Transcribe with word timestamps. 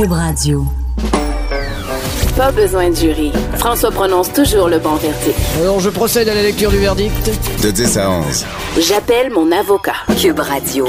Cube 0.00 0.12
Radio. 0.12 0.64
Pas 2.34 2.50
besoin 2.52 2.88
de 2.88 2.94
jury. 2.94 3.32
François 3.56 3.90
prononce 3.90 4.32
toujours 4.32 4.66
le 4.66 4.78
bon 4.78 4.94
verdict. 4.94 5.38
Alors, 5.60 5.78
je 5.78 5.90
procède 5.90 6.26
à 6.26 6.34
la 6.34 6.40
lecture 6.40 6.70
du 6.70 6.78
verdict. 6.78 7.30
De 7.62 7.70
10 7.70 7.98
à 7.98 8.10
11. 8.10 8.46
J'appelle 8.80 9.30
mon 9.30 9.52
avocat. 9.52 9.96
Cube 10.18 10.38
Radio. 10.38 10.86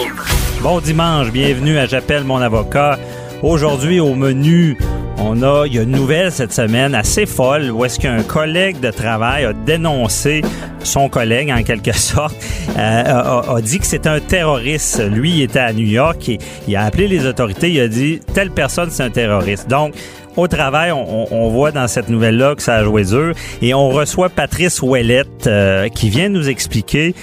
Bon 0.62 0.79
dimanche, 0.79 1.29
bienvenue 1.29 1.78
à 1.78 1.88
J'appelle 1.88 2.24
mon 2.24 2.38
avocat. 2.38 3.00
Aujourd'hui 3.44 4.00
au 4.00 4.16
menu, 4.16 4.78
on 5.24 5.42
a, 5.44 5.65
il 5.67 5.76
y 5.76 5.79
a 5.79 5.83
une 5.83 5.92
nouvelle 5.92 6.31
cette 6.31 6.54
semaine 6.54 6.96
assez 6.96 7.26
folle 7.26 7.72
où 7.72 7.85
est-ce 7.85 7.99
qu'un 7.99 8.24
collègue 8.24 8.79
de 8.79 8.90
travail 8.90 9.46
a 9.46 9.54
dénoncé 9.54 10.42
son 10.83 11.10
collègue 11.10 11.51
en 11.51 11.63
quelque 11.63 11.92
sorte, 11.96 12.36
euh, 12.78 13.42
a, 13.55 13.62
dit 13.62 13.79
que 13.79 13.86
c'était 13.86 14.10
un 14.10 14.19
terroriste. 14.19 15.01
Lui, 15.10 15.31
il 15.31 15.42
était 15.44 15.60
à 15.60 15.73
New 15.73 15.86
York 15.86 16.27
et 16.30 16.40
il 16.68 16.76
a 16.76 16.86
appelé 16.86 17.08
les 17.08 17.26
autorités, 17.26 17.72
il 17.72 17.80
a 17.80 17.88
dit 17.88 18.20
telle 18.34 18.52
personne 18.52 18.90
c'est 18.90 19.04
un 19.04 19.10
terroriste. 19.10 19.70
Donc 19.70 19.94
au 20.38 20.48
travail, 20.48 20.91
on, 20.91 21.27
on, 21.32 21.49
voit 21.49 21.72
dans 21.72 21.88
cette 21.88 22.10
nouvelle-là 22.10 22.55
que 22.55 22.63
ça 22.63 22.76
a 22.76 22.84
joué 22.84 23.04
dur. 23.04 23.34
Et 23.62 23.74
on 23.74 23.90
reçoit 23.90 24.30
Patrice 24.30 24.82
Ouellette 24.82 25.48
euh, 25.48 25.90
qui 25.90 26.10
vient 26.10 26.30
nous 26.30 26.49
expliquer 26.49 27.13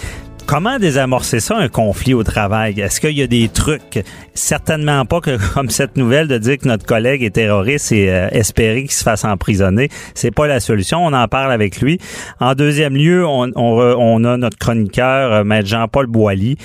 Comment 0.48 0.79
désamorcer 0.79 1.41
ça, 1.41 1.59
un 1.59 1.69
conflit 1.69 2.15
au 2.15 2.25
travail? 2.25 2.80
Est-ce 2.80 3.02
qu'il 3.02 3.19
y 3.19 3.20
a 3.20 3.27
des 3.27 3.51
trucs? 3.51 4.02
Certainement 4.33 5.05
pas 5.05 5.21
que, 5.21 5.37
comme 5.55 5.69
cette 5.69 5.98
nouvelle 5.98 6.27
de 6.27 6.38
dire 6.38 6.57
que 6.57 6.66
notre 6.66 6.87
collègue 6.87 7.23
est 7.23 7.34
terroriste 7.34 7.93
et 7.93 8.11
euh, 8.11 8.29
espérer 8.30 8.80
qu'il 8.84 8.93
se 8.93 9.02
fasse 9.02 9.27
emprisonner. 9.27 9.91
C'est 10.15 10.30
pas 10.30 10.47
la 10.47 10.59
solution. 10.61 11.05
On 11.05 11.12
en 11.12 11.29
parle 11.29 11.52
avec 11.52 11.83
lui. 11.83 11.98
En 12.41 12.55
deuxième 12.55 12.97
lieu, 12.97 13.27
on, 13.27 13.52
on, 13.57 14.24
a 14.24 14.38
notre 14.38 14.57
chroniqueur, 14.57 15.33
euh, 15.34 15.45
Maître 15.45 15.69
Jean-Paul 15.69 16.07
Boilly, 16.07 16.57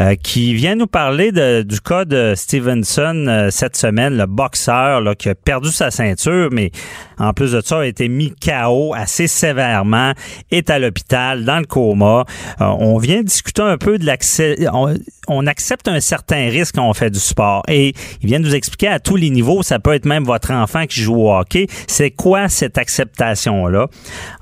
euh, 0.00 0.14
qui 0.14 0.54
vient 0.54 0.74
nous 0.74 0.86
parler 0.86 1.30
de, 1.30 1.60
du 1.60 1.82
cas 1.82 2.06
de 2.06 2.32
Stevenson 2.34 3.48
cette 3.50 3.76
semaine, 3.76 4.16
le 4.16 4.24
boxeur 4.24 5.02
là, 5.02 5.14
qui 5.14 5.28
a 5.28 5.34
perdu 5.34 5.68
sa 5.68 5.90
ceinture, 5.90 6.48
mais 6.52 6.70
en 7.18 7.34
plus 7.34 7.52
de 7.52 7.60
ça, 7.60 7.80
a 7.80 7.84
été 7.84 8.08
mis 8.08 8.32
KO 8.34 8.94
assez 8.94 9.26
sévèrement, 9.26 10.12
est 10.50 10.70
à 10.70 10.78
l'hôpital, 10.78 11.44
dans 11.44 11.58
le 11.58 11.66
coma. 11.66 12.24
on 12.60 12.96
vient 12.96 13.25
discuter 13.26 13.62
un 13.62 13.76
peu 13.76 13.98
de 13.98 14.06
l'accès. 14.06 14.56
On, 15.28 15.46
accepte 15.46 15.88
un 15.88 16.00
certain 16.00 16.48
risque 16.48 16.76
quand 16.76 16.88
on 16.88 16.94
fait 16.94 17.10
du 17.10 17.18
sport. 17.18 17.62
Et 17.68 17.94
il 18.22 18.28
vient 18.28 18.38
nous 18.38 18.54
expliquer 18.54 18.88
à 18.88 19.00
tous 19.00 19.16
les 19.16 19.30
niveaux, 19.30 19.62
ça 19.62 19.78
peut 19.78 19.92
être 19.92 20.06
même 20.06 20.24
votre 20.24 20.52
enfant 20.52 20.86
qui 20.86 21.00
joue 21.00 21.16
au 21.16 21.32
hockey. 21.32 21.66
C'est 21.86 22.10
quoi 22.10 22.48
cette 22.48 22.78
acceptation-là? 22.78 23.88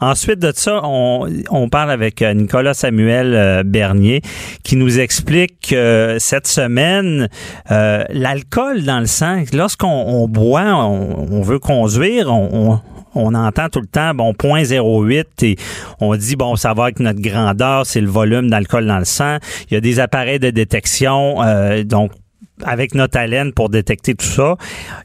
Ensuite 0.00 0.38
de 0.38 0.52
ça, 0.54 0.80
on, 0.84 1.68
parle 1.70 1.90
avec 1.90 2.22
euh, 2.22 2.34
Nicolas 2.34 2.74
Samuel 2.74 3.34
euh, 3.34 3.62
Bernier 3.64 4.20
qui 4.62 4.76
nous 4.76 5.00
explique 5.00 5.68
que 5.70 6.18
cette 6.20 6.46
semaine, 6.46 7.28
euh, 7.70 8.04
l'alcool 8.10 8.84
dans 8.84 9.00
le 9.00 9.06
sang, 9.06 9.42
lorsqu'on 9.52 10.28
boit, 10.28 10.74
on, 10.74 11.42
veut 11.42 11.58
conduire, 11.58 12.30
on, 12.30 12.80
on 13.14 13.34
entend 13.34 13.68
tout 13.68 13.80
le 13.80 13.86
temps, 13.86 14.14
bon, 14.14 14.32
0.08 14.32 15.24
et 15.42 15.56
on 16.00 16.14
dit, 16.16 16.36
bon, 16.36 16.56
ça 16.56 16.74
va 16.74 16.84
avec 16.84 17.00
notre 17.00 17.20
grandeur, 17.20 17.86
c'est 17.86 18.00
le 18.00 18.08
volume 18.08 18.50
d'alcool 18.50 18.86
dans 18.86 18.98
le 18.98 19.04
sang. 19.04 19.38
Il 19.70 19.74
y 19.74 19.76
a 19.76 19.80
des 19.80 20.00
appareils 20.00 20.38
de 20.38 20.50
détection, 20.50 21.42
euh, 21.42 21.84
donc 21.84 22.12
avec 22.62 22.94
notre 22.94 23.18
haleine 23.18 23.52
pour 23.52 23.68
détecter 23.68 24.14
tout 24.14 24.26
ça. 24.26 24.56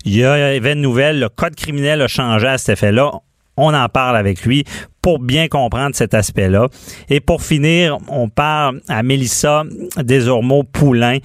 Il 0.06 0.16
y 0.16 0.24
a 0.24 0.56
une 0.56 0.82
nouvelle, 0.82 1.20
le 1.20 1.30
code 1.30 1.56
criminel 1.56 2.02
a 2.02 2.08
changé 2.08 2.48
à 2.48 2.58
cet 2.58 2.70
effet-là. 2.70 3.12
On 3.58 3.74
en 3.74 3.90
parle 3.90 4.16
avec 4.16 4.46
lui 4.46 4.64
pour 5.10 5.18
bien 5.18 5.48
comprendre 5.48 5.96
cet 5.96 6.14
aspect-là. 6.14 6.68
Et 7.10 7.20
pour 7.20 7.42
finir, 7.42 7.98
on 8.10 8.30
parle 8.30 8.80
à 8.88 9.02
Mélissa 9.02 9.64
Desormeaux-Poulain, 9.98 11.18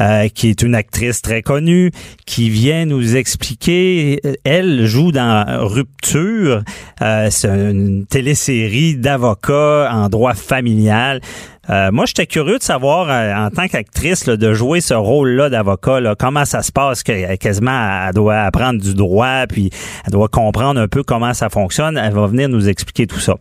euh, 0.00 0.26
qui 0.26 0.48
est 0.48 0.60
une 0.62 0.74
actrice 0.74 1.22
très 1.22 1.42
connue, 1.42 1.92
qui 2.26 2.50
vient 2.50 2.84
nous 2.84 3.14
expliquer, 3.14 4.20
elle 4.42 4.86
joue 4.86 5.12
dans 5.12 5.44
Rupture, 5.68 6.64
euh, 7.00 7.28
c'est 7.30 7.46
une 7.46 8.06
télésérie 8.06 8.96
d'avocats 8.96 9.88
en 9.92 10.08
droit 10.08 10.34
familial. 10.34 11.20
Euh, 11.70 11.90
moi, 11.92 12.06
j'étais 12.06 12.26
curieux 12.26 12.58
de 12.58 12.62
savoir, 12.62 13.08
euh, 13.10 13.34
en 13.34 13.50
tant 13.50 13.68
qu'actrice, 13.68 14.24
de 14.26 14.54
jouer 14.54 14.80
ce 14.80 14.94
rôle-là 14.94 15.50
d'avocat, 15.50 16.00
comment 16.18 16.44
ça 16.44 16.62
se 16.62 16.72
passe, 16.72 17.02
que 17.02 17.36
quasiment 17.36 18.06
elle 18.08 18.14
doit 18.14 18.40
apprendre 18.40 18.80
du 18.80 18.94
droit, 18.94 19.46
puis 19.48 19.70
elle 20.06 20.12
doit 20.12 20.28
comprendre 20.28 20.80
un 20.80 20.88
peu 20.88 21.02
comment 21.02 21.34
ça 21.34 21.50
fonctionne. 21.50 21.98
Elle 21.98 22.14
va 22.14 22.26
venir 22.26 22.48
nous 22.48 22.68
expliquer 22.68 23.06
tout 23.06 23.20
ça. 23.20 23.34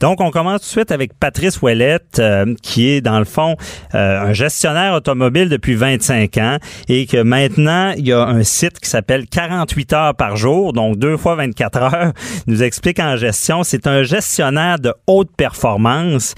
Donc, 0.00 0.20
on 0.20 0.30
commence 0.30 0.60
tout 0.62 0.66
de 0.66 0.70
suite 0.70 0.92
avec 0.92 1.14
Patrice 1.14 1.60
Ouellette, 1.62 2.18
euh, 2.18 2.54
qui 2.62 2.88
est, 2.88 3.00
dans 3.00 3.18
le 3.18 3.24
fond, 3.24 3.56
un 3.92 4.32
gestionnaire 4.32 4.94
automobile 4.94 5.48
depuis 5.48 5.74
25 5.74 6.36
ans 6.38 6.58
et 6.88 7.06
que 7.06 7.22
maintenant, 7.22 7.92
il 7.96 8.06
y 8.06 8.12
a 8.12 8.22
un 8.22 8.42
site 8.42 8.80
qui 8.80 8.88
s'appelle 8.88 9.26
48 9.26 9.92
heures 9.92 10.14
par 10.14 10.36
jour, 10.36 10.72
donc 10.72 10.98
deux 10.98 11.16
fois 11.16 11.34
24 11.36 11.76
heures. 11.82 12.12
Nous 12.46 12.62
explique 12.62 13.00
en 13.00 13.16
gestion, 13.16 13.62
c'est 13.62 13.86
un 13.86 14.02
gestionnaire 14.02 14.78
de 14.78 14.92
haute 15.06 15.30
performance 15.36 16.34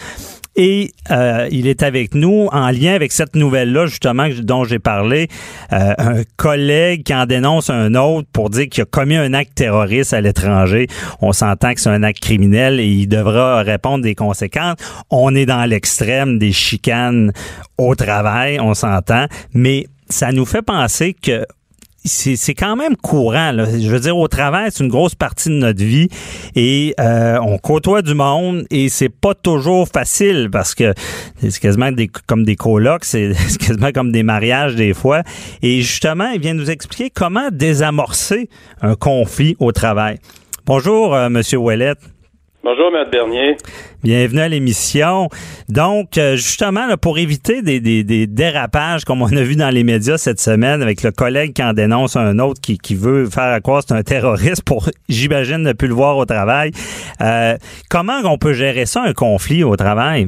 et 0.57 0.93
euh, 1.11 1.49
il 1.51 1.67
est 1.67 1.83
avec 1.83 2.15
nous 2.15 2.49
en 2.53 2.71
lien 2.71 2.95
avec 2.95 3.13
cette 3.13 3.37
nouvelle-là, 3.37 3.87
justement, 3.87 4.29
dont 4.43 4.65
j'ai 4.65 4.79
parlé. 4.79 5.29
Euh, 5.73 5.95
un 5.99 6.23
collègue 6.37 7.05
qui 7.05 7.15
en 7.15 7.27
dénonce 7.27 7.71
un 7.71 7.95
autre 7.95 8.29
pour 8.33 8.51
dire 8.51 8.69
qu'il 8.69 8.83
a 8.83 8.87
commis 8.87 9.17
un 9.17 9.33
acte 9.33 9.55
terroriste 9.55 10.13
à 10.13 10.21
l'étranger. 10.21 10.89
On 11.21 11.33
s'entend 11.33 11.75
que 11.75 11.81
c'est 11.81 11.91
un 11.91 12.03
acte 12.03 12.21
criminel 12.21 12.81
et 12.81 12.87
il 12.87 13.07
devra 13.07 13.63
répondre 13.63 14.03
des 14.03 14.15
conséquences. 14.15 14.77
On 15.11 15.35
est 15.35 15.47
dans 15.47 15.65
l'extrême 15.65 16.39
des 16.39 16.53
chicanes 16.53 17.33
au 17.79 17.95
travail, 17.95 18.59
on 18.61 18.75
s'entend. 18.75 19.27
Mais 19.55 19.87
ça 20.09 20.33
nous 20.33 20.47
fait 20.47 20.63
penser 20.63 21.15
que 21.15 21.47
c'est 22.05 22.55
quand 22.55 22.77
même 22.77 22.97
courant. 22.97 23.53
Je 23.53 23.89
veux 23.91 24.01
dire, 24.01 24.17
au 24.17 24.29
travail, 24.29 24.71
c'est 24.73 24.83
une 24.83 24.91
grosse 24.91 25.15
partie 25.15 25.49
de 25.51 25.55
notre 25.55 25.83
vie 25.83 26.09
et 26.55 26.95
euh, 26.99 27.39
on 27.43 27.59
côtoie 27.59 28.03
du 28.03 28.15
monde 28.15 28.67
et 28.71 28.89
c'est 28.89 29.09
pas 29.09 29.35
toujours 29.35 29.89
facile 29.89 30.49
parce 30.51 30.75
que 30.75 30.95
c'est 31.39 31.61
quasiment 31.61 31.91
comme 32.27 32.45
des 32.45 32.57
colocs, 32.57 33.05
c'est 33.05 33.33
quasiment 33.59 33.93
comme 33.93 34.13
des 34.13 34.23
mariages 34.23 34.77
des 34.77 34.95
fois. 34.95 35.23
Et 35.63 35.83
justement, 35.83 36.31
il 36.31 36.41
vient 36.41 36.55
nous 36.55 36.71
expliquer 36.71 37.11
comment 37.11 37.49
désamorcer 37.53 38.49
un 38.81 38.95
conflit 38.95 39.57
au 39.59 39.73
travail. 39.73 40.19
Bonjour, 40.67 41.15
euh, 41.15 41.29
Monsieur 41.29 41.59
Ouellette. 41.59 42.01
Bonjour, 42.63 42.91
Maître 42.93 43.11
Bernier. 43.11 43.57
Bienvenue 44.05 44.43
à 44.43 44.49
l'émission. 44.49 45.29
Donc, 45.71 46.19
euh, 46.19 46.33
justement, 46.33 46.95
pour 47.01 47.19
éviter 47.19 47.63
des, 47.63 48.27
dérapages 48.27 49.07
comme 49.07 49.23
on 49.23 49.35
a 49.35 49.43
vu 49.43 49.57
dans 49.57 49.71
les 49.71 49.83
médias 49.83 50.19
cette 50.19 50.41
semaine 50.41 50.83
avec 50.83 51.03
le 51.03 51.11
collègue 51.11 51.55
qui 51.55 51.63
en 51.63 51.73
dénonce 51.73 52.17
un 52.17 52.39
autre 52.39 52.61
qui, 52.61 52.95
veut 52.95 53.25
faire 53.31 53.55
à 53.55 53.61
quoi 53.61 53.81
c'est 53.81 53.95
un 53.95 54.03
terroriste 54.03 54.63
pour, 54.67 54.91
j'imagine, 55.09 55.63
ne 55.63 55.73
plus 55.73 55.89
le 55.89 55.95
voir 55.95 56.19
au 56.19 56.27
travail. 56.27 56.73
Euh, 57.23 57.55
comment 57.89 58.21
on 58.25 58.37
peut 58.37 58.53
gérer 58.53 58.85
ça, 58.85 59.05
un 59.05 59.15
conflit 59.15 59.65
au 59.65 59.75
travail? 59.77 60.27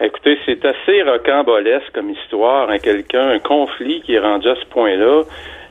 Écoutez, 0.00 0.38
c'est 0.46 0.64
assez 0.64 1.02
rocambolesque 1.02 1.90
comme 1.92 2.10
histoire. 2.10 2.70
Hein, 2.70 2.78
quelqu'un, 2.78 3.30
un 3.30 3.40
conflit 3.40 4.00
qui 4.02 4.14
est 4.14 4.20
rendu 4.20 4.48
à 4.48 4.54
ce 4.54 4.66
point-là. 4.66 5.22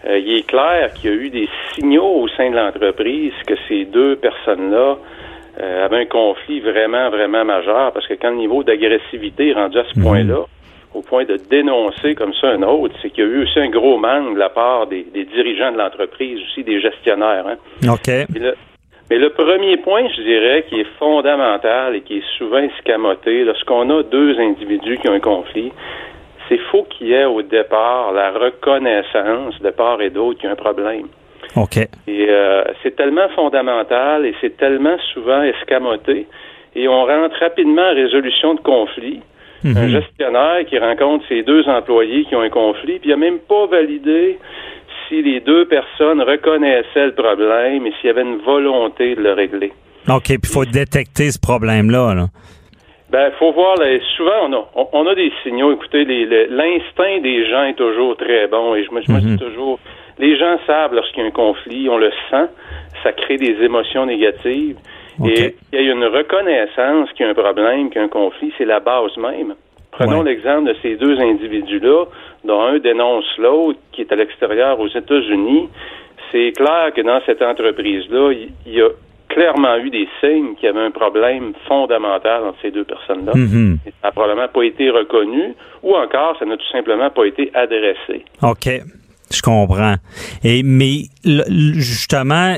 Euh, 0.05 0.19
il 0.19 0.39
est 0.39 0.47
clair 0.47 0.91
qu'il 0.95 1.09
y 1.09 1.13
a 1.13 1.15
eu 1.15 1.29
des 1.29 1.47
signaux 1.73 2.23
au 2.23 2.27
sein 2.27 2.51
de 2.51 2.57
l'entreprise 2.57 3.31
que 3.47 3.53
ces 3.69 3.85
deux 3.85 4.17
personnes-là 4.17 4.97
euh, 5.59 5.85
avait 5.85 6.01
un 6.01 6.05
conflit 6.05 6.59
vraiment, 6.59 7.09
vraiment 7.09 7.43
majeur, 7.43 7.91
parce 7.91 8.07
que 8.07 8.13
quand 8.13 8.29
le 8.29 8.37
niveau 8.37 8.63
d'agressivité 8.63 9.49
est 9.49 9.53
rendu 9.53 9.79
à 9.79 9.85
ce 9.91 9.97
mhm. 9.97 10.05
point-là, 10.05 10.45
au 10.93 11.01
point 11.01 11.25
de 11.25 11.37
dénoncer 11.49 12.15
comme 12.15 12.33
ça 12.33 12.49
un 12.49 12.63
autre, 12.63 12.95
c'est 13.01 13.09
qu'il 13.09 13.23
y 13.23 13.27
a 13.27 13.29
eu 13.29 13.43
aussi 13.43 13.59
un 13.59 13.69
gros 13.69 13.97
manque 13.97 14.35
de 14.35 14.39
la 14.39 14.49
part 14.49 14.87
des, 14.87 15.03
dirigeants 15.03 15.71
de 15.71 15.77
l'entreprise, 15.77 16.39
aussi 16.43 16.63
des 16.63 16.79
gestionnaires. 16.79 17.45
Hein. 17.47 17.89
OK. 17.89 18.07
mais 19.09 19.17
le 19.17 19.29
premier 19.29 19.77
point, 19.77 20.07
je 20.15 20.21
dirais, 20.21 20.65
qui 20.69 20.79
est 20.79 20.87
fondamental 20.99 21.95
et 21.95 22.01
qui 22.01 22.17
est 22.17 22.37
souvent 22.37 22.59
escamoté, 22.59 23.43
lorsqu'on 23.43 23.89
a 23.89 24.03
deux 24.03 24.39
individus 24.39 24.97
qui 24.97 25.09
ont 25.09 25.13
un 25.13 25.19
conflit, 25.19 25.71
c'est 26.47 26.57
faut 26.71 26.83
qu'il 26.83 27.07
y 27.07 27.13
ait 27.13 27.25
au 27.25 27.41
départ 27.41 28.11
la 28.13 28.31
reconnaissance 28.31 29.59
de 29.61 29.69
part 29.69 30.01
et 30.01 30.09
d'autre 30.09 30.39
qu'il 30.39 30.45
y 30.45 30.49
a 30.49 30.53
un 30.53 30.55
problème. 30.55 31.07
OK. 31.57 31.77
Et 31.77 32.27
euh, 32.29 32.63
c'est 32.83 32.95
tellement 32.95 33.27
fondamental 33.35 34.25
et 34.25 34.35
c'est 34.41 34.55
tellement 34.57 34.97
souvent 35.13 35.41
escamoté. 35.41 36.27
Et 36.75 36.87
on 36.87 37.05
rentre 37.05 37.35
rapidement 37.39 37.89
en 37.89 37.95
résolution 37.95 38.53
de 38.53 38.61
conflit. 38.61 39.21
Un 39.65 39.87
mhm. 39.87 39.89
gestionnaire 39.89 40.65
qui 40.67 40.77
rencontre 40.77 41.25
ses 41.27 41.41
deux 41.41 41.67
employés 41.67 42.25
qui 42.25 42.35
ont 42.35 42.41
un 42.41 42.49
conflit, 42.49 42.99
puis 42.99 43.09
il 43.09 43.09
n'a 43.09 43.17
même 43.17 43.39
pas 43.39 43.65
validé 43.65 44.37
si 45.07 45.23
les 45.23 45.39
deux 45.39 45.65
personnes 45.65 46.21
reconnaissaient 46.21 47.07
le 47.07 47.13
problème 47.13 47.87
et 47.87 47.91
s'il 47.93 48.07
y 48.07 48.09
avait 48.09 48.21
une 48.21 48.37
volonté 48.37 49.15
de 49.15 49.21
le 49.21 49.33
régler. 49.33 49.73
OK, 50.07 50.25
puis 50.25 50.37
il 50.43 50.47
faut 50.47 50.65
détecter 50.65 51.31
ce 51.31 51.39
problème-là. 51.39 52.13
Là. 52.13 52.27
Ben, 53.09 53.31
faut 53.39 53.51
voir. 53.51 53.77
souvent, 54.15 54.47
on 54.47 54.53
a, 54.53 54.89
on, 54.93 55.07
a 55.07 55.15
des 55.15 55.31
signaux. 55.41 55.71
Écoutez, 55.73 56.05
l'instinct 56.49 57.19
des 57.23 57.49
gens 57.49 57.63
est 57.63 57.77
toujours 57.77 58.15
très 58.15 58.47
bon. 58.47 58.75
Et 58.75 58.83
je 58.83 58.91
me, 58.91 59.01
je 59.01 59.11
me 59.11 59.19
dis 59.19 59.27
mhm. 59.27 59.39
toujours, 59.39 59.79
les 60.19 60.37
gens 60.37 60.57
savent 60.65 60.93
lorsqu'il 60.93 61.23
y 61.23 61.25
a 61.25 61.27
un 61.27 61.31
conflit, 61.31 61.89
on 61.89 61.97
le 61.97 62.11
sent, 62.29 62.47
ça 63.03 63.11
crée 63.11 63.37
des 63.37 63.63
émotions 63.63 64.05
négatives. 64.05 64.77
Et 65.25 65.55
il 65.73 65.81
y 65.81 65.89
a 65.89 65.93
une 65.93 66.05
reconnaissance 66.05 67.11
qu'il 67.13 67.25
y 67.25 67.29
a 67.29 67.31
un 67.31 67.33
problème, 67.33 67.89
qu'il 67.89 67.99
y 67.99 68.01
a 68.01 68.05
un 68.05 68.09
conflit, 68.09 68.53
c'est 68.57 68.65
la 68.65 68.79
base 68.79 69.17
même. 69.17 69.55
Prenons 69.91 70.21
l'exemple 70.21 70.69
de 70.69 70.75
ces 70.81 70.95
deux 70.95 71.19
individus-là, 71.19 72.05
dont 72.43 72.61
un 72.61 72.77
dénonce 72.77 73.25
l'autre, 73.39 73.79
qui 73.91 74.01
est 74.01 74.11
à 74.11 74.15
l'extérieur 74.15 74.79
aux 74.79 74.87
États-Unis. 74.87 75.69
c'est 76.31 76.51
clair 76.51 76.91
que 76.93 77.01
dans 77.01 77.21
cette 77.25 77.41
entreprise-là, 77.41 78.33
il 78.65 78.73
y, 78.73 78.81
a 78.81 78.89
clairement 79.29 79.77
eu 79.77 79.89
des 79.89 80.07
signes 80.19 80.55
qu'il 80.55 80.65
y 80.65 80.67
avait 80.67 80.85
un 80.85 80.91
problème 80.91 81.53
fondamental 81.67 82.43
entre 82.43 82.57
ces 82.61 82.71
deux 82.71 82.83
personnes-là. 82.83 83.31
Mhm. 83.33 83.77
Ça 83.85 83.91
n'a 84.07 84.11
probablement 84.11 84.47
pas 84.49 84.63
été 84.63 84.89
reconnu 84.89 85.53
ou 85.83 85.95
encore 85.95 86.37
ça 86.37 86.45
n'a 86.45 86.57
tout 86.57 86.71
simplement 86.71 87.09
pas 87.09 87.25
été 87.25 87.49
adressé. 87.53 88.25
OK. 88.43 88.67
Je 89.31 89.41
comprends. 89.41 89.95
Et 90.43 90.63
mais 90.63 91.03
justement, 91.23 92.55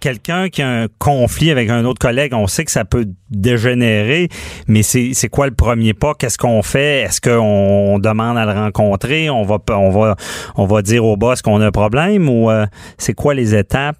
quelqu'un 0.00 0.48
qui 0.48 0.62
a 0.62 0.68
un 0.68 0.86
conflit 0.98 1.50
avec 1.50 1.70
un 1.70 1.84
autre 1.84 1.98
collègue, 1.98 2.32
on 2.34 2.46
sait 2.46 2.64
que 2.64 2.70
ça 2.70 2.84
peut 2.84 3.04
dégénérer, 3.30 4.28
mais 4.68 4.82
c'est 4.82 5.28
quoi 5.28 5.46
le 5.46 5.54
premier 5.54 5.94
pas? 5.94 6.14
Qu'est-ce 6.18 6.38
qu'on 6.38 6.62
fait? 6.62 7.02
Est-ce 7.02 7.20
qu'on 7.20 7.98
demande 7.98 8.38
à 8.38 8.44
le 8.46 8.52
rencontrer? 8.52 9.30
On 9.30 9.42
va 9.42 9.58
on 9.70 9.90
va 9.90 10.16
on 10.56 10.66
va 10.66 10.82
dire 10.82 11.04
au 11.04 11.16
boss 11.16 11.42
qu'on 11.42 11.60
a 11.60 11.66
un 11.66 11.70
problème 11.70 12.28
ou 12.28 12.50
euh, 12.50 12.66
c'est 12.98 13.14
quoi 13.14 13.34
les 13.34 13.54
étapes? 13.54 13.96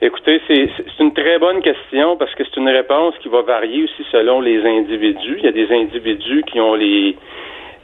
Écoutez, 0.00 0.40
c'est 0.46 0.70
une 1.00 1.12
très 1.12 1.38
bonne 1.40 1.60
question 1.60 2.16
parce 2.16 2.32
que 2.36 2.44
c'est 2.44 2.60
une 2.60 2.68
réponse 2.68 3.14
qui 3.20 3.28
va 3.28 3.42
varier 3.42 3.82
aussi 3.84 4.04
selon 4.12 4.40
les 4.40 4.62
individus. 4.64 5.38
Il 5.38 5.44
y 5.44 5.48
a 5.48 5.52
des 5.52 5.70
individus 5.72 6.44
qui 6.50 6.60
ont 6.60 6.74
les 6.74 7.16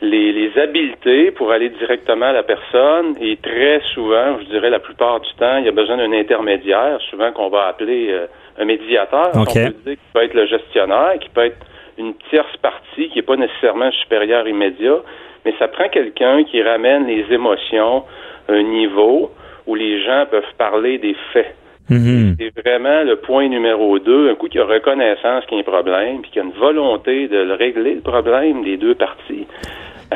les, 0.04 0.32
les 0.32 0.58
habiletés 0.58 1.30
pour 1.32 1.50
aller 1.50 1.70
directement 1.70 2.26
à 2.26 2.32
la 2.32 2.42
personne 2.42 3.16
et 3.20 3.36
très 3.36 3.80
souvent, 3.94 4.38
je 4.40 4.44
dirais 4.46 4.70
la 4.70 4.78
plupart 4.78 5.20
du 5.20 5.32
temps, 5.34 5.56
il 5.58 5.64
y 5.64 5.68
a 5.68 5.72
besoin 5.72 5.96
d'un 5.96 6.12
intermédiaire, 6.12 6.98
souvent 7.10 7.32
qu'on 7.32 7.48
va 7.48 7.66
appeler 7.66 8.08
euh, 8.10 8.26
un 8.58 8.64
médiateur, 8.64 9.30
OK. 9.34 9.40
on 9.40 9.44
peut 9.44 9.74
dire, 9.86 9.94
qui 9.94 10.12
peut 10.12 10.22
être 10.22 10.34
le 10.34 10.46
gestionnaire, 10.46 11.18
qui 11.20 11.28
peut 11.28 11.46
être 11.46 11.66
une 11.98 12.14
tierce 12.30 12.56
partie 12.58 13.08
qui 13.08 13.16
n'est 13.16 13.22
pas 13.22 13.36
nécessairement 13.36 13.90
supérieure 13.92 14.46
immédiat, 14.46 14.98
mais 15.44 15.54
ça 15.58 15.68
prend 15.68 15.88
quelqu'un 15.88 16.44
qui 16.44 16.62
ramène 16.62 17.06
les 17.06 17.24
émotions 17.32 18.04
à 18.48 18.52
un 18.52 18.62
niveau 18.62 19.30
où 19.66 19.74
les 19.74 20.02
gens 20.04 20.26
peuvent 20.30 20.42
parler 20.58 20.98
des 20.98 21.16
faits. 21.32 21.54
Mhm. 21.90 22.36
C'est 22.38 22.62
vraiment 22.62 23.02
le 23.02 23.16
point 23.16 23.48
numéro 23.48 23.98
deux. 23.98 24.30
Un 24.30 24.34
coup 24.36 24.48
qu'il 24.48 24.58
y 24.58 24.62
a 24.62 24.66
reconnaissance 24.66 25.44
qu'il 25.46 25.58
y 25.58 25.60
a 25.60 25.64
un 25.64 25.70
problème, 25.70 26.22
puis 26.22 26.30
qu'il 26.30 26.42
y 26.42 26.44
a 26.44 26.48
une 26.48 26.58
volonté 26.58 27.28
de 27.28 27.36
le 27.36 27.54
régler, 27.54 27.96
le 27.96 28.00
problème 28.00 28.64
des 28.64 28.76
deux 28.78 28.94
parties, 28.94 29.46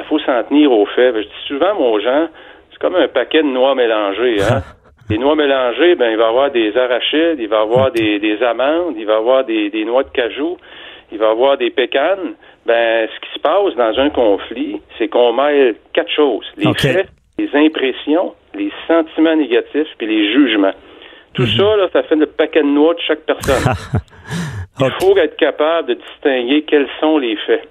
faut 0.08 0.18
s'en 0.20 0.42
tenir 0.44 0.72
aux 0.72 0.86
faits. 0.86 1.14
Je 1.16 1.22
dis 1.22 1.46
souvent, 1.46 1.74
mon 1.74 1.98
gens, 2.00 2.28
c'est 2.70 2.78
comme 2.78 2.96
un 2.96 3.08
paquet 3.08 3.42
de 3.42 3.48
noix 3.48 3.74
mélangées. 3.74 4.40
Hein? 4.42 4.62
Les 5.10 5.16
noix 5.16 5.36
mélangées, 5.36 5.94
ben, 5.94 6.10
il 6.10 6.18
va 6.18 6.24
y 6.24 6.28
avoir 6.28 6.50
des 6.50 6.76
arachides, 6.76 7.38
il 7.38 7.48
va 7.48 7.60
y 7.60 7.62
avoir 7.62 7.90
des, 7.90 8.18
des 8.18 8.42
amandes, 8.42 8.94
il 8.98 9.06
va 9.06 9.14
y 9.14 9.16
avoir 9.16 9.44
des, 9.44 9.70
des 9.70 9.86
noix 9.86 10.02
de 10.02 10.10
cajou, 10.10 10.58
il 11.10 11.16
va 11.18 11.28
y 11.28 11.30
avoir 11.30 11.56
des 11.56 11.70
pécanes. 11.70 12.34
Ben, 12.66 13.08
ce 13.08 13.20
qui 13.20 13.34
se 13.34 13.38
passe 13.38 13.74
dans 13.76 13.98
un 13.98 14.10
conflit, 14.10 14.82
c'est 14.98 15.08
qu'on 15.08 15.32
mêle 15.32 15.76
quatre 15.94 16.10
choses. 16.10 16.44
Les 16.58 16.74
faits, 16.74 17.08
les 17.38 17.48
impressions, 17.54 18.34
les 18.54 18.70
sentiments 18.86 19.36
négatifs, 19.36 19.88
puis 19.96 20.06
les 20.06 20.30
jugements. 20.30 20.74
Tout 21.32 21.46
ça, 21.46 21.76
là, 21.76 21.88
ça 21.92 22.02
fait 22.02 22.16
le 22.16 22.26
paquet 22.26 22.60
de 22.60 22.66
noix 22.66 22.92
de 22.92 23.00
chaque 23.00 23.20
personne. 23.20 23.72
Il 24.80 24.90
faut 25.00 25.16
être 25.16 25.36
capable 25.36 25.88
de 25.88 25.94
distinguer 25.94 26.62
quels 26.62 26.88
sont 27.00 27.18
les 27.18 27.36
faits. 27.46 27.68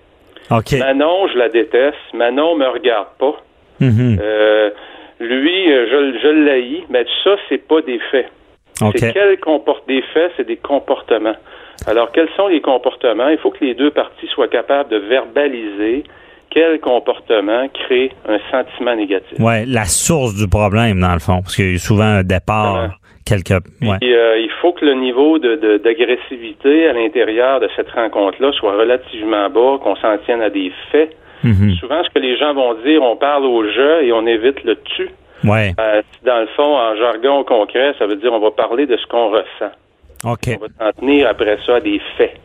Manon, 0.50 1.28
je 1.28 1.38
la 1.38 1.50
déteste. 1.50 1.98
Manon 2.14 2.56
me 2.56 2.68
regarde 2.68 3.08
pas. 3.20 3.36
Mhm. 3.80 4.18
Euh, 4.22 4.70
lui, 5.20 5.72
euh, 5.72 5.86
je, 5.90 6.20
je 6.20 6.28
l'haïs. 6.28 6.84
Mais 6.90 7.06
ça, 7.24 7.36
c'est 7.50 7.68
pas 7.68 7.82
des 7.82 8.00
faits. 8.12 8.30
C'est 8.96 9.14
des 9.88 10.02
faits, 10.14 10.32
c'est 10.38 10.48
des 10.48 10.58
comportements. 10.58 11.36
Alors, 11.88 12.12
quels 12.12 12.30
sont 12.36 12.48
les 12.48 12.62
comportements? 12.62 13.30
Il 13.30 13.38
faut 13.38 13.52
que 13.52 13.64
les 13.64 13.74
deux 13.74 13.92
parties 13.92 14.28
soient 14.28 14.48
capables 14.48 14.90
de 14.90 14.98
verbaliser 14.98 16.04
quel 16.50 16.80
comportement 16.80 17.68
crée 17.70 18.12
un 18.28 18.40
sentiment 18.52 18.96
négatif. 18.96 19.40
Ouais, 19.40 19.66
la 19.66 19.86
source 19.86 20.36
du 20.36 20.48
problème 20.48 21.00
dans 21.00 21.14
le 21.14 21.20
fond, 21.20 21.42
parce 21.42 21.56
qu'il 21.56 21.74
y 21.74 21.76
a 21.76 21.80
souvent 21.80 22.04
un 22.04 22.24
départ, 22.24 22.98
quelque. 23.28 23.56
Ouais. 23.82 23.98
Puis, 24.00 24.14
euh, 24.14 24.38
il 24.40 24.50
faut 24.62 24.72
que 24.74 24.86
le 24.86 24.94
niveau 24.94 25.40
de, 25.40 25.78
d'agressivité 25.78 26.88
à 26.88 26.94
l'intérieur 26.94 27.60
de 27.60 27.70
cette 27.76 27.90
rencontre-là 27.92 28.52
soit 28.54 28.74
relativement 28.78 29.50
bas, 29.50 29.78
qu'on 29.84 29.96
s'en 29.98 30.18
tienne 30.26 30.42
à 30.42 30.50
des 30.50 30.72
faits. 30.92 31.16
Mhm. 31.44 31.76
Souvent, 31.80 32.04
ce 32.04 32.10
que 32.10 32.20
les 32.20 32.38
gens 32.38 32.54
vont 32.54 32.74
dire, 32.84 33.02
on 33.04 33.16
parle 33.16 33.46
au 33.46 33.64
jeu 33.64 34.04
et 34.04 34.12
on 34.12 34.26
évite 34.26 34.64
le 34.64 34.76
tu. 34.96 35.10
Ouais. 35.44 35.74
Euh, 35.80 36.02
dans 36.26 36.40
le 36.40 36.48
fond, 36.56 36.76
en 36.78 36.96
jargon 36.96 37.44
concret, 37.44 37.94
ça 38.00 38.08
veut 38.08 38.16
dire 38.16 38.34
on 38.34 38.40
va 38.40 38.52
parler 38.52 38.88
de 38.88 38.98
ce 38.98 39.06
qu'on 39.06 39.30
ressent. 39.30 39.72
On 40.60 40.66
va 40.66 40.92
s'en 40.94 41.00
tenir 41.00 41.30
après 41.30 41.58
ça 41.66 41.76
à 41.76 41.80
des 41.80 42.02
faits. 42.18 42.36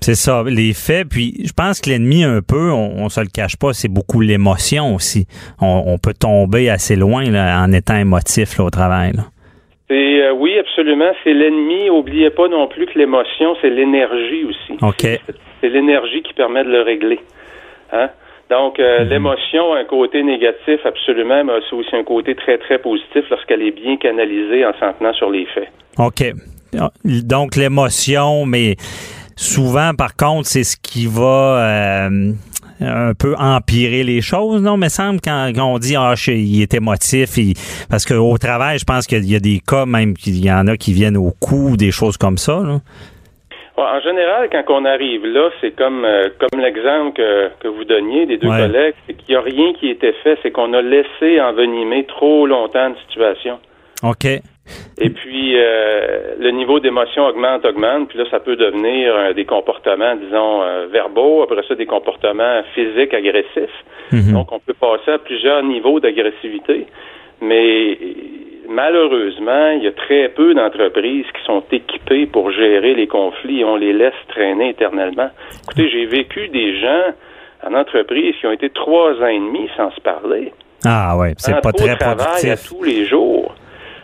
C'est 0.00 0.14
ça, 0.14 0.42
les 0.46 0.74
faits. 0.74 1.08
Puis 1.08 1.34
je 1.46 1.52
pense 1.52 1.80
que 1.80 1.88
l'ennemi, 1.88 2.24
un 2.24 2.42
peu, 2.42 2.70
on, 2.70 3.04
on 3.04 3.08
se 3.08 3.20
le 3.20 3.28
cache 3.32 3.56
pas, 3.56 3.72
c'est 3.72 3.88
beaucoup 3.88 4.20
l'émotion 4.20 4.94
aussi. 4.94 5.26
On, 5.60 5.84
on 5.86 5.98
peut 5.98 6.14
tomber 6.14 6.68
assez 6.68 6.96
loin 6.96 7.24
là, 7.24 7.62
en 7.62 7.72
étant 7.72 7.96
émotif 7.96 8.58
là, 8.58 8.64
au 8.64 8.70
travail. 8.70 9.12
là. 9.12 9.24
Euh, 9.90 10.32
oui, 10.32 10.58
absolument. 10.58 11.10
C'est 11.24 11.32
l'ennemi. 11.32 11.90
Oubliez 11.90 12.30
pas 12.30 12.48
non 12.48 12.68
plus 12.68 12.86
que 12.86 12.98
l'émotion, 12.98 13.56
c'est 13.60 13.70
l'énergie 13.70 14.44
aussi. 14.44 14.78
OK. 14.82 15.20
C'est, 15.60 15.68
l'énergie 15.68 16.22
qui 16.22 16.32
permet 16.32 16.64
de 16.64 16.70
le 16.70 16.82
régler. 16.82 17.20
Hein? 17.92 18.08
Donc, 18.50 18.80
euh, 18.80 19.04
l'émotion 19.04 19.72
a 19.72 19.78
un 19.78 19.84
côté 19.84 20.22
négatif, 20.22 20.80
absolument, 20.84 21.44
mais 21.44 21.52
c'est 21.68 21.76
aussi 21.76 21.94
un 21.94 22.02
côté 22.02 22.34
très, 22.34 22.58
très 22.58 22.78
positif 22.78 23.24
lorsqu'elle 23.30 23.62
est 23.62 23.70
bien 23.70 23.96
canalisée 23.96 24.64
en 24.64 24.72
s'en 24.80 24.92
tenant 24.94 25.12
sur 25.12 25.30
les 25.30 25.46
faits. 25.46 25.68
OK. 25.98 26.32
Donc 27.04 27.56
l'émotion, 27.56 28.46
mais 28.46 28.76
souvent, 29.40 29.94
par 29.94 30.16
contre, 30.16 30.46
c'est 30.48 30.64
ce 30.64 30.76
qui 30.76 31.06
va 31.06 31.62
euh, 32.10 32.32
un 32.80 33.14
peu 33.14 33.34
empirer 33.38 34.02
les 34.04 34.20
choses, 34.20 34.62
non? 34.62 34.76
Mais 34.76 34.88
semble 34.88 35.20
quand, 35.22 35.50
quand 35.54 35.64
on 35.74 35.78
dit 35.78 35.96
ah, 35.96 36.14
je- 36.16 36.32
il 36.32 36.62
est 36.62 36.74
émotif, 36.74 37.36
il- 37.36 37.54
parce 37.88 38.04
qu'au 38.04 38.36
travail, 38.38 38.78
je 38.78 38.84
pense 38.84 39.06
qu'il 39.06 39.24
y 39.30 39.34
a 39.36 39.40
des 39.40 39.60
cas 39.66 39.86
même 39.86 40.14
qu'il 40.14 40.42
y 40.44 40.50
en 40.52 40.66
a 40.66 40.76
qui 40.76 40.92
viennent 40.92 41.16
au 41.16 41.32
cou, 41.40 41.76
des 41.76 41.90
choses 41.90 42.16
comme 42.16 42.38
ça. 42.38 42.60
Là. 42.60 42.80
En 43.76 44.00
général, 44.02 44.48
quand 44.52 44.62
on 44.68 44.84
arrive 44.84 45.24
là, 45.24 45.48
c'est 45.60 45.74
comme 45.74 46.04
euh, 46.04 46.28
comme 46.38 46.60
l'exemple 46.60 47.16
que, 47.16 47.48
que 47.60 47.68
vous 47.68 47.84
donniez 47.84 48.26
des 48.26 48.36
deux 48.36 48.48
Ouais. 48.48 48.58
collègues, 48.58 48.94
c'est 49.06 49.14
qu'il 49.14 49.34
n'y 49.34 49.36
a 49.36 49.40
rien 49.40 49.72
qui 49.72 49.88
a 49.88 49.92
été 49.92 50.12
fait, 50.22 50.38
c'est 50.42 50.50
qu'on 50.50 50.74
a 50.74 50.82
laissé 50.82 51.40
envenimer 51.40 52.04
trop 52.06 52.46
longtemps 52.46 52.88
une 52.88 52.96
situation. 53.08 53.58
OK. 54.02 54.26
Et 55.00 55.10
puis, 55.10 55.54
euh, 55.56 56.34
le 56.38 56.50
niveau 56.50 56.78
d'émotion 56.78 57.26
augmente, 57.26 57.64
augmente, 57.64 58.08
puis 58.08 58.18
là, 58.18 58.24
ça 58.30 58.40
peut 58.40 58.56
devenir 58.56 59.14
euh, 59.14 59.32
des 59.32 59.44
comportements, 59.44 60.14
disons, 60.16 60.62
euh, 60.62 60.86
verbaux, 60.92 61.42
après 61.42 61.62
ça, 61.66 61.74
des 61.74 61.86
comportements 61.86 62.62
physiques 62.74 63.14
agressifs. 63.14 63.84
Mhm. 64.12 64.32
Donc, 64.34 64.52
on 64.52 64.58
peut 64.58 64.74
passer 64.74 65.12
à 65.12 65.18
plusieurs 65.18 65.62
niveaux 65.62 66.00
d'agressivité, 66.00 66.86
mais 67.40 67.98
malheureusement, 68.68 69.70
il 69.70 69.84
y 69.84 69.86
a 69.86 69.92
très 69.92 70.28
peu 70.28 70.54
d'entreprises 70.54 71.26
qui 71.26 71.44
sont 71.46 71.62
équipées 71.72 72.26
pour 72.26 72.50
gérer 72.50 72.94
les 72.94 73.06
conflits 73.06 73.60
et 73.60 73.64
on 73.64 73.76
les 73.76 73.92
laisse 73.92 74.14
traîner 74.28 74.70
éternellement. 74.70 75.30
Écoutez, 75.64 75.88
j'ai 75.88 76.06
vécu 76.06 76.48
des 76.48 76.78
gens 76.78 77.14
en 77.66 77.74
entreprise 77.74 78.34
qui 78.40 78.46
ont 78.46 78.52
été 78.52 78.70
trois 78.70 79.12
ans 79.20 79.26
et 79.26 79.38
demi 79.38 79.68
sans 79.76 79.90
se 79.92 80.00
parler. 80.00 80.52
Ah 80.84 81.16
ouais, 81.16 81.34
c'est 81.36 81.60
pas 81.60 81.72
très 81.72 81.96
travail 81.96 82.26
à 82.26 82.56
productif. 82.56 82.68
tous 82.68 82.82
les 82.82 83.04
jours. 83.04 83.54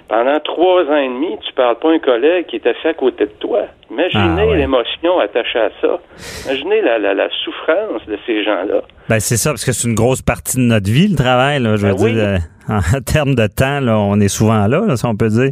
Pendant 0.08 0.38
trois 0.40 0.84
ans 0.84 0.96
et 0.96 1.08
demi, 1.08 1.36
tu 1.46 1.52
parles 1.54 1.78
pas 1.80 1.90
à 1.90 1.92
un 1.94 1.98
collègue 1.98 2.46
qui 2.46 2.56
est 2.56 2.66
assis 2.66 2.86
à 2.86 2.94
côté 2.94 3.24
de 3.26 3.30
toi. 3.40 3.62
Imaginez 3.90 4.42
Ah, 4.42 4.46
ouais. 4.46 4.56
l'émotion 4.58 5.18
attachée 5.18 5.58
à 5.58 5.70
ça. 5.80 5.98
Imaginez 6.46 6.80
la, 6.82 6.98
la, 6.98 7.14
la 7.14 7.28
souffrance 7.44 8.06
de 8.06 8.16
ces 8.24 8.44
gens-là. 8.44 8.82
Ben 9.08 9.18
c'est 9.18 9.36
ça, 9.36 9.50
parce 9.50 9.64
que 9.64 9.72
c'est 9.72 9.88
une 9.88 9.94
grosse 9.96 10.22
partie 10.22 10.58
de 10.58 10.62
notre 10.62 10.88
vie, 10.90 11.08
le 11.08 11.16
travail. 11.16 11.60
Là, 11.60 11.74
je 11.76 11.86
veux 11.86 11.92
Ben 11.94 12.02
oui. 12.04 12.12
dire, 12.12 12.22
euh, 12.24 12.38
en 12.96 13.00
termes 13.00 13.34
de 13.34 13.46
temps, 13.48 13.80
là, 13.80 13.98
on 13.98 14.20
est 14.20 14.28
souvent 14.28 14.66
là, 14.68 14.80
là, 14.86 14.96
si 14.96 15.04
on 15.06 15.16
peut 15.16 15.28
dire. 15.28 15.50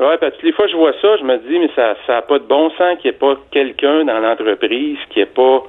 Ouais, 0.00 0.16
parce 0.18 0.34
que 0.36 0.46
les 0.46 0.52
fois 0.52 0.66
je 0.68 0.76
vois 0.76 0.92
ça, 1.02 1.16
je 1.18 1.24
me 1.24 1.36
dis, 1.38 1.58
mais 1.58 1.70
ça 1.74 1.94
ça 2.06 2.18
a 2.18 2.22
pas 2.22 2.38
de 2.38 2.44
bon 2.44 2.70
sens 2.70 2.98
qu'il 3.02 3.10
n'y 3.10 3.16
ait 3.16 3.18
pas 3.18 3.34
quelqu'un 3.50 4.04
dans 4.04 4.18
l'entreprise 4.20 4.96
qui 5.10 5.20
ait 5.20 5.26
pas 5.26 5.64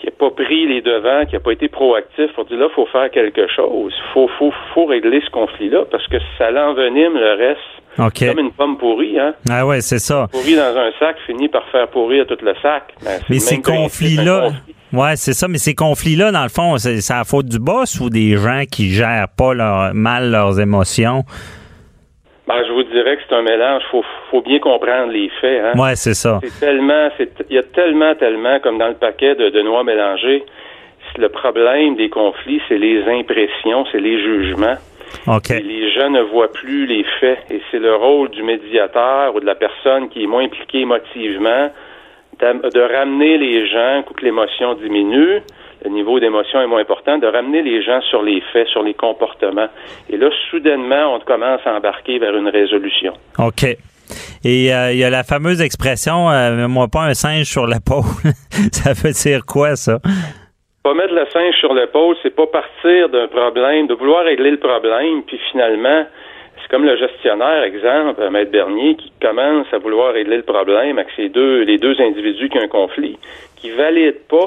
qui 0.00 0.06
ait 0.08 0.10
pas 0.10 0.30
pris 0.30 0.66
les 0.66 0.80
devants, 0.80 1.26
qui 1.26 1.34
n'a 1.34 1.40
pas 1.40 1.52
été 1.52 1.68
proactif 1.68 2.32
pour 2.34 2.46
dire 2.46 2.58
là, 2.58 2.68
faut 2.74 2.86
faire 2.86 3.10
quelque 3.10 3.46
chose. 3.54 3.92
Faut, 4.14 4.28
faut, 4.38 4.52
faut 4.74 4.86
régler 4.86 5.20
ce 5.24 5.30
conflit-là 5.30 5.84
parce 5.90 6.06
que 6.08 6.16
ça 6.38 6.50
l'envenime 6.50 7.14
le 7.14 7.34
reste. 7.38 7.60
Comme 8.30 8.38
une 8.38 8.52
pomme 8.52 8.78
pourrie, 8.78 9.18
hein. 9.18 9.34
Ah 9.50 9.66
ouais, 9.66 9.80
c'est 9.80 9.98
ça. 9.98 10.26
Pourrie 10.30 10.54
dans 10.56 10.76
un 10.76 10.90
sac 10.98 11.16
finit 11.26 11.48
par 11.48 11.64
faire 11.70 11.88
pourrir 11.88 12.24
tout 12.26 12.38
le 12.40 12.54
sac. 12.62 12.84
Ben, 13.04 13.20
Mais 13.28 13.38
ces 13.40 13.60
conflits-là, 13.60 14.42
conflit. 14.44 14.74
ouais, 14.92 15.16
c'est 15.16 15.32
ça, 15.34 15.48
mais 15.48 15.58
ces 15.58 15.74
conflits-là, 15.74 16.30
dans 16.30 16.44
le 16.44 16.48
fond, 16.48 16.78
c'est 16.78 17.00
c'est 17.00 17.12
la 17.12 17.24
faute 17.24 17.46
du 17.46 17.58
boss 17.58 18.00
ou 18.00 18.08
des 18.08 18.36
gens 18.36 18.62
qui 18.70 18.90
gèrent 18.90 19.26
pas 19.36 19.52
leur, 19.54 19.92
mal 19.92 20.30
leurs 20.30 20.60
émotions? 20.60 21.24
Ben, 22.50 22.64
je 22.66 22.72
vous 22.72 22.82
dirais 22.82 23.16
que 23.16 23.22
c'est 23.28 23.34
un 23.34 23.42
mélange. 23.42 23.82
Faut, 23.90 24.04
faut 24.30 24.42
bien 24.42 24.58
comprendre 24.58 25.12
les 25.12 25.30
faits. 25.40 25.62
Hein. 25.64 25.78
Ouais, 25.78 25.94
c'est 25.94 26.14
ça. 26.14 26.40
C'est 26.42 26.58
tellement, 26.58 27.08
c'est, 27.16 27.30
il 27.48 27.56
y 27.56 27.58
a 27.58 27.62
tellement, 27.62 28.14
tellement, 28.16 28.58
comme 28.60 28.78
dans 28.78 28.88
le 28.88 28.94
paquet 28.94 29.34
de, 29.36 29.50
de 29.50 29.62
noix 29.62 29.84
mélangées, 29.84 30.44
le 31.16 31.28
problème 31.28 31.96
des 31.96 32.08
conflits, 32.08 32.60
c'est 32.68 32.78
les 32.78 33.02
impressions, 33.08 33.84
c'est 33.92 34.00
les 34.00 34.20
jugements. 34.20 34.76
OK. 35.26 35.50
Et 35.50 35.60
les 35.60 35.92
gens 35.92 36.10
ne 36.10 36.22
voient 36.22 36.52
plus 36.52 36.86
les 36.86 37.04
faits. 37.20 37.38
Et 37.50 37.60
c'est 37.70 37.78
le 37.78 37.94
rôle 37.94 38.30
du 38.30 38.42
médiateur 38.42 39.34
ou 39.34 39.40
de 39.40 39.46
la 39.46 39.54
personne 39.54 40.08
qui 40.08 40.24
est 40.24 40.26
moins 40.26 40.44
impliquée 40.44 40.80
émotivement 40.80 41.70
de 42.40 42.80
ramener 42.80 43.36
les 43.36 43.68
gens 43.68 44.02
pour 44.06 44.16
que 44.16 44.24
l'émotion 44.24 44.74
diminue, 44.74 45.42
le 45.84 45.90
niveau 45.90 46.20
d'émotion 46.20 46.60
est 46.60 46.66
moins 46.66 46.80
important, 46.80 47.18
de 47.18 47.26
ramener 47.26 47.62
les 47.62 47.82
gens 47.82 48.00
sur 48.02 48.22
les 48.22 48.42
faits, 48.52 48.68
sur 48.68 48.82
les 48.82 48.94
comportements. 48.94 49.68
Et 50.08 50.16
là, 50.16 50.28
soudainement, 50.50 51.14
on 51.14 51.20
commence 51.20 51.60
à 51.64 51.74
embarquer 51.74 52.18
vers 52.18 52.36
une 52.36 52.48
résolution. 52.48 53.14
OK. 53.38 53.64
Et 54.44 54.74
euh, 54.74 54.92
il 54.92 54.98
y 54.98 55.04
a 55.04 55.10
la 55.10 55.22
fameuse 55.22 55.60
expression 55.60 56.30
euh, 56.30 56.66
moi 56.66 56.88
pas 56.88 57.02
un 57.02 57.14
singe 57.14 57.46
sur 57.46 57.66
l'épaule. 57.66 58.04
ça 58.72 58.92
veut 58.92 59.12
dire 59.12 59.46
quoi 59.46 59.76
ça? 59.76 59.98
Pas 60.82 60.94
mettre 60.94 61.14
le 61.14 61.26
singe 61.32 61.54
sur 61.60 61.74
l'épaule, 61.74 62.16
c'est 62.22 62.34
pas 62.34 62.46
partir 62.46 63.08
d'un 63.10 63.28
problème, 63.28 63.86
de 63.86 63.94
vouloir 63.94 64.24
régler 64.24 64.50
le 64.50 64.58
problème, 64.58 65.22
puis 65.26 65.38
finalement, 65.52 66.06
c'est 66.56 66.70
comme 66.70 66.84
le 66.84 66.96
gestionnaire, 66.96 67.62
exemple, 67.64 68.28
Maître 68.30 68.50
Bernier, 68.50 68.96
qui 68.96 69.12
commence 69.20 69.66
à 69.72 69.78
vouloir 69.78 70.14
régler 70.14 70.38
le 70.38 70.42
problème 70.42 70.98
avec 70.98 71.10
ces 71.16 71.28
deux, 71.28 71.62
les 71.62 71.76
deux 71.76 72.00
individus 72.00 72.48
qui 72.48 72.58
ont 72.58 72.62
un 72.62 72.68
conflit, 72.68 73.18
qui 73.56 73.70
valide 73.70 74.20
pas 74.28 74.46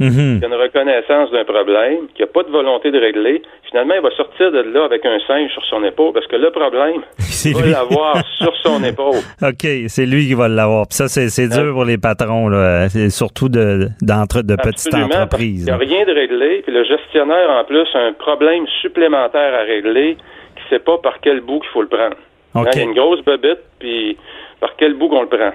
Mhm. 0.00 0.38
qui 0.40 0.44
a 0.44 0.48
une 0.48 0.54
reconnaissance 0.54 1.30
d'un 1.30 1.44
problème, 1.44 2.08
qui 2.14 2.22
n'a 2.22 2.26
pas 2.28 2.42
de 2.42 2.50
volonté 2.50 2.90
de 2.90 2.98
régler, 2.98 3.42
finalement, 3.68 3.94
il 3.94 4.00
va 4.02 4.10
sortir 4.16 4.50
de 4.50 4.60
là 4.60 4.84
avec 4.84 5.04
un 5.04 5.18
singe 5.26 5.50
sur 5.52 5.64
son 5.66 5.84
épaule, 5.84 6.12
parce 6.14 6.26
que 6.26 6.36
le 6.36 6.50
problème, 6.50 7.02
C'est 7.18 7.50
il 7.50 7.54
va 7.56 7.62
lui. 7.62 7.70
l'avoir 7.72 8.16
sur 8.38 8.56
son 8.62 8.82
épaule. 8.82 9.20
OK, 9.42 9.66
c'est 9.88 10.06
lui 10.06 10.26
qui 10.26 10.34
va 10.34 10.48
l'avoir. 10.48 10.86
Puis 10.88 10.96
ça, 10.96 11.08
c'est, 11.08 11.28
c'est 11.28 11.48
dur 11.48 11.72
pour 11.74 11.84
les 11.84 11.98
patrons, 11.98 12.48
là. 12.48 12.88
C'est 12.88 13.10
surtout 13.10 13.48
de, 13.48 13.88
d'entre, 14.00 14.42
de 14.42 14.56
petites 14.56 14.94
entreprises. 14.94 15.64
qu'il 15.66 15.74
n'y 15.74 15.82
a 15.82 15.96
rien 15.96 16.04
de 16.06 16.12
réglé, 16.12 16.62
puis 16.64 16.72
le 16.72 16.84
gestionnaire, 16.84 17.50
en 17.50 17.64
plus, 17.64 17.86
a 17.94 17.98
un 17.98 18.12
problème 18.14 18.64
supplémentaire 18.80 19.54
à 19.54 19.62
régler, 19.64 20.16
qui 20.56 20.62
ne 20.64 20.78
sait 20.78 20.84
pas 20.84 20.98
par 20.98 21.20
quel 21.20 21.40
bout 21.40 21.60
qu'il 21.60 21.70
faut 21.70 21.82
le 21.82 21.88
prendre. 21.88 22.16
Hein, 22.54 22.62
OK. 22.62 22.68
Il 22.74 22.78
y 22.78 22.82
a 22.82 22.84
une 22.84 22.94
grosse 22.94 23.22
bobette, 23.24 23.62
puis 23.78 24.16
par 24.60 24.70
quel 24.76 24.94
bout 24.94 25.08
qu'on 25.08 25.22
le 25.22 25.28
prend. 25.28 25.52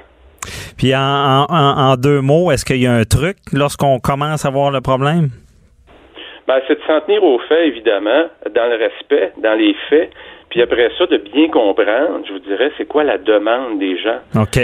Puis 0.86 0.94
en, 0.94 1.00
en- 1.00 1.46
en- 1.50 1.78
en 1.94 1.96
deux 1.96 2.22
mots, 2.22 2.52
est-ce 2.52 2.64
qu'il 2.64 2.78
y 2.78 2.86
a 2.86 2.94
un 2.94 3.06
truc 3.06 3.38
lorsqu'on 3.52 3.98
commence 3.98 4.46
à 4.46 4.52
voir 4.52 4.70
le 4.70 4.82
problème? 4.82 5.30
Ben, 6.48 6.60
c'est 6.68 6.76
de 6.76 6.82
s'en 6.86 7.02
tenir 7.02 7.24
aux 7.24 7.40
faits, 7.50 7.66
évidemment, 7.66 8.26
dans 8.54 8.68
le 8.70 8.76
respect, 8.78 9.34
dans 9.42 9.56
les 9.58 9.76
faits, 9.90 10.12
puis 10.52 10.62
après 10.62 10.92
ça, 10.96 11.08
de 11.08 11.18
bien 11.18 11.48
comprendre, 11.50 12.22
je 12.28 12.34
vous 12.34 12.40
dirais, 12.40 12.72
c'est 12.78 12.86
quoi 12.88 13.04
la 13.04 13.18
demande 13.18 13.80
des 13.80 13.98
gens. 13.98 14.20
OK. 14.40 14.58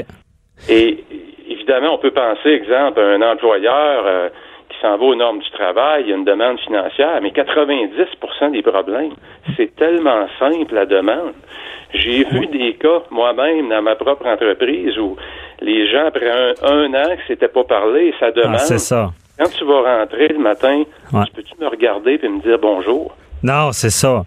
Et 0.69 1.03
évidemment, 1.49 1.95
on 1.95 1.97
peut 1.97 2.11
penser, 2.11 2.49
exemple, 2.49 2.99
à 2.99 3.03
un 3.15 3.21
employeur 3.23 4.03
euh, 4.05 4.29
qui 4.71 4.77
s'en 4.81 4.97
va 4.97 5.03
aux 5.03 5.15
normes 5.15 5.39
du 5.39 5.49
travail, 5.51 6.03
il 6.05 6.09
y 6.09 6.13
a 6.13 6.15
une 6.15 6.23
demande 6.25 6.59
financière, 6.59 7.19
mais 7.21 7.29
90% 7.31 8.51
des 8.51 8.61
problèmes, 8.61 9.11
c'est 9.57 9.75
tellement 9.75 10.27
simple 10.39 10.73
la 10.73 10.85
demande. 10.85 11.33
J'ai 11.93 12.23
vu 12.23 12.47
des 12.47 12.73
cas 12.75 13.01
moi-même 13.11 13.69
dans 13.69 13.81
ma 13.81 13.95
propre 13.95 14.25
entreprise 14.25 14.97
où 14.97 15.17
les 15.61 15.89
gens, 15.91 16.05
après 16.07 16.29
un, 16.31 16.53
un 16.63 16.93
an 16.93 17.15
que 17.15 17.21
c'était 17.27 17.49
pas 17.49 17.63
parlé, 17.65 18.13
ça 18.19 18.27
Ah, 18.27 18.31
demande. 18.31 18.59
c'est 18.59 18.77
ça. 18.79 19.11
Quand 19.37 19.49
tu 19.57 19.65
vas 19.65 19.99
rentrer 19.99 20.27
le 20.29 20.39
matin, 20.39 20.83
Ouais. 21.11 21.25
tu 21.25 21.31
peux-tu 21.33 21.53
me 21.59 21.67
regarder 21.67 22.19
et 22.23 22.27
me 22.29 22.39
dire 22.41 22.57
bonjour? 22.61 23.11
Non, 23.43 23.71
c'est 23.71 23.89
ça. 23.89 24.23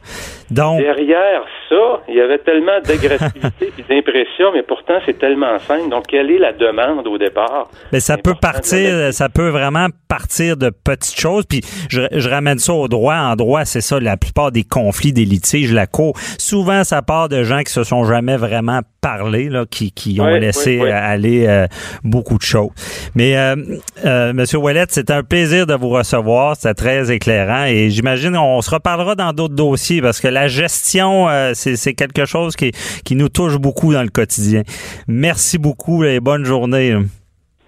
Donc, 0.50 0.80
Derrière 0.80 1.42
ça, 1.68 2.02
il 2.08 2.14
y 2.14 2.20
avait 2.20 2.38
tellement 2.38 2.80
d'agressivité 2.84 3.72
et 3.78 3.82
d'impression, 3.88 4.52
mais 4.52 4.62
pourtant 4.62 4.94
c'est 5.06 5.18
tellement 5.18 5.58
simple. 5.60 5.88
Donc, 5.90 6.06
quelle 6.06 6.30
est 6.30 6.38
la 6.38 6.52
demande 6.52 7.06
au 7.06 7.18
départ? 7.18 7.68
Mais 7.92 8.00
ça 8.00 8.14
C'est 8.16 8.22
peut 8.22 8.34
partir, 8.40 9.12
ça 9.12 9.28
peut 9.28 9.48
vraiment 9.48 9.86
partir 10.08 10.56
de 10.56 10.70
petites 10.70 11.18
choses. 11.18 11.44
Puis 11.46 11.60
je, 11.88 12.02
je 12.12 12.28
ramène 12.28 12.58
ça 12.58 12.72
au 12.72 12.88
droit. 12.88 13.14
En 13.14 13.36
droit, 13.36 13.64
c'est 13.64 13.80
ça, 13.80 13.98
la 14.00 14.16
plupart 14.16 14.52
des 14.52 14.64
conflits, 14.64 15.12
des 15.12 15.24
litiges, 15.24 15.72
la 15.72 15.86
cour. 15.86 16.14
Souvent, 16.38 16.84
ça 16.84 17.02
part 17.02 17.28
de 17.28 17.42
gens 17.42 17.62
qui 17.62 17.72
se 17.72 17.84
sont 17.84 18.04
jamais 18.04 18.36
vraiment 18.36 18.80
parlé, 19.00 19.48
là, 19.48 19.64
qui, 19.70 19.92
qui 19.92 20.20
ont 20.20 20.26
laissé 20.26 20.80
aller 20.80 21.46
euh, 21.46 21.66
beaucoup 22.02 22.38
de 22.38 22.42
choses. 22.42 22.70
Mais 23.14 23.36
euh, 23.36 23.56
euh, 24.04 24.32
Monsieur 24.32 24.58
Ouellet, 24.58 24.86
c'est 24.88 25.10
un 25.10 25.22
plaisir 25.22 25.66
de 25.66 25.74
vous 25.74 25.90
recevoir. 25.90 26.56
C'était 26.56 26.74
très 26.74 27.12
éclairant. 27.12 27.64
Et 27.64 27.90
j'imagine 27.90 28.36
on 28.36 28.60
se 28.62 28.70
reparlera 28.70 29.14
dans 29.14 29.32
d'autres 29.32 29.54
dossiers 29.54 30.00
parce 30.00 30.20
que 30.20 30.28
la 30.44 30.48
gestion, 30.48 31.26
euh, 31.30 31.52
c'est 31.54 31.94
quelque 31.94 32.26
chose 32.26 32.54
qui, 32.54 32.70
qui 33.04 33.16
nous 33.16 33.30
touche 33.30 33.56
beaucoup 33.56 33.94
dans 33.94 34.02
le 34.02 34.10
quotidien. 34.10 34.62
Merci 35.08 35.56
beaucoup 35.56 36.04
et 36.04 36.20
bonne 36.20 36.44
journée. 36.44 36.94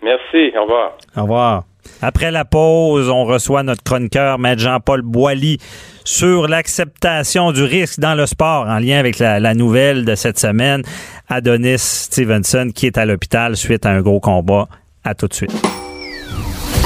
Merci, 0.02 0.52
au 0.58 0.62
revoir. 0.62 0.92
Au 1.16 1.22
revoir. 1.22 1.64
Après 2.02 2.30
la 2.30 2.44
pause, 2.44 3.08
on 3.08 3.24
reçoit 3.24 3.62
notre 3.62 3.82
chroniqueur, 3.82 4.38
Maître 4.38 4.60
Jean-Paul 4.60 5.00
Boilly, 5.00 5.56
sur 6.04 6.48
l'acceptation 6.48 7.52
du 7.52 7.62
risque 7.62 7.98
dans 7.98 8.14
le 8.14 8.26
sport 8.26 8.66
en 8.66 8.78
lien 8.78 8.98
avec 8.98 9.18
la, 9.18 9.40
la 9.40 9.54
nouvelle 9.54 10.04
de 10.04 10.14
cette 10.14 10.38
semaine, 10.38 10.82
Adonis 11.30 11.78
Stevenson, 11.78 12.70
qui 12.74 12.86
est 12.86 12.98
à 12.98 13.06
l'hôpital 13.06 13.56
suite 13.56 13.86
à 13.86 13.90
un 13.90 14.02
gros 14.02 14.20
combat. 14.20 14.68
À 15.02 15.14
tout 15.14 15.28
de 15.28 15.34
suite. 15.34 15.54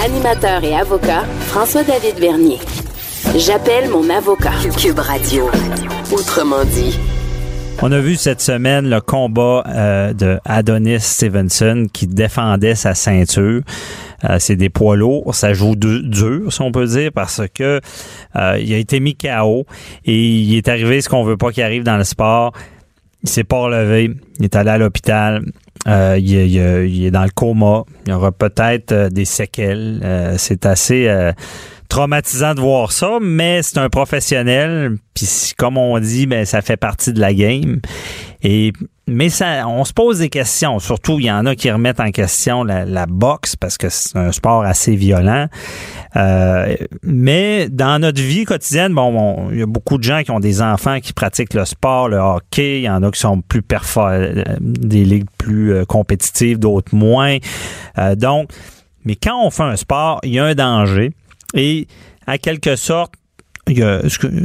Animateur 0.04 0.62
et 0.62 0.76
avocat, 0.76 1.25
François-David 1.49 2.20
Vernier. 2.20 2.59
J'appelle 3.37 3.88
mon 3.90 4.08
avocat. 4.10 4.52
Cube 4.78 4.99
Radio. 4.99 5.49
Autrement 6.12 6.64
dit. 6.64 6.99
On 7.82 7.90
a 7.92 8.00
vu 8.00 8.16
cette 8.16 8.40
semaine 8.42 8.90
le 8.90 9.00
combat 9.00 9.64
euh, 9.68 10.12
de 10.12 10.38
Adonis 10.44 11.00
Stevenson 11.00 11.87
qui 11.92 12.06
défendait 12.06 12.75
sa 12.75 12.94
ceinture. 12.94 13.62
Euh, 14.25 14.37
c'est 14.38 14.56
des 14.56 14.68
poids 14.68 14.96
lourds, 14.96 15.34
ça 15.34 15.54
joue 15.54 15.76
du- 15.76 16.02
dur, 16.02 16.52
si 16.52 16.60
on 16.60 16.72
peut 16.72 16.87
dire, 16.87 17.10
parce 17.14 17.40
que 17.54 17.80
euh, 18.37 18.58
il 18.60 18.75
a 18.75 18.76
été 18.76 19.00
mis 19.00 19.14
KO 19.16 19.64
et 20.04 20.14
il 20.14 20.56
est 20.56 20.68
arrivé 20.68 21.00
ce 21.00 21.08
qu'on 21.08 21.25
veut 21.25 21.38
pas 21.38 21.52
qu'il 21.52 21.62
arrive 21.62 21.84
dans 21.84 21.96
le 21.96 22.04
sport. 22.04 22.52
Il 23.22 23.30
s'est 23.30 23.44
pas 23.44 23.60
relevé, 23.60 24.10
il 24.38 24.44
est 24.44 24.56
allé 24.56 24.70
à 24.70 24.78
l'hôpital, 24.78 25.42
euh, 25.88 26.16
il, 26.18 26.30
il 26.32 27.04
est 27.06 27.10
dans 27.10 27.25
le 27.25 27.30
coma, 27.30 27.84
il 28.06 28.10
y 28.10 28.14
aura 28.14 28.32
peut-être 28.32 28.92
euh, 28.92 29.08
des 29.08 29.25
séquelles. 29.25 30.00
Euh, 30.04 30.34
c'est 30.37 30.66
assez 30.66 31.06
euh, 31.08 31.32
traumatisant 31.90 32.54
de 32.54 32.61
voir 32.61 32.92
ça, 32.92 33.18
mais 33.20 33.62
c'est 33.62 33.78
un 33.78 33.90
professionnel, 33.90 34.97
puis 35.12 35.26
comme 35.59 35.76
on 35.76 35.99
dit, 35.99 36.26
ben 36.26 36.47
ça 36.47 36.62
fait 36.62 36.78
partie 36.78 37.12
de 37.12 37.20
la 37.20 37.35
game. 37.35 37.80
Et 38.42 38.73
mais 39.06 39.28
ça, 39.28 39.66
on 39.66 39.85
se 39.85 39.92
pose 39.92 40.20
des 40.20 40.28
questions. 40.28 40.78
Surtout, 40.78 41.18
il 41.18 41.25
y 41.25 41.32
en 41.32 41.44
a 41.44 41.56
qui 41.56 41.68
remettent 41.68 41.99
en 41.99 42.12
question 42.12 42.62
la, 42.62 43.06
boxe 43.06 43.56
parce 43.56 43.76
que 43.76 43.88
c'est 43.88 44.16
un 44.16 44.30
sport 44.30 44.62
assez 44.62 44.94
violent. 44.94 45.49
Euh, 46.14 46.76
mais 47.02 47.68
dans 47.68 48.00
notre 48.00 48.23
vie 48.23 48.44
quotidienne, 48.44 48.94
bon, 48.94 49.12
on- 49.18 49.50
il 49.50 49.59
y 49.59 49.62
a 49.62 49.66
beaucoup 49.66 49.99
de 49.99 50.04
gens 50.04 50.23
qui 50.23 50.30
ont 50.30 50.38
des 50.38 50.62
enfants 50.62 51.00
qui 51.00 51.12
pratiquent 51.12 51.54
le 51.54 51.64
sport, 51.64 52.09
le 52.09 52.18
hockey. 52.18 52.78
Il 52.78 52.85
y 52.85 52.88
en 52.88 53.02
a 53.02 53.11
qui 53.11 53.18
sont 53.18 53.40
plus 53.40 53.62
euh, 53.97 54.44
des 54.61 55.04
ligues 55.04 55.28
plus 55.38 55.75
euh, 55.75 55.85
compétitives, 55.85 56.61
d'autres 56.61 56.94
moins. 56.94 57.38
Euh, 57.99 58.14
donc, 58.14 58.50
mais 59.04 59.16
quand 59.16 59.44
on 59.44 59.50
fait 59.50 59.64
un 59.64 59.76
sport, 59.76 60.20
il 60.23 60.35
y 60.35 60.38
a 60.38 60.44
un 60.44 60.54
danger. 60.54 61.11
Et 61.54 61.87
à 62.26 62.38
quelque 62.38 62.76
sorte, 62.76 63.14
il 63.66 63.78
y 63.78 63.83
a, 63.83 64.00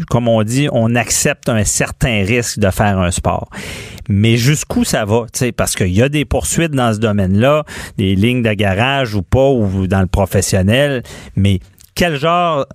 comme 0.10 0.28
on 0.28 0.44
dit, 0.44 0.68
on 0.72 0.94
accepte 0.96 1.50
un 1.50 1.64
certain 1.64 2.24
risque 2.24 2.60
de 2.60 2.70
faire 2.70 3.00
un 3.00 3.12
sport. 3.12 3.50
Mais 4.08 4.38
jusqu'où 4.38 4.84
ça 4.84 5.06
va, 5.06 5.26
parce 5.58 5.76
qu'il 5.76 5.94
y 5.94 6.02
a 6.02 6.10
des 6.10 6.26
poursuites 6.26 6.74
dans 6.74 6.94
ce 6.94 7.00
domaine-là, 7.00 7.64
des 7.98 8.16
lignes 8.16 8.44
de 8.44 8.54
garage 8.54 9.16
ou 9.16 9.24
pas, 9.24 9.50
ou 9.50 9.88
dans 9.88 10.02
le 10.02 10.08
professionnel, 10.08 11.02
mais 11.36 11.60
quel 11.96 12.20
genre, 12.20 12.66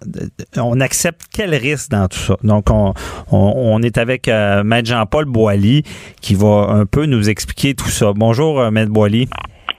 on 0.56 0.80
accepte 0.80 1.26
quel 1.30 1.54
risque 1.54 1.90
dans 1.90 2.08
tout 2.08 2.18
ça? 2.18 2.36
Donc, 2.42 2.70
on, 2.70 2.94
on, 3.30 3.52
on 3.54 3.82
est 3.82 3.98
avec 3.98 4.28
euh, 4.28 4.64
Maître 4.64 4.88
Jean-Paul 4.88 5.26
Boilly 5.26 5.82
qui 6.22 6.34
va 6.34 6.68
un 6.70 6.86
peu 6.86 7.04
nous 7.04 7.28
expliquer 7.28 7.74
tout 7.74 7.90
ça. 7.90 8.12
Bonjour, 8.16 8.58
euh, 8.58 8.70
Maître 8.70 8.90
Boilly. 8.90 9.28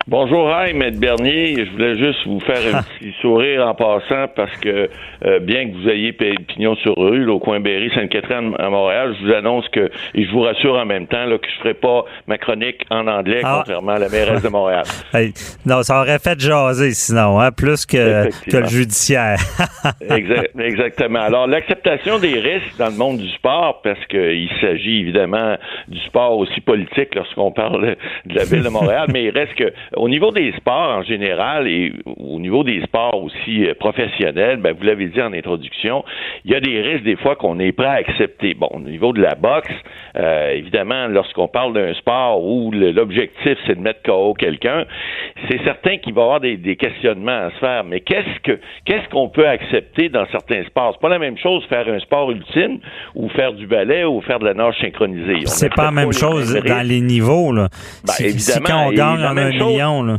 Bonjour, 0.08 0.50
hi, 0.52 0.74
Maître 0.74 1.00
Bernier. 1.00 1.64
Je 1.66 1.72
voulais 1.72 1.96
juste 1.98 2.26
vous 2.26 2.40
faire 2.40 2.58
un 2.76 2.82
petit 3.00 3.14
sourire 3.22 3.66
en 3.68 3.76
passant 3.76 4.28
parce 4.36 4.52
que, 4.58 4.90
euh, 5.26 5.40
bien 5.40 5.70
que 5.70 5.74
vous 5.76 5.88
ayez 5.90 6.12
pignon 6.12 6.76
sur 6.78 6.96
rue, 6.98 7.24
là, 7.24 7.34
au 7.34 7.40
coin 7.40 7.60
Berry, 7.60 7.92
Sainte-Catherine 7.94 8.54
à 8.58 8.70
Montréal, 8.70 9.16
je 9.20 9.26
vous 9.28 9.34
annonce 9.34 9.68
que, 9.70 9.92
et 10.16 10.26
je 10.26 10.32
vous 10.32 10.42
rassure 10.42 10.76
en 10.76 10.86
même 10.86 11.06
temps, 11.08 11.26
là, 11.26 11.38
que 11.38 11.48
je 11.48 11.60
ferai 11.62 11.74
pas 11.76 12.04
ma 12.28 12.38
chronique 12.40 12.84
en 12.90 13.08
anglais, 13.08 13.42
Ah. 13.44 13.58
contrairement 13.60 13.92
à 13.94 14.00
la 14.00 14.10
mairesse 14.10 14.42
de 14.42 14.50
Montréal. 14.50 14.84
Hey, 15.14 15.34
non, 15.66 15.84
ça 15.84 16.02
aurait 16.02 16.20
fait 16.20 16.40
jaser 16.40 16.92
sinon, 16.92 17.40
hein, 17.40 17.52
plus 17.52 17.86
que, 17.86 18.30
que 18.50 18.58
le 18.58 18.66
judiciaire. 18.68 19.38
Exact- 20.10 20.58
exactement. 20.58 21.20
Alors, 21.20 21.48
l'acceptation 21.48 22.18
des 22.18 22.40
risques 22.40 22.78
dans 22.80 22.88
le 22.88 22.96
monde 22.96 23.18
du 23.18 23.30
sport, 23.32 23.82
parce 23.84 24.04
qu'il 24.08 24.50
s'agit 24.62 25.00
évidemment 25.02 25.58
du 25.90 26.00
sport 26.00 26.38
aussi 26.38 26.62
politique 26.62 27.14
lorsqu'on 27.14 27.52
parle 27.52 27.96
de 28.26 28.36
la 28.36 28.46
ville 28.46 28.64
de 28.64 28.70
Montréal, 28.70 29.08
mais 29.12 29.26
il 29.26 29.32
reste 29.32 29.54
que 29.56 29.72
au 29.96 30.08
niveau 30.08 30.32
des 30.32 30.54
sports 30.54 30.98
en 30.98 31.04
général 31.04 31.68
et 31.68 31.92
au 32.06 32.40
niveau 32.40 32.64
des 32.64 32.82
sports 32.82 33.22
aussi 33.22 33.66
euh, 33.66 33.74
professionnels, 33.74 34.58
ben, 34.58 34.74
vous 34.78 34.86
l'avez 34.86 35.08
dit 35.08 35.22
en 35.22 35.34
introduction, 35.34 36.04
il 36.46 36.52
y 36.52 36.56
a 36.56 36.62
des 36.62 36.82
risques 36.82 37.04
des 37.04 37.18
fois 37.18 37.36
qu'on 37.36 37.60
est 37.60 37.74
prêt 37.74 37.88
à 37.88 37.94
accepter. 37.94 38.54
Bon, 38.54 38.70
au 38.72 38.80
niveau 38.80 39.12
de 39.12 39.22
la 39.22 39.36
boxe, 39.36 39.72
euh, 40.16 40.52
évidemment, 40.52 41.08
lorsqu'on 41.08 41.48
parle 41.48 41.74
d'un 41.74 41.94
sport 41.96 42.44
où 42.44 42.72
l'objectif 42.72 43.58
c'est 43.68 43.76
de 43.76 43.82
mettre 43.82 44.02
KO 44.04 44.34
quelqu'un, 44.34 44.86
c'est 45.50 45.62
certain 45.64 45.98
qu'il 45.98 46.14
va 46.14 46.22
y 46.22 46.24
avoir 46.24 46.40
des, 46.40 46.58
des 46.58 46.76
questionnements 46.78 47.48
à 47.48 47.52
se 47.52 47.58
faire. 47.58 47.84
Mais 47.84 48.00
qu'est-ce 48.00 48.40
que 48.44 48.60
qu'est-ce 48.86 49.10
qu'on 49.10 49.30
peut 49.30 49.48
accepter 49.48 50.10
dans 50.10 50.26
certains 50.32 50.64
sports? 50.66 50.94
C'est 50.94 51.02
pas 51.02 51.10
la 51.10 51.20
même 51.20 51.38
chose 51.38 51.66
faire 51.66 51.88
un 51.88 52.00
sport 52.00 52.32
ultime 52.32 52.80
ou 53.16 53.30
faire 53.30 53.54
du 53.54 53.68
ballet 53.68 54.06
ou 54.06 54.22
faire 54.22 54.40
de 54.40 54.46
la 54.46 54.54
nage 54.54 54.76
synchronisée. 54.80 55.42
On 55.42 55.48
C'est 55.48 55.74
pas 55.74 55.86
la 55.86 55.92
même 55.92 56.14
chose 56.14 56.54
dans 56.54 56.88
les 56.88 57.02
niveaux. 57.02 57.52
Là. 57.52 57.68
Ben, 58.06 58.14
si, 58.14 58.24
si 58.32 58.52
évidemment, 58.52 58.66
quand 58.68 58.88
on 58.88 58.92
gagne 58.92 59.24
un 59.24 59.52
là. 60.04 60.18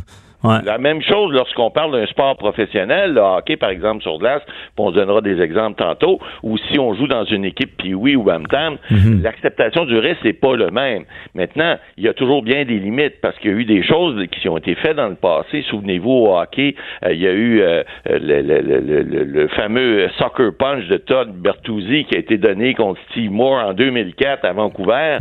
La 0.65 0.77
même 0.77 1.01
chose 1.03 1.33
lorsqu'on 1.33 1.71
parle 1.71 1.93
d'un 1.93 2.05
sport 2.07 2.37
professionnel, 2.37 3.13
le 3.15 3.21
hockey 3.21 3.57
par 3.57 3.71
exemple 3.71 4.03
sur 4.03 4.19
glace, 4.19 4.43
on 4.77 4.91
se 4.91 4.97
donnera 4.97 5.21
des 5.21 5.41
exemples 5.41 5.81
tantôt, 5.81 6.19
ou 6.43 6.59
si 6.59 6.81
on 6.81 6.95
joue 6.95 7.07
dans 7.07 7.25
une 7.25 7.45
équipe 7.45 7.77
Pee-Wee 7.77 8.17
ou 8.17 8.25
Bam-Tam, 8.25 8.77
Mhm. 8.91 9.23
l'acceptation 9.23 9.85
du 9.85 9.97
risque 9.99 10.25
n'est 10.25 10.33
pas 10.33 10.57
le 10.57 10.73
même. 10.73 11.05
Maintenant, 11.37 11.77
il 11.97 12.03
y 12.03 12.09
a 12.09 12.13
toujours 12.13 12.43
bien 12.43 12.65
des 12.65 12.81
limites 12.81 13.21
parce 13.23 13.39
qu'il 13.39 13.53
y 13.53 13.55
a 13.55 13.57
eu 13.57 13.65
des 13.65 13.85
choses 13.85 14.21
qui 14.33 14.49
ont 14.49 14.57
été 14.57 14.75
faites 14.75 14.97
dans 14.97 15.07
le 15.11 15.15
passé. 15.15 15.63
Souvenez-vous 15.71 16.11
au 16.11 16.37
hockey, 16.37 16.75
euh, 17.05 17.13
il 17.13 17.21
y 17.21 17.29
a 17.29 17.33
eu 17.33 17.61
euh, 17.61 17.85
le, 18.11 18.43
le- 18.43 18.61
le- 18.81 19.03
le- 19.03 19.23
le 19.25 19.47
fameux 19.47 20.09
soccer 20.19 20.51
punch 20.59 20.89
de 20.89 20.97
Todd 20.97 21.31
Bertuzzi 21.37 22.05
qui 22.07 22.17
a 22.17 22.19
été 22.19 22.37
donné 22.37 22.75
contre 22.75 23.01
Steve 23.13 23.31
Moore 23.31 23.65
en 23.65 23.75
2004 23.75 24.45
à 24.45 24.53
Vancouver. 24.55 25.19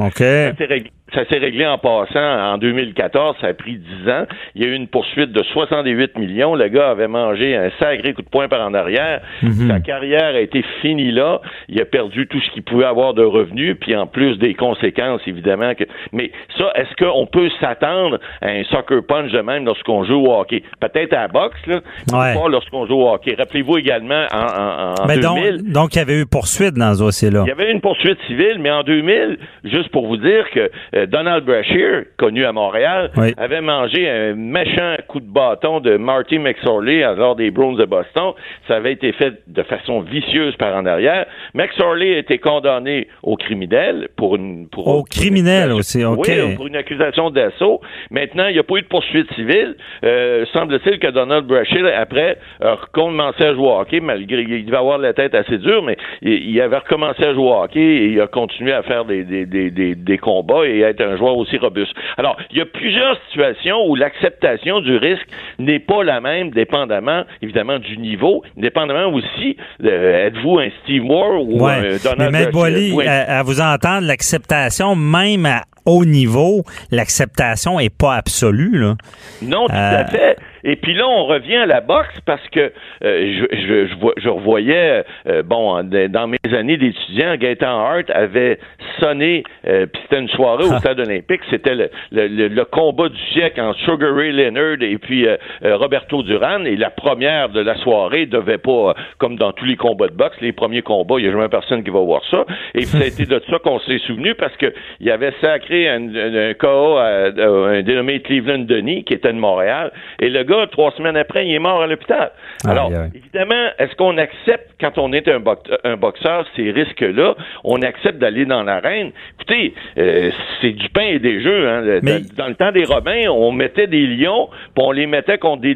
Ça 0.52 0.56
s'est 0.58 0.66
réglé- 0.66 0.90
ça 1.14 1.26
s'est 1.30 1.38
réglé 1.38 1.66
en 1.66 1.78
passant 1.78 2.54
en 2.54 2.58
2014, 2.58 3.36
ça 3.42 3.48
a 3.48 3.54
pris 3.54 3.78
10 3.78 4.10
ans. 4.10 4.26
Il 4.56 4.64
y 4.64 4.66
a 4.66 4.70
eu 4.70 4.74
une 4.74 4.88
poursuite 4.88 5.32
de 5.32 5.44
68 5.44 6.18
millions. 6.18 6.56
Le 6.56 6.68
gars 6.68 6.90
avait 6.92 7.08
mangé 7.08 7.56
un 7.56 7.70
sacré 7.80 8.14
coup 8.14 8.22
de 8.22 8.30
poing 8.30 8.48
par 8.48 8.62
en 8.66 8.74
arrière. 8.74 9.22
Sa 9.68 9.80
carrière 9.80 10.36
a 10.36 10.40
été 10.40 10.64
finie 10.82 11.12
là. 11.12 11.42
Il 11.70 11.80
a 11.82 11.86
perdu 11.86 12.28
tout 12.28 12.40
ce 12.42 12.52
qu'il 12.52 12.64
pouvait 12.64 12.86
avoir 12.86 13.14
de 13.14 13.24
revenus, 13.24 13.76
puis 13.80 13.96
en 13.96 14.08
plus 14.08 14.38
des 14.38 14.54
conséquences, 14.54 15.22
évidemment. 15.28 15.74
Que... 15.76 15.84
Mais 16.12 16.32
ça, 16.58 16.72
est-ce 16.76 16.96
qu'on 17.04 17.26
peut 17.28 17.50
s'attendre 17.60 18.20
à 18.42 18.48
un 18.50 18.64
soccer 18.66 19.02
punch 19.06 19.32
de 19.32 19.40
même 19.42 19.66
lorsqu'on 19.66 20.04
joue 20.04 20.26
au 20.26 20.34
hockey? 20.40 20.64
Peut-être 20.80 21.14
à 21.14 21.22
la 21.24 21.28
boxe, 21.28 21.60
là, 21.68 21.80
mais 22.12 22.18
Ouais. 22.18 22.34
pas 22.36 22.50
lorsqu'on 22.50 22.86
joue 22.86 22.96
au 22.96 23.10
hockey. 23.14 23.36
Rappelez-vous 23.38 23.78
également 23.78 24.26
en, 24.32 24.38
en, 24.38 24.94
en 25.04 25.08
Mais 25.08 25.18
2000... 25.18 25.58
donc, 25.64 25.82
donc, 25.82 25.96
il 25.96 26.00
y 26.00 26.02
avait 26.02 26.20
eu 26.22 26.26
poursuite 26.26 26.76
dans 26.76 26.94
ce 26.94 27.00
dossier-là. 27.00 27.44
Il 27.46 27.50
y 27.50 27.52
avait 27.52 27.72
une 27.72 27.82
poursuite 27.82 28.20
civile, 28.28 28.58
mais 28.60 28.70
en 28.72 28.84
2000, 28.84 29.38
juste 29.66 29.90
pour 29.90 30.08
vous 30.08 30.18
dire 30.18 30.50
que 30.52 30.70
euh, 30.96 31.01
Donald 31.08 31.46
Brashear, 31.46 32.04
connu 32.18 32.46
à 32.46 32.52
Montréal, 32.52 33.12
Oui. 33.18 33.34
avait 33.38 33.62
mangé 33.62 34.10
un 34.10 34.34
méchant 34.36 34.96
coup 35.08 35.20
de 35.20 35.26
bâton 35.32 35.80
de 35.80 35.98
Marty 35.98 36.40
McSorley 36.40 37.02
lors 37.16 37.36
des 37.36 37.52
Browns 37.52 37.78
de 37.78 37.86
Boston. 37.86 38.32
Ça 38.68 38.76
avait 38.76 38.94
été 38.94 39.12
fait 39.14 39.34
de 39.48 39.64
façon 39.64 40.02
vicieuse 40.02 40.56
par 40.58 40.76
en 40.76 40.86
arrière. 40.86 41.26
McSorley 41.54 42.16
a 42.16 42.18
été 42.20 42.38
condamné 42.38 43.08
au 43.24 43.36
criminel 43.36 44.08
pour 44.16 44.36
une... 44.36 44.68
Pour, 44.70 44.88
Au 44.88 45.04
criminel 45.04 45.72
aussi, 45.72 46.04
OK. 46.04 46.26
Oui, 46.28 46.56
pour 46.56 46.68
une 46.68 46.76
accusation 46.76 47.30
d'assaut. 47.30 47.82
Maintenant, 48.10 48.48
il 48.48 48.54
n'y 48.54 48.60
a 48.60 48.64
pas 48.64 48.76
eu 48.76 48.82
de 48.82 48.88
poursuite 48.88 49.32
civile. 49.34 49.76
Euh, 50.04 50.46
semble-t-il 50.54 51.00
que 51.00 51.08
Donald 51.08 51.46
Brashear, 51.46 51.86
après, 51.98 52.38
a 52.62 52.76
recommencé 52.76 53.44
à 53.44 53.54
jouer 53.54 53.68
au 53.68 53.80
hockey, 53.80 54.00
malgré 54.00 54.42
il 54.42 54.66
devait 54.66 54.78
avoir 54.78 54.98
la 54.98 55.14
tête 55.14 55.36
assez 55.36 55.58
dure, 55.58 55.84
mais 55.84 55.98
il, 56.22 56.50
il 56.52 56.62
avait 56.62 56.78
recommencé 56.78 57.24
à 57.24 57.34
jouer 57.34 57.44
au 57.50 57.54
hockey 57.64 57.80
et 57.80 58.06
il 58.08 58.22
a 58.22 58.28
continué 58.28 58.72
à 58.74 58.84
faire 58.84 59.06
des, 59.06 59.24
des, 59.24 59.46
des, 59.46 59.70
des, 59.72 59.96
des 59.96 60.18
combats 60.18 60.66
et 60.66 60.84
un 61.00 61.16
joueur 61.16 61.38
aussi 61.38 61.58
robuste. 61.58 61.94
Alors, 62.18 62.36
il 62.52 62.58
y 62.58 62.62
a 62.62 62.66
plusieurs 62.66 63.18
situations 63.30 63.86
où 63.88 63.96
l'acceptation 63.96 64.80
du 64.82 64.98
risque 64.98 65.28
n'est 65.60 65.80
pas 65.80 66.04
la 66.04 66.20
même, 66.20 66.50
dépendamment, 66.50 67.24
évidemment, 67.42 67.80
du 67.80 67.98
niveau, 67.98 68.44
dépendamment 68.58 69.08
aussi, 69.14 69.56
euh, 69.84 70.28
êtes-vous 70.28 70.60
un 70.60 70.70
Steve 70.84 71.04
Moore 71.04 71.44
ou 71.48 71.64
Ouais. 71.64 71.72
un 71.74 71.82
Mais 71.82 71.98
Donald 72.04 72.32
Maître 72.32 72.52
Brashear? 72.52 72.72
Boily, 72.74 72.92
Oui. 72.94 73.08
à, 73.08 73.40
à 73.40 73.44
vous 73.44 73.62
entendre, 73.62 74.08
l'acceptation, 74.08 74.96
même 74.96 75.46
à 75.46 75.62
haut 75.86 76.06
niveau, 76.06 76.64
l'acceptation 76.92 77.80
est 77.80 77.96
pas 77.96 78.16
absolue. 78.16 78.78
Là. 78.80 78.96
Non, 79.42 79.68
tout 79.68 79.74
Euh, 79.74 80.02
à 80.02 80.06
fait. 80.06 80.38
Et 80.64 80.76
puis 80.76 80.94
là, 80.94 81.08
on 81.08 81.26
revient 81.26 81.56
à 81.56 81.66
la 81.66 81.82
boxe 81.82 82.14
parce 82.24 82.48
que 82.50 82.60
euh, 82.60 82.72
je, 83.04 83.58
je, 83.58 83.88
je, 83.88 83.96
vois- 84.00 84.14
je 84.18 84.30
revoyais, 84.30 85.04
euh, 85.28 85.42
bon, 85.42 85.82
dans 85.84 86.28
mes 86.28 86.38
années 86.56 86.78
d'étudiant, 86.78 87.36
Gaëtan 87.36 87.80
Hart 87.84 88.12
avait 88.12 88.60
sonné, 89.00 89.44
euh, 89.68 89.88
puis 89.88 90.00
c'était 90.04 90.22
une 90.22 90.30
soirée 90.30 90.66
au 90.66 90.78
stade 90.78 91.00
olympique, 91.00 91.42
c'était 91.50 91.74
le, 91.74 91.90
le, 92.12 92.28
le- 92.28 92.48
le 92.48 92.66
combat 92.66 93.10
du 93.10 93.18
siècle 93.34 93.60
entre 93.60 93.80
Sugar 93.80 94.14
Ray 94.14 94.32
Leonard 94.34 94.82
et 94.82 95.00
puis 95.00 95.26
euh, 95.28 95.36
euh, 95.66 95.78
Roberto 95.78 96.22
Duran, 96.22 96.64
et 96.66 96.76
la 96.76 96.92
première 96.92 97.50
de 97.50 97.60
la 97.62 97.76
soirée 97.78 98.28
devait 98.28 98.60
pas, 98.60 98.90
euh, 98.90 98.94
comme 99.18 99.38
dans 99.38 99.54
tous 99.54 99.66
les 99.66 99.78
combats 99.78 100.10
de 100.10 100.14
boxe, 100.16 100.38
les 100.42 100.52
premiers 100.52 100.84
combats, 100.84 101.16
il 101.18 101.26
y 101.26 101.28
a 101.28 101.32
jamais 101.32 101.50
personne 101.50 101.84
qui 101.84 101.90
va 101.90 102.02
voir 102.02 102.22
ça, 102.30 102.46
et 102.76 102.80
puis 102.82 102.86
ça 102.86 103.00
a 103.00 103.06
été 103.06 103.26
de 103.26 103.42
ça 103.50 103.58
qu'on 103.64 103.80
s'est 103.80 103.98
souvenu 104.06 104.36
parce 104.36 104.56
que 104.58 104.72
il 105.00 105.10
avait 105.10 105.34
sacré 105.42 105.71
un, 105.72 106.08
un, 106.16 106.50
un 106.50 106.54
KO 106.54 106.98
à, 106.98 107.06
à 107.06 107.48
un 107.48 107.82
dénommé 107.82 108.20
Cleveland 108.22 108.66
Denis, 108.66 109.04
qui 109.04 109.14
était 109.14 109.32
de 109.34 109.38
Montréal, 109.38 109.92
et 110.20 110.30
le 110.30 110.44
gars, 110.44 110.68
trois 110.72 110.92
semaines 110.92 111.18
après, 111.18 111.46
il 111.48 111.54
est 111.54 111.60
mort 111.60 111.82
à 111.82 111.88
l'hôpital. 111.88 112.32
Alors, 112.68 112.92
évidemment, 113.16 113.70
est-ce 113.80 113.96
qu'on 113.96 114.18
accepte, 114.18 114.72
quand 114.80 114.98
on 114.98 115.14
est 115.14 115.28
un, 115.28 115.40
box- 115.40 115.70
un 115.84 115.98
boxeur, 115.98 116.46
ces 116.56 116.72
risques-là, 116.72 117.36
on 117.64 117.82
accepte 117.82 118.18
d'aller 118.20 118.46
dans 118.46 118.64
l'arène? 118.64 119.12
Écoutez, 119.40 119.74
euh, 119.98 120.30
c'est 120.62 120.72
du 120.72 120.90
pain 120.90 121.02
et 121.08 121.20
des 121.20 121.42
jeux. 121.42 121.68
Hein. 121.70 122.00
Mais- 122.04 122.20
Dans, 122.38 122.48
le 122.48 122.56
temps 122.56 122.72
des 122.72 122.84
Romains, 122.86 123.30
on 123.30 123.52
mettait 123.52 123.88
des 123.88 124.06
lions, 124.08 124.50
puis 124.76 124.84
on 124.86 124.92
les 124.92 125.08
mettait 125.08 125.38
contre 125.38 125.62
des 125.62 125.74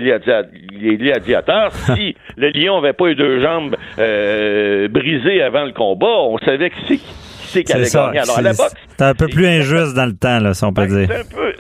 gladiateurs. 0.97 1.71
si 1.71 2.15
le 2.37 2.49
lion 2.49 2.77
avait 2.77 2.93
pas 2.93 3.07
eu 3.07 3.15
deux 3.15 3.41
jambes 3.41 3.75
euh, 3.99 4.87
brisées 4.87 5.41
avant 5.41 5.63
le 5.65 5.71
combat, 5.71 6.07
on 6.21 6.37
savait 6.39 6.69
qui 6.69 6.75
c'est 6.87 6.99
qui, 7.63 7.71
c'est 7.71 7.77
allait 7.77 7.85
ça. 7.85 8.05
gagner. 8.07 8.19
Alors, 8.19 8.37
à 8.37 8.41
la 8.41 8.53
C'est- 8.53 8.63
boxe, 8.63 8.73
C'est 8.97 9.03
un 9.05 9.13
peu 9.13 9.27
plus 9.27 9.45
injuste 9.47 9.93
dans 9.95 10.05
le 10.05 10.15
temps, 10.15 10.39
là, 10.39 10.53
si 10.53 10.63
on 10.63 10.71
peut 10.73 10.85
ben, 10.87 11.05
dire. 11.05 11.15
un 11.15 11.23
peu. 11.35 11.53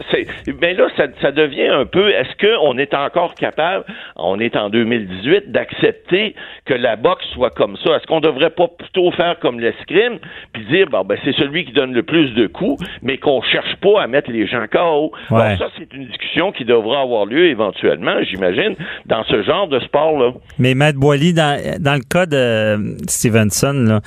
Ben 0.61 0.77
là, 0.77 0.87
ça, 0.95 1.07
ça 1.21 1.31
devient 1.31 1.67
un 1.67 1.85
peu. 1.85 2.09
Est-ce 2.09 2.29
qu'on 2.39 2.77
est 2.77 2.93
encore 2.93 3.35
capable, 3.35 3.83
on 4.15 4.39
est 4.39 4.55
en 4.55 4.69
2018, 4.69 5.51
d'accepter 5.51 6.35
que 6.65 6.73
la 6.73 6.95
boxe 6.95 7.25
soit 7.33 7.49
comme 7.49 7.75
ça? 7.83 7.95
Est-ce 7.97 8.05
qu'on 8.07 8.21
devrait 8.21 8.51
pas 8.51 8.67
plutôt 8.67 9.11
faire 9.11 9.37
comme 9.39 9.59
l'escrime, 9.59 10.19
puis 10.53 10.63
dire, 10.65 10.87
bon, 10.89 11.03
ben, 11.03 11.17
c'est 11.25 11.35
celui 11.35 11.65
qui 11.65 11.73
donne 11.73 11.93
le 11.93 12.03
plus 12.03 12.31
de 12.35 12.47
coups, 12.47 12.81
mais 13.01 13.17
qu'on 13.17 13.41
cherche 13.41 13.75
pas 13.81 14.01
à 14.03 14.07
mettre 14.07 14.31
les 14.31 14.47
gens 14.47 14.65
KO? 14.71 15.11
Ouais. 15.31 15.57
Ça, 15.57 15.67
c'est 15.77 15.91
une 15.93 16.05
discussion 16.07 16.51
qui 16.51 16.63
devra 16.63 17.01
avoir 17.01 17.25
lieu 17.25 17.47
éventuellement, 17.47 18.15
j'imagine, 18.23 18.75
dans 19.05 19.23
ce 19.25 19.43
genre 19.43 19.67
de 19.67 19.79
sport-là. 19.81 20.31
Mais 20.59 20.73
Matt 20.75 20.95
Boily, 20.95 21.33
dans, 21.33 21.59
dans 21.79 21.95
le 21.95 22.03
cas 22.09 22.25
de 22.25 22.37
euh, 22.37 22.77
Stevenson, 23.07 23.99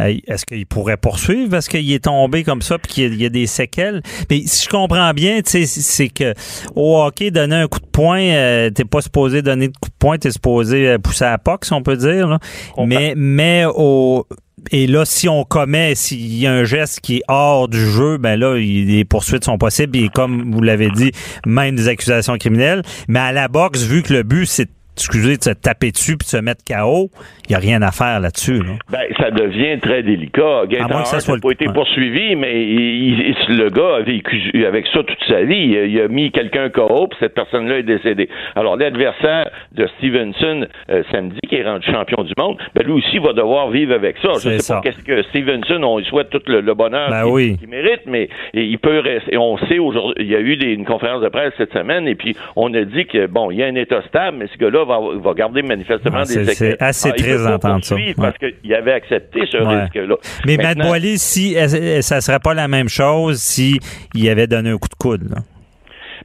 euh, 0.00 0.04
est-ce 0.28 0.46
qu'il 0.46 0.66
pourrait 0.66 0.96
poursuivre 0.96 1.27
parce 1.50 1.68
qu'il 1.68 1.90
est 1.92 2.04
tombé 2.04 2.44
comme 2.44 2.62
ça 2.62 2.78
puis 2.78 2.92
qu'il 2.92 3.02
y 3.04 3.06
a- 3.06 3.14
il 3.14 3.22
y, 3.22 3.26
a 3.26 3.28
des 3.28 3.46
séquelles? 3.46 4.02
Mais 4.30 4.42
si 4.46 4.64
je 4.64 4.68
comprends 4.68 5.12
bien, 5.12 5.40
tu 5.42 5.66
sais, 5.66 5.66
c'est 5.66 6.08
que 6.08 6.34
au 6.74 7.00
hockey, 7.02 7.30
donner 7.30 7.56
un 7.56 7.68
coup 7.68 7.80
de 7.80 7.86
poing, 7.86 8.20
euh, 8.20 8.70
t'es 8.70 8.84
pas 8.84 9.00
supposé 9.00 9.42
donner 9.42 9.68
de 9.68 9.72
coup 9.72 9.90
de 9.90 9.94
poing, 9.98 10.18
t'es 10.18 10.30
supposé 10.30 10.88
euh, 10.88 10.98
pousser 10.98 11.24
à 11.24 11.30
la 11.46 11.58
si 11.62 11.72
on 11.72 11.82
peut 11.82 11.96
dire. 11.96 12.28
là. 12.28 12.38
Mais, 12.78 13.14
mais 13.16 13.64
au 13.66 14.26
et 14.72 14.86
là, 14.86 15.04
si 15.04 15.28
on 15.28 15.44
commet, 15.44 15.94
s'il 15.94 16.36
y 16.36 16.46
a 16.46 16.52
un 16.52 16.64
geste 16.64 17.00
qui 17.00 17.18
est 17.18 17.22
hors 17.28 17.68
du 17.68 17.78
jeu, 17.78 18.18
ben 18.18 18.38
là, 18.38 18.56
les 18.56 19.04
poursuites 19.04 19.44
sont 19.44 19.56
possibles. 19.56 19.96
Et 19.96 20.08
comme 20.08 20.52
vous 20.52 20.60
l'avez 20.60 20.90
dit, 20.90 21.12
même 21.46 21.76
des 21.76 21.88
accusations 21.88 22.36
criminelles. 22.36 22.82
Mais 23.08 23.20
à 23.20 23.32
la 23.32 23.48
boxe, 23.48 23.82
vu 23.84 24.02
que 24.02 24.12
le 24.12 24.22
but, 24.24 24.46
c'est 24.46 24.68
excusez, 24.98 25.36
de 25.36 25.42
se 25.42 25.50
taper 25.50 25.90
dessus 25.92 26.16
puis 26.16 26.26
de 26.26 26.30
se 26.30 26.36
mettre 26.38 26.62
KO, 26.64 27.10
il 27.46 27.50
n'y 27.50 27.54
a 27.56 27.58
rien 27.58 27.80
à 27.82 27.90
faire 27.92 28.20
là-dessus. 28.20 28.58
là. 28.62 28.72
Ben, 28.90 29.00
ça 29.18 29.30
devient 29.30 29.78
très 29.80 30.02
délicat. 30.02 30.66
Gaëtan 30.68 30.84
Hart 30.98 31.12
n'a 31.12 31.36
pas 31.40 31.48
le- 31.48 31.52
été 31.52 31.66
poursuivi, 31.72 32.36
mais 32.36 32.62
il- 32.62 33.34
il- 33.48 33.56
le 33.56 33.70
gars 33.70 33.96
a 33.96 34.00
vécu 34.02 34.64
avec 34.66 34.86
ça 34.88 35.02
toute 35.02 35.22
sa 35.28 35.42
vie. 35.42 35.76
Il 35.88 36.00
a, 36.00 36.08
mis 36.08 36.30
quelqu'un 36.30 36.68
KO, 36.70 37.06
puis 37.08 37.18
cette 37.20 37.34
personne-là 37.34 37.78
est 37.78 37.82
décédée. 37.82 38.28
Alors, 38.56 38.76
l'adversaire 38.76 39.50
de 39.72 39.86
Stevenson, 39.98 40.66
euh, 40.90 41.02
samedi, 41.12 41.38
qui 41.48 41.56
est 41.56 41.64
rendu 41.64 41.86
champion 41.90 42.22
du 42.24 42.32
monde, 42.38 42.56
ben, 42.74 42.84
lui 42.84 42.92
aussi 42.92 43.18
va 43.18 43.32
devoir 43.32 43.70
vivre 43.70 43.94
avec 43.94 44.16
ça. 44.18 44.30
Je 44.34 44.38
C'est 44.40 44.50
sais 44.56 44.58
ça. 44.60 44.74
pas 44.76 44.80
qu'est-ce 44.82 45.02
que 45.04 45.22
Stevenson, 45.24 45.82
on 45.82 45.98
lui 45.98 46.04
souhaite 46.06 46.30
tout 46.30 46.42
le, 46.46 46.60
le 46.60 46.74
bonheur 46.74 47.10
Ben 47.10 47.22
qu'il 47.24 47.32
oui. 47.32 47.56
mérite, 47.68 48.02
mais 48.06 48.28
il 48.54 48.78
peut 48.78 48.98
rester. 49.00 49.36
On 49.36 49.56
sait 49.68 49.78
aujourd'hui, 49.78 50.14
il 50.24 50.30
y 50.30 50.34
a 50.36 50.40
eu 50.40 50.56
des, 50.56 50.72
une 50.72 50.84
conférence 50.84 51.22
de 51.22 51.28
presse 51.28 51.52
cette 51.58 51.72
semaine, 51.72 52.06
et 52.08 52.14
puis 52.14 52.36
on 52.56 52.72
a 52.74 52.82
dit 52.84 53.06
que, 53.06 53.26
bon, 53.26 53.50
il 53.50 53.58
y 53.58 53.62
a 53.62 53.66
un 53.66 53.74
état 53.74 54.02
stable, 54.08 54.38
mais 54.38 54.46
ce 54.52 54.58
gars-là 54.58 54.84
va, 54.88 54.98
va 55.22 55.34
garder 55.34 55.62
manifestement 55.62 56.18
Ah, 56.20 56.24
des 56.24 56.44
c'est- 56.54 56.82
assez 56.82 57.10
Ah, 57.10 57.12
triste 57.16 57.44
d'entendre 57.44 57.84
ça. 57.84 57.94
Ouais. 57.94 58.14
Parce 58.16 58.36
qu'il 58.38 58.74
avait 58.74 58.92
accepté 58.94 59.42
ce 59.50 59.58
Ouais. 59.58 59.82
risque-là. 59.82 60.16
Mais 60.46 60.56
Matt 60.56 60.78
Boily, 60.78 61.18
si 61.18 61.54
ça 62.02 62.20
serait 62.20 62.40
pas 62.40 62.54
la 62.54 62.66
même 62.66 62.88
chose 62.88 63.38
si 63.40 63.78
il 64.14 64.28
avait 64.28 64.46
donné 64.46 64.70
un 64.70 64.78
coup 64.78 64.88
de 64.88 64.94
coude. 64.94 65.30
là? 65.30 65.36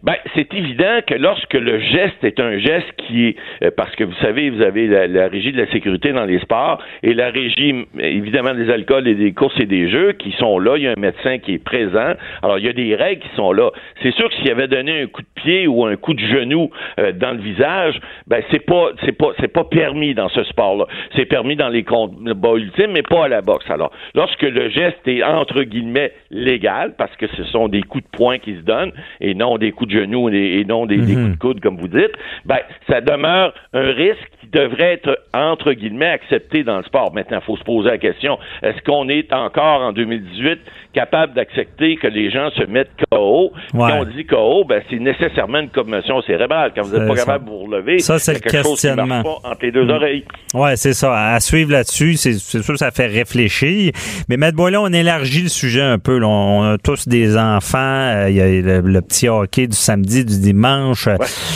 Ben, 0.04 0.16
c'est 0.36 0.54
évident 0.54 1.00
que 1.08 1.14
lorsque 1.14 1.54
le 1.54 1.80
geste 1.80 2.22
est 2.26 2.42
un 2.42 2.58
geste 2.58 2.92
qui 2.98 3.28
est 3.28 3.36
euh, 3.64 3.72
parce 3.76 3.96
que 3.96 4.04
vous 4.04 4.16
savez, 4.16 4.50
vous 4.50 4.62
avez 4.62 4.86
la, 4.88 5.08
la 5.08 5.30
régie 5.30 5.54
de 5.54 5.58
la 5.58 5.72
sécurité 5.72 6.12
dans 6.12 6.26
les 6.26 6.40
sports 6.40 6.82
et 7.04 7.14
la 7.14 7.30
régie 7.30 7.86
évidemment 7.98 8.54
des 8.54 8.70
alcools 8.70 9.08
et 9.08 9.16
des 9.16 9.32
courses 9.32 9.58
et 9.62 9.66
des 9.66 9.90
jeux 9.90 10.12
qui 10.12 10.34
sont 10.34 10.60
là. 10.60 10.76
Il 10.76 10.84
y 10.84 10.88
a 10.88 10.92
un 10.92 11.00
médecin 11.00 11.38
qui 11.38 11.54
est 11.54 11.64
présent. 11.64 12.16
Alors 12.42 12.60
il 12.60 12.66
y 12.66 12.68
a 12.68 12.74
des 12.74 12.96
règles 12.96 13.22
qui 13.22 13.34
sont 13.38 13.54
là. 13.54 13.72
C'est 14.02 14.14
sûr 14.14 14.28
que 14.30 14.36
s'il 14.36 14.52
avait 14.52 14.68
donné 14.68 15.04
un 15.04 15.08
coup 15.08 15.22
de 15.22 15.42
pied 15.42 15.68
ou 15.68 15.86
un 15.86 15.96
coup 15.96 16.14
de 16.14 16.20
genou 16.20 16.70
euh, 17.00 17.14
dans 17.14 17.32
le 17.32 17.40
visage, 17.40 17.98
ben 18.28 18.44
c'est 18.52 18.66
pas 18.66 18.90
c'est 19.06 19.18
pas 19.18 19.32
c'est 19.40 19.54
pas 19.54 19.64
permis 19.64 20.14
dans 20.14 20.28
ce 20.28 20.44
sport-là. 20.44 20.86
C'est 21.16 21.28
permis 21.28 21.56
dans 21.56 21.70
les 21.70 21.84
combats 21.84 22.56
ultimes, 22.58 22.92
mais 22.92 23.04
pas 23.04 23.24
à 23.24 23.28
la 23.30 23.42
boxe. 23.42 23.70
Alors 23.70 23.94
lorsque 24.16 24.42
le 24.42 24.68
geste 24.68 25.08
est 25.08 25.24
entre 25.24 25.64
guillemets 25.64 26.12
légal 26.30 26.96
parce 26.98 27.16
que 27.16 27.28
ce 27.38 27.46
sont 27.46 27.70
des 27.70 27.84
coups 27.84 28.04
de 28.04 28.18
poing 28.18 28.38
qui 28.38 28.56
se 28.56 28.64
donnent 28.64 28.92
et 29.22 29.34
non 29.34 29.58
des 29.58 29.72
coups 29.72 29.92
de 29.92 29.93
genoux 29.94 30.30
et, 30.30 30.60
et 30.60 30.66
non 30.66 30.86
des, 30.86 30.98
des 30.98 31.16
Mhm. 31.16 31.24
coups 31.24 31.32
de 31.36 31.40
coude 31.40 31.60
comme 31.62 31.78
vous 31.78 31.88
dites, 31.88 32.12
ben 32.46 32.58
ça 32.90 33.00
demeure 33.02 33.54
un 33.74 33.92
risque 33.92 34.32
devrait 34.54 34.94
être, 34.94 35.18
entre 35.34 35.74
guillemets, 35.74 36.08
accepté 36.10 36.64
dans 36.64 36.78
le 36.78 36.84
sport. 36.84 37.14
Maintenant, 37.14 37.40
il 37.42 37.46
faut 37.46 37.58
se 37.58 37.64
poser 37.64 37.90
la 37.90 37.98
question, 37.98 38.38
est-ce 38.62 38.82
qu'on 38.84 39.10
est 39.10 39.32
encore 39.34 39.82
en 39.82 39.92
2018 39.94 40.60
capable 40.94 41.34
d'accepter 41.34 41.96
que 41.98 42.08
les 42.08 42.30
gens 42.30 42.50
se 42.52 42.64
mettent 42.66 42.92
KO? 43.12 43.52
Ouais. 43.74 43.90
Quand 43.92 44.00
on 44.02 44.04
dit 44.06 44.26
KO, 44.26 44.64
ben, 44.66 44.82
c'est 44.90 45.00
nécessairement 45.00 45.60
une 45.60 45.70
commotion 45.70 46.22
cérébrale. 46.22 46.72
Quand 46.76 46.84
vous 46.84 46.98
n'êtes 46.98 47.08
pas 47.08 47.16
ça. 47.16 47.26
capable 47.26 47.46
de 47.46 47.50
vous 47.50 47.60
relever, 47.66 48.00
Ça, 48.00 48.20
c'est 48.20 48.34
le 48.36 48.40
quelque 48.40 48.64
chose 48.64 48.80
qui 48.80 48.88
marche 48.88 48.98
questionnement. 49.00 49.24
pas 49.42 49.50
entre 49.50 49.60
les 49.66 49.72
deux 49.72 49.86
Mm. 49.86 49.90
oreilles. 49.90 50.26
Ouais, 50.54 50.76
c'est 50.76 50.94
ça. 50.94 51.34
À 51.34 51.40
suivre 51.40 51.72
là-dessus, 51.72 52.14
c'est 52.16 52.34
sûr 52.34 52.62
que 52.66 52.78
ça 52.78 52.92
fait 52.92 53.08
réfléchir. 53.08 53.92
Mais 54.30 54.38
Matt 54.38 54.54
Boileau, 54.56 54.82
on 54.84 54.94
élargit 54.94 55.44
le 55.44 55.50
sujet 55.50 55.82
un 55.82 56.00
peu. 56.00 56.18
là. 56.20 56.28
On 56.28 56.74
a 56.74 56.78
tous 56.78 57.08
des 57.08 57.38
enfants. 57.38 57.78
euh, 57.78 58.30
Il 58.30 58.36
y 58.36 58.42
a 58.42 58.48
le, 58.48 58.82
le 58.82 59.02
petit 59.02 59.28
hockey 59.28 59.68
du 59.68 59.76
samedi, 59.76 60.24
du 60.26 60.40
dimanche. 60.40 61.08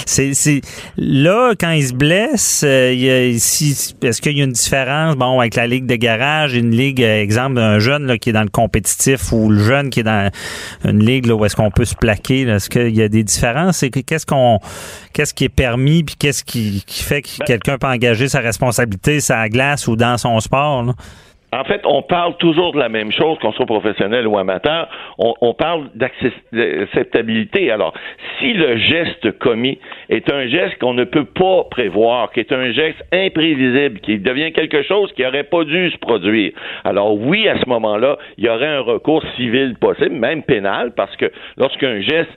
C'est 0.06 0.34
c'est 0.34 0.62
là 0.98 1.54
quand 1.60 1.72
ils 1.72 1.84
se 1.88 1.94
blessent. 1.94 2.64
Euh, 2.88 3.32
est-ce 3.32 4.22
qu'il 4.22 4.38
y 4.38 4.42
a 4.42 4.44
une 4.44 4.52
différence? 4.52 5.16
Bon 5.16 5.40
avec 5.40 5.56
la 5.56 5.68
ligue 5.68 5.86
de 5.86 5.96
garage, 5.96 6.54
une 6.54 6.72
ligue 6.72 7.04
euh, 7.04 7.22
exemple 7.22 7.56
d'un 7.56 7.80
jeune 7.80 8.06
là, 8.06 8.18
qui 8.18 8.30
est 8.30 8.34
dans 8.34 8.44
le 8.44 8.50
compétitif 8.50 9.32
ou 9.32 9.50
le 9.50 9.64
jeune 9.64 9.90
qui 9.90 10.02
est 10.02 10.04
dans 10.04 10.30
une 10.86 11.04
ligue 11.04 11.26
là, 11.26 11.36
où 11.36 11.46
est-ce 11.46 11.56
qu'on 11.56 11.72
peut 11.72 11.86
se 11.86 11.96
plaquer 11.96 12.46
là? 12.46 12.56
Est-ce 12.56 12.70
qu'il 12.70 12.96
y 12.96 13.02
a 13.02 13.10
des 13.10 13.24
différences? 13.24 13.84
Qu'est-ce 14.06 14.26
qu'on 14.26 14.60
qu'est-ce 15.14 15.34
qui 15.34 15.46
est 15.46 15.50
permis 15.50 16.04
puis 16.04 16.16
qu'est-ce 16.18 16.44
qui, 16.44 16.84
qui 16.86 17.04
fait 17.04 17.22
que 17.22 17.30
Ben 17.40 17.46
quelqu'un 17.46 17.78
peut 17.78 17.88
engager 17.88 18.28
sa 18.28 18.40
responsabilité 18.40 19.20
sa 19.20 19.50
glace 19.50 19.88
ou 19.88 19.96
dans 19.96 20.18
son 20.18 20.40
sport 20.40 20.84
là? 20.84 20.94
En 21.54 21.64
fait, 21.64 21.82
on 21.86 22.02
parle 22.02 22.36
toujours 22.38 22.74
de 22.74 22.80
la 22.80 22.90
même 22.90 23.10
chose, 23.12 23.38
qu'on 23.40 23.54
soit 23.54 23.66
professionnel 23.66 24.28
ou 24.28 24.38
amateur. 24.38 24.90
On, 25.18 25.34
on 25.40 25.54
parle 25.54 25.88
d'acceptabilité. 25.96 27.72
Alors, 27.72 27.94
si 28.40 28.54
le 28.54 28.78
geste 28.78 29.38
commis 29.40 29.80
est 30.10 30.30
un 30.32 30.48
geste 30.48 30.78
qu'on 30.80 30.94
ne 30.94 31.06
peut 31.06 31.26
pas 31.26 31.64
prévoir, 31.72 32.32
qui 32.32 32.42
est 32.42 32.52
un 32.52 32.72
geste 32.72 33.02
imprévisible, 33.14 34.00
qui 34.02 34.20
devient 34.20 34.52
quelque 34.52 34.84
chose 34.84 35.12
qui 35.14 35.22
n'aurait 35.24 35.44
pas 35.46 35.64
dû 35.64 35.90
se 35.90 35.98
produire, 35.98 36.52
alors 36.84 37.16
oui, 37.16 37.48
à 37.48 37.58
ce 37.58 37.68
moment-là, 37.70 38.18
il 38.38 38.46
y 38.46 38.50
aurait 38.50 38.68
un 38.68 38.82
recours 38.82 39.24
civil 39.38 39.76
possible, 39.80 40.16
même 40.16 40.44
pénal, 40.44 40.92
parce 40.96 41.16
que 41.16 41.32
lorsqu'un 41.58 42.02
geste, 42.02 42.30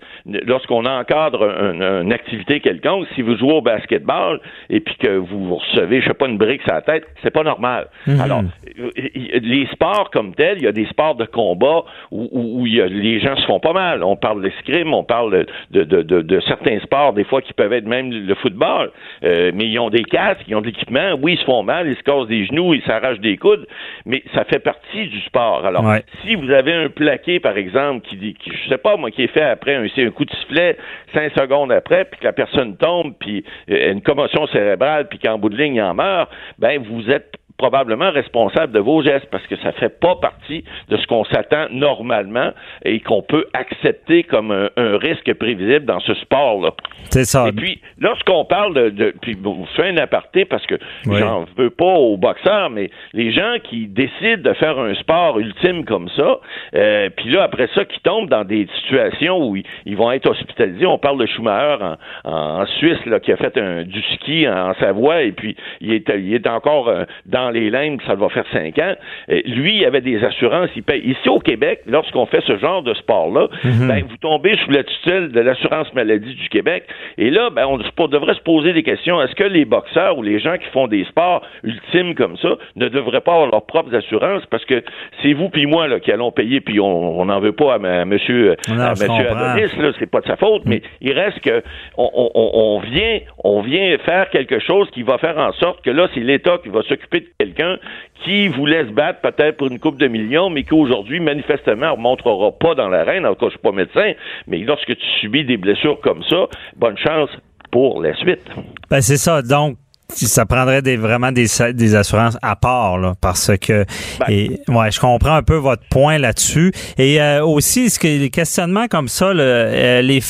lorsqu'on 0.46 0.85
encadre 0.87 1.42
un- 1.44 1.81
un- 1.81 2.03
une 2.03 2.12
activité 2.12 2.61
quelconque, 2.61 3.07
si 3.14 3.23
vous 3.23 3.37
jouez 3.37 3.55
au 3.55 3.61
basketball 3.62 4.40
et 4.68 4.81
puis 4.81 4.94
que 4.96 5.16
vous 5.16 5.57
recevez, 5.57 6.01
je 6.01 6.09
sais 6.09 6.14
pas, 6.14 6.29
une 6.29 6.38
brique 6.38 6.62
sur 6.62 6.75
la 6.75 6.83
tête, 6.83 7.05
c'est 7.23 7.33
pas 7.33 7.42
normal. 7.42 7.88
Alors, 8.20 8.42
euh, 8.79 8.90
les 9.14 9.66
sports 9.72 10.10
comme 10.10 10.34
tels, 10.34 10.58
il 10.58 10.64
y 10.64 10.66
a 10.68 10.72
des 10.72 10.86
sports 10.86 11.14
de 11.14 11.24
combat 11.24 11.84
où, 12.10 12.28
où- 12.32 12.60
où 12.60 12.66
il 12.66 12.74
y 12.76 12.80
a- 12.80 12.86
les 12.86 13.20
gens 13.20 13.36
se 13.36 13.46
font 13.46 13.60
pas 13.60 13.72
mal. 13.72 14.02
On 14.02 14.16
parle 14.16 14.42
d'escrime, 14.42 14.92
on 14.94 15.04
parle 15.04 15.46
de, 15.70 15.84
de, 15.84 16.02
de, 16.02 16.22
de 16.22 16.40
certains 16.40 16.78
sports, 16.80 17.12
des 17.12 17.24
fois 17.24 17.40
qui 17.42 17.52
peuvent 17.52 17.72
être 17.72 17.86
même 17.86 18.10
le 18.10 18.34
football, 18.36 18.90
Euh, 19.22 19.50
mais 19.54 19.64
ils 19.66 19.78
ont 19.78 19.90
des 19.90 20.04
casques, 20.04 20.42
ils 20.48 20.54
ont 20.56 20.60
de 20.60 20.66
l'équipement. 20.66 21.12
Oui, 21.20 21.34
ils 21.34 21.38
se 21.38 21.44
font 21.44 21.62
mal, 21.62 21.88
ils 21.88 21.96
se 21.96 22.02
cassent 22.02 22.26
des 22.28 22.46
genoux, 22.46 22.74
ils 22.74 22.82
s'arrachent 22.82 23.20
des 23.20 23.36
coudes, 23.36 23.66
mais 24.06 24.22
ça 24.34 24.44
fait 24.44 24.58
partie 24.58 25.06
du 25.08 25.20
sport. 25.20 25.64
Alors, 25.66 25.84
Ouais. 25.84 26.02
si 26.22 26.34
vous 26.34 26.50
avez 26.50 26.72
un 26.72 26.88
plaqué, 26.88 27.40
par 27.40 27.56
exemple, 27.56 28.06
qui, 28.06 28.16
dit- 28.16 28.34
qui 28.34 28.50
je 28.50 28.68
sais 28.68 28.78
pas 28.78 28.96
moi, 28.96 29.10
qui 29.10 29.22
est 29.24 29.26
fait 29.32 29.42
après 29.42 29.74
un, 29.74 29.84
un 29.84 30.10
coup 30.10 30.24
de 30.24 30.30
sifflet, 30.34 30.76
cinq 31.14 31.32
secondes 31.38 31.72
après, 31.72 32.04
puis 32.06 32.18
que 32.20 32.24
la 32.24 32.32
personne 32.32 32.76
tombe, 32.76 33.14
puis 33.18 33.44
euh, 33.70 33.92
une 33.92 34.02
commotion 34.02 34.46
cérébrale, 34.48 35.08
puis 35.08 35.18
qu'en 35.18 35.38
bout 35.38 35.48
de 35.50 35.56
ligne, 35.56 35.76
il 35.76 35.82
en 35.82 35.94
meurt, 35.94 36.30
ben 36.58 36.82
vous 36.82 37.10
êtes 37.10 37.32
probablement 37.61 38.11
responsable 38.11 38.73
de 38.73 38.79
vos 38.79 39.03
gestes 39.03 39.29
parce 39.31 39.46
que 39.46 39.57
ça 39.59 39.73
fait 39.73 40.01
pas 40.01 40.16
partie 40.16 40.64
de 40.88 40.96
ce 40.96 41.07
qu'on 41.07 41.25
s'attend 41.27 41.66
normalement 41.70 42.53
et 42.87 43.01
qu'on 43.01 43.20
peut 43.20 43.44
accepter 43.53 44.23
comme 44.23 44.51
un, 44.51 44.70
un 44.79 44.96
risque 44.96 45.35
prévisible 45.35 45.85
dans 45.85 46.01
ce 46.01 46.14
sport-là. 46.14 46.70
c'est 47.11 47.25
ça 47.27 47.49
Et 47.49 47.53
puis, 47.53 47.79
lorsqu'on 47.99 48.46
parle 48.46 48.73
de, 48.75 48.88
de 48.88 49.14
puis 49.20 49.37
je 49.37 49.77
fais 49.83 49.88
un 49.90 49.99
aparté 49.99 50.46
parce 50.46 50.64
que 50.66 50.77
Oui. 51.07 51.18
j'en 51.18 51.44
veux 51.59 51.68
pas 51.68 51.85
aux 52.07 52.16
boxeurs, 52.16 52.70
mais 52.70 52.90
les 53.12 53.31
gens 53.31 53.57
qui 53.62 53.87
décident 53.88 54.42
de 54.42 54.55
faire 54.55 54.79
un 54.79 54.94
sport 54.94 55.38
ultime 55.38 55.85
comme 55.85 56.09
ça, 56.16 56.38
euh, 56.77 57.11
puis 57.14 57.29
là 57.31 57.42
après 57.42 57.68
ça, 57.75 57.85
qui 57.85 58.01
tombent 58.01 58.31
dans 58.31 58.44
des 58.44 58.66
situations 58.81 59.37
où 59.46 59.57
ils, 59.57 59.64
ils 59.85 59.96
vont 59.99 60.11
être 60.12 60.31
hospitalisés. 60.31 60.87
On 60.87 60.96
parle 60.99 61.18
de 61.20 61.27
Schumacher 61.27 61.77
en, 62.25 62.31
en 62.33 62.66
Suisse 62.79 63.05
là, 63.05 63.20
qui 63.20 63.33
a 63.33 63.37
fait 63.37 63.59
un, 63.59 63.83
du 63.83 64.01
ski 64.14 64.49
en, 64.49 64.73
Savoie 64.81 65.23
et 65.25 65.33
puis 65.33 65.57
il 65.83 65.92
est, 65.92 66.09
il 66.16 66.33
est 66.33 66.46
encore 66.46 66.88
euh, 66.88 67.05
dans 67.27 67.49
les 67.50 67.70
limbes, 67.70 68.00
ça 68.06 68.14
va 68.14 68.28
faire 68.28 68.44
cinq 68.52 68.78
ans. 68.78 68.94
Lui, 69.28 69.78
il 69.78 69.84
avait 69.84 70.00
des 70.00 70.22
assurances, 70.24 70.70
il 70.76 70.82
paye. 70.82 71.00
Ici 71.04 71.28
au 71.28 71.38
Québec, 71.38 71.80
lorsqu'on 71.86 72.26
fait 72.26 72.42
ce 72.46 72.56
genre 72.58 72.82
de 72.82 72.94
sport-là, 72.94 73.48
ben, 73.88 74.04
vous 74.08 74.16
tombez 74.18 74.56
sous 74.64 74.70
la 74.70 74.82
tutelle 74.84 75.30
de 75.32 75.40
l'assurance 75.40 75.92
maladie 75.94 76.34
du 76.34 76.48
Québec. 76.48 76.84
Et 77.18 77.30
là, 77.30 77.50
ben, 77.50 77.66
on 77.66 78.06
devrait 78.08 78.34
se 78.34 78.40
poser 78.40 78.72
des 78.72 78.82
questions. 78.82 79.20
Est-ce 79.22 79.34
que 79.34 79.44
les 79.44 79.64
boxeurs 79.64 80.16
ou 80.18 80.22
les 80.22 80.38
gens 80.40 80.56
qui 80.56 80.66
font 80.72 80.86
des 80.86 81.04
sports 81.04 81.42
ultimes 81.62 82.14
comme 82.14 82.36
ça 82.38 82.50
ne 82.76 82.88
devraient 82.88 83.20
pas 83.20 83.32
avoir 83.34 83.50
leurs 83.50 83.66
propres 83.66 83.94
assurances? 83.94 84.44
Parce 84.50 84.64
que 84.64 84.82
c'est 85.22 85.32
vous 85.32 85.48
puis 85.50 85.66
moi 85.66 85.86
là, 85.88 86.00
qui 86.00 86.10
allons 86.12 86.32
payer, 86.32 86.60
puis 86.60 86.80
on 86.80 87.24
n'en 87.24 87.40
veut 87.40 87.52
pas 87.52 87.74
à, 87.74 88.00
à 88.00 88.04
monsieur, 88.04 88.56
Non, 88.68 88.80
à 88.80 88.94
je 88.94 89.04
monsieur. 89.04 89.30
Adonis, 89.30 89.82
là, 89.82 89.92
c'est 89.98 90.10
pas 90.10 90.20
de 90.20 90.26
sa 90.26 90.36
faute, 90.36 90.62
mais 90.66 90.82
il 91.00 91.12
reste 91.12 91.40
que 91.40 91.62
on, 91.96 92.10
on- 92.14 92.30
on- 92.34 92.50
on 92.54 92.80
vient, 92.80 93.18
on 93.44 93.60
vient 93.62 93.96
faire 94.04 94.30
quelque 94.30 94.58
chose 94.60 94.88
qui 94.90 95.02
va 95.02 95.18
faire 95.18 95.38
en 95.38 95.52
sorte 95.52 95.82
que 95.84 95.90
là, 95.90 96.08
c'est 96.14 96.20
l'État 96.20 96.58
qui 96.62 96.68
va 96.68 96.82
s'occuper 96.82 97.20
de 97.20 97.26
quelqu'un 97.40 97.79
qui 98.24 98.48
vous 98.48 98.66
laisse 98.66 98.88
battre 98.88 99.20
peut-être 99.20 99.57
pour 99.57 99.68
une 99.68 99.79
coupe 99.79 99.98
de 99.98 100.07
millions, 100.07 100.50
mais 100.50 100.62
qui 100.62 100.74
aujourd'hui, 100.74 101.20
manifestement, 101.20 101.87
ne 101.87 101.92
remontrera 101.92 102.53
pas 102.53 102.74
dans 102.74 102.88
l'arène. 102.88 103.24
En 103.24 103.35
tout 103.35 103.40
cas, 103.40 103.46
je 103.46 103.50
suis 103.53 103.59
pas 103.61 103.72
médecin, 103.72 104.12
mais 104.46 104.59
lorsque 104.59 104.94
tu 104.94 105.07
subis 105.20 105.44
des 105.44 105.57
blessures 105.57 105.98
comme 106.00 106.22
ça, 106.24 106.48
bonne 106.76 106.98
chance 106.98 107.31
pour 107.70 108.03
la 108.03 108.14
suite. 108.16 108.44
Ben 108.90 109.00
c'est 109.00 109.16
ça. 109.16 109.40
Donc 109.42 109.76
ça 110.14 110.46
prendrait 110.46 110.83
des, 110.83 110.96
vraiment 110.96 111.33
des, 111.33 111.46
des 111.75 111.94
assurances 111.94 112.38
à 112.42 112.57
part, 112.57 112.99
là, 112.99 113.14
parce 113.20 113.57
que 113.59 113.85
Ben. 114.18 114.27
et, 114.29 114.61
ouais, 114.68 114.90
je 114.90 115.01
comprends 115.01 115.35
un 115.35 115.42
peu 115.42 115.57
votre 115.57 115.83
point 115.90 116.18
là-dessus. 116.18 116.73
Et 116.99 117.20
euh, 117.20 117.44
aussi, 117.44 117.90
ce 117.90 117.99
que 117.99 118.07
les 118.07 118.31
questionnements 118.31 118.87
comme 118.88 119.09
ça, 119.09 119.33
là, 119.33 119.42
euh, 119.42 120.03
les, 120.03 120.20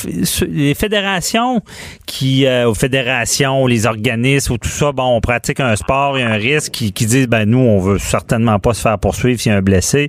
les 0.49 0.75
fédérations 0.75 1.61
qui, 2.07 2.47
euh, 2.47 2.69
aux 2.69 2.75
fédérations, 2.75 3.67
les 3.67 3.87
organismes 3.87 4.55
ou 4.55 4.59
tout 4.59 4.69
ça, 4.69 4.93
bon, 4.93 5.17
on 5.17 5.21
pratique 5.21 5.61
un 5.61 5.77
sport 5.77 6.19
et 6.19 6.23
un 6.23 6.35
risque, 6.35 6.73
qui, 6.73 6.93
qui 6.93 7.07
disent, 7.07 7.29
ben 7.29 7.45
nous, 7.45 7.59
on 7.59 7.79
veut 7.79 7.99
certainement 7.99 8.59
pas 8.59 8.75
se 8.75 8.83
faire 8.83 8.99
poursuivre 8.99 9.41
s'il 9.41 9.53
y 9.53 9.55
a 9.55 9.59
un 9.59 9.63
blessé, 9.63 10.09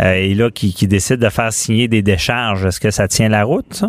euh, 0.00 0.14
et 0.14 0.34
là, 0.34 0.50
qui, 0.50 0.74
qui 0.74 0.86
décident 0.86 1.24
de 1.24 1.30
faire 1.30 1.52
signer 1.52 1.88
des 1.88 2.02
décharges. 2.02 2.64
Est-ce 2.64 2.80
que 2.80 2.90
ça 2.90 3.08
tient 3.08 3.28
la 3.28 3.44
route, 3.44 3.72
ça? 3.72 3.88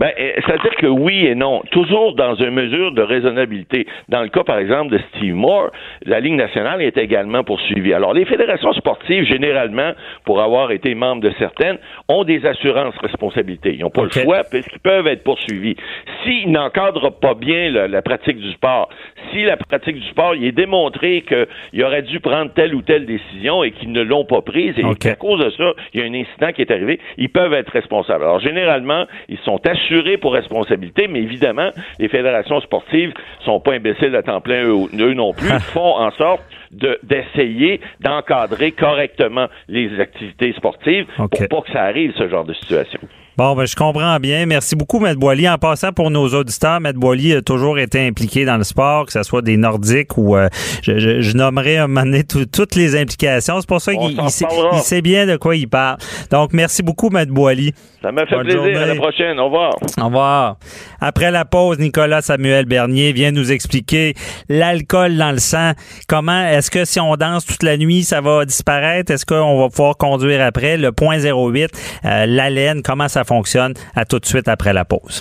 Ben, 0.00 0.10
euh, 0.18 0.32
c'est-à-dire 0.44 0.74
que 0.78 0.86
oui 0.86 1.26
et 1.26 1.34
non, 1.34 1.62
toujours 1.70 2.16
dans 2.16 2.34
une 2.34 2.50
mesure 2.50 2.92
de 2.92 3.02
raisonnabilité. 3.02 3.86
Dans 4.08 4.22
le 4.22 4.28
cas, 4.28 4.42
par 4.42 4.58
exemple, 4.58 4.63
de 4.64 4.98
Steve 5.10 5.34
Moore, 5.34 5.70
la 6.04 6.20
Ligue 6.20 6.34
nationale 6.34 6.80
est 6.82 6.96
également 6.96 7.44
poursuivie. 7.44 7.92
Alors, 7.92 8.14
les 8.14 8.24
fédérations 8.24 8.72
sportives, 8.72 9.24
généralement, 9.24 9.92
pour 10.24 10.40
avoir 10.40 10.70
été 10.70 10.94
membres 10.94 11.22
de 11.22 11.32
certaines, 11.38 11.78
ont 12.08 12.24
des 12.24 12.44
assurances 12.46 12.96
responsabilités. 12.98 13.74
Ils 13.74 13.80
n'ont 13.80 13.90
pas 13.90 14.04
le 14.04 14.10
choix 14.10 14.42
parce 14.50 14.66
qu'ils 14.66 14.80
peuvent 14.80 15.06
être 15.06 15.22
poursuivis. 15.22 15.76
S'ils 16.22 16.50
n'encadrent 16.50 17.12
pas 17.12 17.34
bien 17.34 17.70
la, 17.70 17.88
la 17.88 18.02
pratique 18.02 18.38
du 18.38 18.52
sport, 18.52 18.88
si 19.32 19.42
la 19.44 19.56
pratique 19.56 19.96
du 19.96 20.08
sport, 20.08 20.34
il 20.34 20.44
est 20.44 20.52
démontré 20.52 21.22
qu'il 21.22 21.84
aurait 21.84 22.02
dû 22.02 22.20
prendre 22.20 22.52
telle 22.52 22.74
ou 22.74 22.82
telle 22.82 23.06
décision 23.06 23.64
et 23.64 23.72
qu'ils 23.72 23.92
ne 23.92 24.02
l'ont 24.02 24.24
pas 24.24 24.40
prise, 24.40 24.78
et 24.78 24.84
OK. 24.84 24.98
qu'à 24.98 25.14
cause 25.16 25.44
de 25.44 25.50
ça, 25.50 25.72
il 25.92 26.00
y 26.00 26.02
a 26.02 26.06
un 26.06 26.14
incident 26.14 26.52
qui 26.52 26.62
est 26.62 26.70
arrivé, 26.70 27.00
ils 27.18 27.28
peuvent 27.28 27.52
être 27.52 27.70
responsables. 27.70 28.24
Alors, 28.24 28.40
généralement, 28.40 29.04
ils 29.28 29.38
sont 29.38 29.60
assurés 29.66 30.16
pour 30.16 30.32
responsabilité, 30.32 31.08
mais 31.08 31.20
évidemment, 31.20 31.70
les 31.98 32.08
fédérations 32.08 32.60
sportives 32.60 33.12
sont 33.44 33.60
pas 33.60 33.74
imbéciles 33.74 34.14
à 34.14 34.22
temps 34.22 34.40
plein, 34.40 34.53
eux, 34.62 34.88
eux 34.98 35.14
non 35.14 35.32
plus, 35.32 35.50
font 35.72 35.96
en 35.98 36.10
sorte 36.12 36.42
de- 36.74 36.98
d'essayer 37.02 37.80
d'encadrer 38.00 38.72
correctement 38.72 39.46
les 39.68 39.98
activités 40.00 40.52
sportives 40.56 41.06
OK. 41.18 41.48
pour 41.48 41.62
pas 41.62 41.66
que 41.66 41.72
ça 41.72 41.82
arrive, 41.84 42.12
ce 42.18 42.28
genre 42.28 42.44
de 42.44 42.54
situation. 42.54 43.00
Bon, 43.36 43.56
ben, 43.56 43.66
je 43.66 43.74
comprends 43.74 44.20
bien. 44.20 44.46
Merci 44.46 44.76
beaucoup, 44.76 45.00
Maître 45.00 45.18
Boily. 45.18 45.48
En 45.48 45.58
passant 45.58 45.92
pour 45.92 46.08
nos 46.08 46.28
auditeurs, 46.28 46.78
Maître 46.80 47.00
Boily 47.00 47.32
a 47.34 47.42
toujours 47.42 47.80
été 47.80 48.06
impliqué 48.06 48.44
dans 48.44 48.56
le 48.56 48.62
sport, 48.62 49.06
que 49.06 49.12
ce 49.12 49.24
soit 49.24 49.42
des 49.42 49.56
Nordiques 49.56 50.16
ou 50.16 50.36
euh, 50.36 50.48
je, 50.84 51.00
je, 51.00 51.20
je 51.20 51.36
nommerai 51.36 51.78
un 51.78 51.88
moment 51.88 52.04
donné 52.04 52.22
tout- 52.22 52.46
toutes 52.46 52.76
les 52.76 52.94
implications. 52.96 53.58
C'est 53.60 53.66
pour 53.68 53.80
ça 53.80 53.92
qu'il 53.92 54.20
sait, 54.30 54.44
il 54.74 54.78
sait 54.78 55.02
bien 55.02 55.26
de 55.26 55.34
quoi 55.36 55.56
il 55.56 55.66
parle. 55.66 55.96
Donc, 56.30 56.52
merci 56.52 56.84
beaucoup, 56.84 57.10
Maître 57.10 57.32
Boily. 57.32 57.72
Ça 58.02 58.12
m'a 58.12 58.24
fait 58.24 58.36
Bonne 58.36 58.44
plaisir. 58.44 58.60
À 58.62 58.66
la 58.70 58.84
journée. 58.86 59.00
prochaine. 59.00 59.40
Au 59.40 59.46
revoir. 59.46 59.72
Au 60.00 60.04
revoir. 60.04 60.56
Après 61.00 61.32
la 61.32 61.44
pause, 61.44 61.80
Nicolas 61.80 62.22
Samuel 62.22 62.66
Bernier 62.66 63.12
vient 63.12 63.32
nous 63.32 63.50
expliquer 63.50 64.14
l'alcool 64.48 65.16
dans 65.16 65.32
le 65.32 65.38
sang. 65.38 65.72
Comment 66.06 66.44
est-ce 66.64 66.70
que 66.70 66.86
si 66.86 66.98
on 66.98 67.14
danse 67.16 67.44
toute 67.44 67.62
la 67.62 67.76
nuit, 67.76 68.04
ça 68.04 68.22
va 68.22 68.46
disparaître? 68.46 69.12
Est-ce 69.12 69.26
qu'on 69.26 69.60
va 69.60 69.68
pouvoir 69.68 69.98
conduire 69.98 70.42
après? 70.42 70.78
Le 70.78 70.92
point 70.92 71.18
08, 71.18 71.70
euh, 72.06 72.24
l'haleine, 72.24 72.80
comment 72.82 73.06
ça 73.06 73.22
fonctionne? 73.22 73.74
À 73.94 74.06
tout 74.06 74.18
de 74.18 74.24
suite 74.24 74.48
après 74.48 74.72
la 74.72 74.86
pause. 74.86 75.20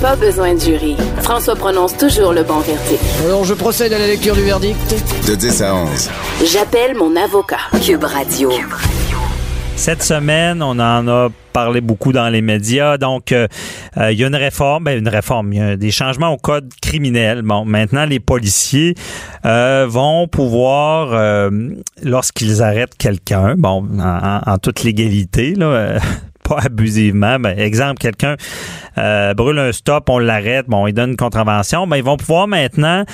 Pas 0.00 0.14
besoin 0.14 0.54
de 0.54 0.60
jury. 0.60 0.96
François 1.20 1.56
prononce 1.56 1.96
toujours 1.96 2.32
le 2.32 2.44
bon 2.44 2.60
verdict. 2.60 3.02
Alors, 3.24 3.44
je 3.44 3.54
procède 3.54 3.92
à 3.92 3.98
la 3.98 4.06
lecture 4.06 4.36
du 4.36 4.42
verdict. 4.42 4.78
De 5.26 5.34
10 5.34 5.62
à 5.62 5.74
11. 5.74 6.10
J'appelle 6.44 6.94
mon 6.94 7.16
avocat. 7.16 7.58
Cube 7.84 8.04
Radio. 8.04 8.52
Cette 9.74 10.04
semaine, 10.04 10.62
on 10.62 10.78
en 10.78 11.08
a 11.08 11.28
parlé 11.52 11.80
beaucoup 11.80 12.12
dans 12.12 12.28
les 12.28 12.42
médias. 12.42 12.98
Donc, 12.98 13.32
euh, 13.32 13.46
il 13.96 14.18
y 14.18 14.24
a 14.24 14.26
une 14.26 14.36
réforme, 14.36 14.84
ben, 14.84 14.98
une 14.98 15.08
réforme, 15.08 15.52
il 15.52 15.58
y 15.58 15.62
a 15.62 15.76
des 15.76 15.90
changements 15.90 16.30
au 16.30 16.38
code 16.38 16.72
criminel. 16.80 17.42
Bon, 17.42 17.64
maintenant, 17.64 18.04
les 18.04 18.20
policiers 18.20 18.94
vont 19.44 20.28
pouvoir, 20.28 21.50
lorsqu'ils 22.02 22.62
arrêtent 22.62 22.96
quelqu'un, 22.96 23.54
bon, 23.56 23.86
en, 24.00 24.58
toute 24.58 24.82
légalité, 24.82 25.54
là, 25.54 25.98
pas 26.42 26.60
abusivement. 26.64 27.38
Ben, 27.38 27.58
exemple, 27.58 27.98
quelqu'un 27.98 28.36
euh, 28.98 29.34
brûle 29.34 29.58
un 29.58 29.72
stop, 29.72 30.08
on 30.08 30.18
l'arrête, 30.18 30.66
bon, 30.68 30.86
il 30.86 30.92
donne 30.92 31.10
une 31.10 31.16
contravention, 31.16 31.86
ben, 31.86 31.96
ils 31.96 32.04
vont 32.04 32.16
pouvoir 32.16 32.48
maintenant 32.48 33.04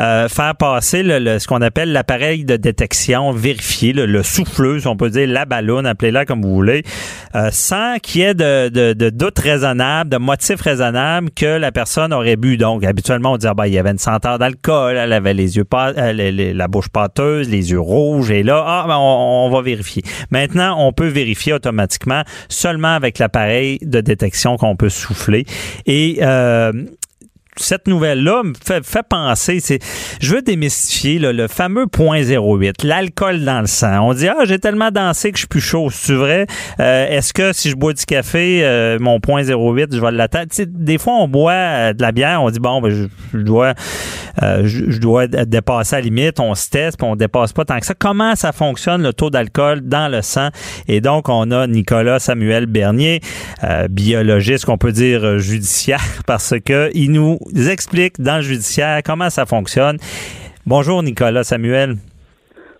euh, 0.00 0.28
faire 0.28 0.54
passer 0.56 1.02
le, 1.02 1.38
ce 1.38 1.46
qu'on 1.46 1.60
appelle 1.60 1.92
l'appareil 1.92 2.44
de 2.44 2.56
détection 2.56 3.32
vérifié, 3.32 3.92
le, 3.92 4.06
le 4.06 4.22
souffleuse, 4.22 4.86
on 4.86 4.96
peut 4.96 5.10
dire 5.10 5.28
la 5.28 5.44
ballonne, 5.44 5.86
appelez-la 5.86 6.24
comme 6.24 6.42
vous 6.42 6.54
voulez, 6.54 6.84
euh, 7.34 7.48
sans 7.52 7.98
qu'il 8.02 8.20
y 8.20 8.24
ait 8.24 8.34
de, 8.34 8.68
de, 8.68 9.10
doute 9.10 9.38
raisonnable, 9.38 10.10
de 10.10 10.16
motif 10.18 10.60
raisonnable 10.60 11.30
que 11.34 11.46
la 11.46 11.72
personne 11.72 12.12
aurait 12.12 12.36
bu. 12.36 12.56
Donc, 12.56 12.84
habituellement, 12.84 13.32
on 13.32 13.36
dit, 13.36 13.46
ah, 13.46 13.54
ben, 13.54 13.66
il 13.66 13.72
y 13.72 13.78
avait 13.78 13.90
une 13.90 13.98
senteur 13.98 14.38
d'alcool, 14.38 14.96
elle 14.96 15.12
avait 15.12 15.34
les 15.34 15.56
yeux 15.56 15.64
pas, 15.64 15.92
la 15.92 16.68
bouche 16.68 16.88
pâteuse, 16.88 17.48
les 17.48 17.70
yeux 17.70 17.80
rouges, 17.80 18.30
et 18.30 18.42
là, 18.42 18.64
ah, 18.66 18.84
ben, 18.86 18.96
on, 18.96 19.46
on 19.46 19.50
va 19.50 19.62
vérifier. 19.62 20.02
Maintenant, 20.30 20.76
on 20.78 20.92
peut 20.92 21.08
vérifier 21.08 21.52
automatiquement 21.52 22.22
seulement 22.48 22.94
avec 22.94 23.18
l'appareil 23.18 23.78
de 23.82 24.00
détection 24.00 24.56
qu'on 24.56 24.76
peut 24.76 24.88
souffler. 24.88 25.44
Et 25.86 26.18
euh, 26.22 26.72
cette 27.60 27.86
nouvelle-là 27.88 28.42
me 28.44 28.54
fait, 28.64 28.84
fait 28.84 29.06
penser, 29.08 29.60
c'est, 29.60 29.78
je 30.20 30.34
veux 30.34 30.42
démystifier 30.42 31.18
le 31.18 31.48
fameux 31.48 31.86
point 31.86 32.22
08, 32.22 32.84
l'alcool 32.84 33.44
dans 33.44 33.60
le 33.60 33.66
sang. 33.66 34.08
On 34.08 34.14
dit, 34.14 34.28
ah, 34.28 34.44
j'ai 34.44 34.58
tellement 34.58 34.90
dansé 34.90 35.30
que 35.30 35.36
je 35.36 35.40
suis 35.40 35.48
plus 35.48 35.60
chaud. 35.60 35.88
C'est 35.90 36.14
vrai? 36.14 36.46
Euh, 36.80 37.06
est-ce 37.08 37.32
que 37.32 37.52
si 37.52 37.70
je 37.70 37.76
bois 37.76 37.92
du 37.92 38.04
café, 38.04 38.60
euh, 38.62 38.98
mon 39.00 39.20
point 39.20 39.42
08, 39.42 39.94
je 39.94 40.00
vais 40.00 40.10
l'attendre? 40.10 40.46
Des 40.66 40.98
fois, 40.98 41.14
on 41.14 41.28
boit 41.28 41.52
euh, 41.52 41.92
de 41.92 42.02
la 42.02 42.12
bière, 42.12 42.42
on 42.42 42.50
dit, 42.50 42.60
bon, 42.60 42.80
ben, 42.80 42.90
je, 42.90 43.38
dois, 43.38 43.74
je, 44.40 44.98
dois 44.98 45.26
dépasser 45.26 45.96
la 45.96 46.02
limite, 46.02 46.40
on 46.40 46.54
se 46.54 46.68
teste, 46.68 46.98
puis 46.98 47.06
on 47.08 47.16
dépasse 47.16 47.52
pas 47.52 47.64
tant 47.64 47.78
que 47.78 47.86
ça. 47.86 47.94
Comment 47.98 48.36
ça 48.36 48.52
fonctionne, 48.52 49.02
le 49.02 49.12
taux 49.12 49.30
d'alcool 49.30 49.80
dans 49.82 50.08
le 50.08 50.22
sang? 50.22 50.48
Et 50.86 51.00
donc, 51.00 51.28
on 51.28 51.50
a 51.50 51.66
Nicolas 51.66 52.18
Samuel 52.18 52.66
Bernier, 52.66 53.20
biologiste, 53.90 54.64
qu'on 54.64 54.78
peut 54.78 54.92
dire 54.92 55.38
judiciaire, 55.38 56.02
parce 56.26 56.54
que 56.64 56.90
il 56.94 57.12
nous 57.12 57.38
explique 57.56 58.20
dans 58.20 58.36
le 58.36 58.42
judiciaire 58.42 59.00
comment 59.04 59.30
ça 59.30 59.46
fonctionne. 59.46 59.98
Bonjour 60.66 61.02
Nicolas 61.02 61.44
Samuel. 61.44 61.96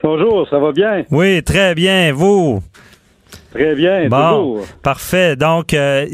Bonjour, 0.02 0.48
ça 0.48 0.58
va 0.58 0.72
bien? 0.72 1.04
Oui, 1.10 1.42
très 1.42 1.74
bien. 1.74 2.12
Vous? 2.12 2.62
Très 3.52 3.74
bien, 3.74 4.08
bon, 4.08 4.60
Parfait. 4.82 5.34
Donc, 5.34 5.72
euh, 5.72 6.06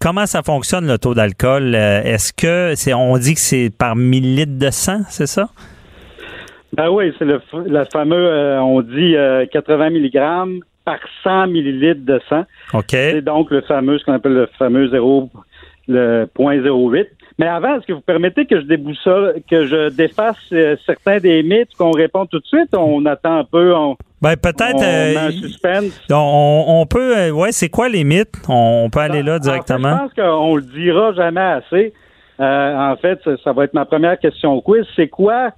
comment 0.00 0.26
ça 0.26 0.42
fonctionne 0.42 0.86
le 0.86 0.96
taux 0.96 1.12
d'alcool? 1.12 1.74
Euh, 1.74 2.02
est-ce 2.02 2.32
que 2.32 2.74
c'est 2.76 2.94
on 2.94 3.16
dit 3.18 3.34
que 3.34 3.40
c'est 3.40 3.70
par 3.76 3.96
millilitre 3.96 4.58
de 4.58 4.70
sang, 4.70 5.00
c'est 5.08 5.26
ça? 5.26 5.48
Ben 6.74 6.88
oui, 6.88 7.12
c'est 7.18 7.26
le, 7.26 7.40
fameux, 7.92 8.16
euh, 8.16 8.62
on 8.62 8.80
dit 8.80 9.14
80 9.52 9.90
mg 9.90 10.62
par 10.84 10.98
100 11.22 11.48
millilitres 11.48 12.04
de 12.04 12.20
sang. 12.28 12.44
OK. 12.72 12.86
C'est 12.90 13.22
donc 13.22 13.50
le 13.50 13.60
fameux, 13.62 13.98
ce 13.98 14.04
qu'on 14.04 14.14
appelle 14.14 14.34
le 14.34 14.48
fameux 14.58 14.88
0, 14.88 15.30
le 15.88 16.26
0.08. 16.38 17.06
Mais 17.38 17.46
avant, 17.46 17.76
est-ce 17.76 17.86
que 17.86 17.92
vous 17.92 18.00
permettez 18.00 18.46
que 18.46 18.60
je 18.60 18.66
déboussole, 18.66 19.36
que 19.50 19.66
je 19.66 19.88
défasse 19.90 20.36
euh, 20.52 20.76
certains 20.84 21.18
des 21.18 21.42
mythes, 21.42 21.74
qu'on 21.78 21.90
répond 21.90 22.26
tout 22.26 22.38
de 22.38 22.46
suite? 22.46 22.74
On 22.74 23.04
attend 23.06 23.38
un 23.38 23.44
peu, 23.44 23.74
on, 23.74 23.96
ben 24.20 24.36
peut-être. 24.36 24.76
On, 24.76 24.82
euh, 24.82 25.30
suspense. 25.30 26.00
On, 26.10 26.86
peut. 26.88 27.16
Euh, 27.16 27.30
ouais, 27.30 27.52
c'est 27.52 27.68
quoi 27.68 27.88
les 27.88 28.04
mythes? 28.04 28.34
On 28.48 28.88
peut 28.90 29.00
aller 29.00 29.22
là 29.22 29.38
directement. 29.38 29.92
je 29.92 30.02
pense 30.02 30.14
qu'on 30.14 30.56
le 30.56 30.62
dira 30.62 31.12
jamais 31.14 31.40
assez. 31.40 31.92
en 32.38 32.96
fait, 33.00 33.18
ça, 33.42 33.52
va 33.52 33.64
être 33.64 33.74
ma 33.74 33.84
première 33.84 34.18
question 34.18 34.52
au 34.52 34.60
quiz. 34.60 34.84
C'est 34.94 35.08
quoi 35.08 35.50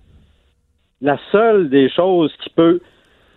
la 1.01 1.19
seule 1.33 1.69
des 1.69 1.91
choses 1.91 2.33
qui 2.43 2.51
peut 2.51 2.81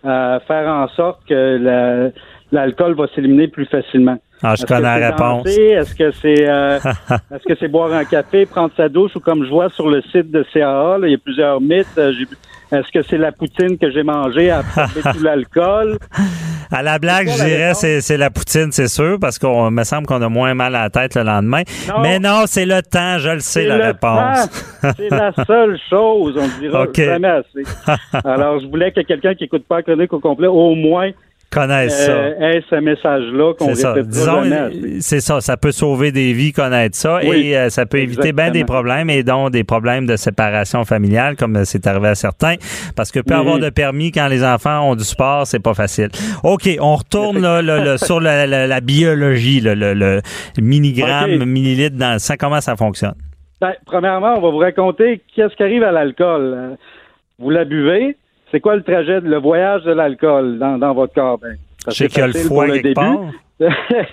faire 0.02 0.68
en 0.68 0.88
sorte 0.96 1.20
que 1.28 2.12
l'alcool 2.52 2.94
va 2.94 3.06
s'éliminer 3.14 3.48
plus 3.48 3.66
facilement? 3.66 4.18
Ah, 4.42 4.54
je 4.54 4.64
connais 4.64 4.80
la 4.80 5.10
réponse. 5.10 5.46
Est-ce 5.46 5.94
que 5.94 6.10
c'est 6.12 6.48
euh, 6.48 6.78
est-ce 7.34 7.44
que 7.44 7.54
c'est 7.58 7.68
boire 7.68 7.92
un 7.92 8.04
café, 8.04 8.46
prendre 8.46 8.72
sa 8.76 8.88
douche 8.88 9.16
ou 9.16 9.20
comme 9.20 9.44
je 9.44 9.50
vois 9.50 9.68
sur 9.70 9.88
le 9.88 10.00
site 10.02 10.30
de 10.30 10.44
CAA, 10.52 10.98
il 11.04 11.10
y 11.10 11.14
a 11.14 11.18
plusieurs 11.18 11.60
mythes. 11.60 11.86
Euh, 11.98 12.12
est-ce 12.70 12.92
que 12.92 13.02
c'est 13.02 13.16
la 13.16 13.32
poutine 13.32 13.78
que 13.78 13.90
j'ai 13.90 14.02
mangée 14.02 14.50
à 14.50 14.62
tout 14.62 15.22
l'alcool? 15.22 15.98
À 16.70 16.82
la 16.82 16.98
blague, 16.98 17.30
je 17.30 17.44
dirais 17.44 17.72
c'est, 17.72 18.02
c'est 18.02 18.18
la 18.18 18.28
poutine, 18.28 18.72
c'est 18.72 18.88
sûr, 18.88 19.16
parce 19.18 19.38
qu'on 19.38 19.70
me 19.70 19.84
semble 19.84 20.06
qu'on 20.06 20.20
a 20.20 20.28
moins 20.28 20.52
mal 20.52 20.74
à 20.74 20.82
la 20.82 20.90
tête 20.90 21.14
le 21.14 21.22
lendemain. 21.22 21.62
Mais 22.02 22.18
non, 22.18 22.42
c'est 22.44 22.66
le 22.66 22.82
temps, 22.82 23.16
je 23.16 23.30
le 23.30 23.40
sais 23.40 23.64
la 23.64 23.76
réponse. 23.76 24.50
c'est 24.98 25.08
la 25.08 25.32
seule 25.46 25.78
chose, 25.88 26.36
on 26.36 26.60
dira 26.60 26.84
jamais 26.94 27.28
assez. 27.28 27.62
Alors, 28.22 28.60
je 28.60 28.66
voulais 28.66 28.92
que 28.92 29.00
quelqu'un 29.00 29.34
qui 29.34 29.44
écoute 29.44 29.64
pas 29.66 29.76
la 29.76 29.82
chronique 29.82 30.12
au 30.12 30.20
complet, 30.20 30.46
au 30.46 30.74
moins 30.74 31.10
connaître 31.50 31.92
ça. 31.92 32.12
Euh, 32.12 32.60
ce 32.68 32.76
message-là 32.76 33.54
qu'on 33.54 33.72
répète 33.72 34.06
Disons, 34.06 34.42
c'est 35.00 35.20
ça, 35.20 35.40
ça 35.40 35.56
peut 35.56 35.72
sauver 35.72 36.12
des 36.12 36.32
vies, 36.32 36.52
connaître 36.52 36.96
ça, 36.96 37.22
et 37.22 37.56
euh, 37.56 37.70
ça 37.70 37.86
peut 37.86 37.98
éviter 37.98 38.32
bien 38.32 38.50
des 38.50 38.64
problèmes, 38.64 39.10
et 39.10 39.22
donc 39.22 39.50
des 39.50 39.64
problèmes 39.64 40.06
de 40.06 40.16
séparation 40.16 40.84
familiale, 40.84 41.36
comme 41.36 41.64
c'est 41.64 41.86
arrivé 41.86 42.08
à 42.08 42.14
certains, 42.14 42.54
parce 42.96 43.10
que 43.10 43.20
peut 43.20 43.34
avoir 43.34 43.58
de 43.58 43.70
permis 43.70 44.12
quand 44.12 44.28
les 44.28 44.44
enfants 44.44 44.90
ont 44.90 44.94
du 44.94 45.04
sport, 45.04 45.46
c'est 45.46 45.62
pas 45.62 45.74
facile. 45.74 46.08
OK, 46.44 46.68
on 46.80 46.96
retourne 46.96 47.40
là, 47.40 47.98
sur 47.98 48.20
la, 48.20 48.80
biologie, 48.80 49.60
le, 49.60 49.74
le, 49.74 50.20
milligramme, 50.60 51.44
millilitre 51.44 51.96
dans 51.96 52.12
le 52.12 52.18
sang, 52.18 52.34
comment 52.38 52.60
ça 52.60 52.76
fonctionne? 52.76 53.14
Ben, 53.60 53.72
premièrement, 53.86 54.34
on 54.36 54.40
va 54.40 54.50
vous 54.50 54.58
raconter 54.58 55.20
qu'est-ce 55.34 55.54
qui 55.56 55.62
arrive 55.62 55.82
à 55.82 55.90
l'alcool. 55.90 56.76
Vous 57.40 57.50
la 57.50 57.64
buvez, 57.64 58.16
c'est 58.50 58.60
quoi 58.60 58.76
le 58.76 58.82
trajet, 58.82 59.20
le 59.20 59.38
voyage 59.38 59.84
de 59.84 59.92
l'alcool 59.92 60.58
dans, 60.58 60.78
dans 60.78 60.94
votre 60.94 61.14
corps? 61.14 61.38
Ben, 61.38 61.56
sais 61.90 62.08
qu'il 62.08 62.18
y 62.18 62.22
a 62.22 62.26
le 62.26 62.32
foie 62.32 62.66
part. 62.94 63.18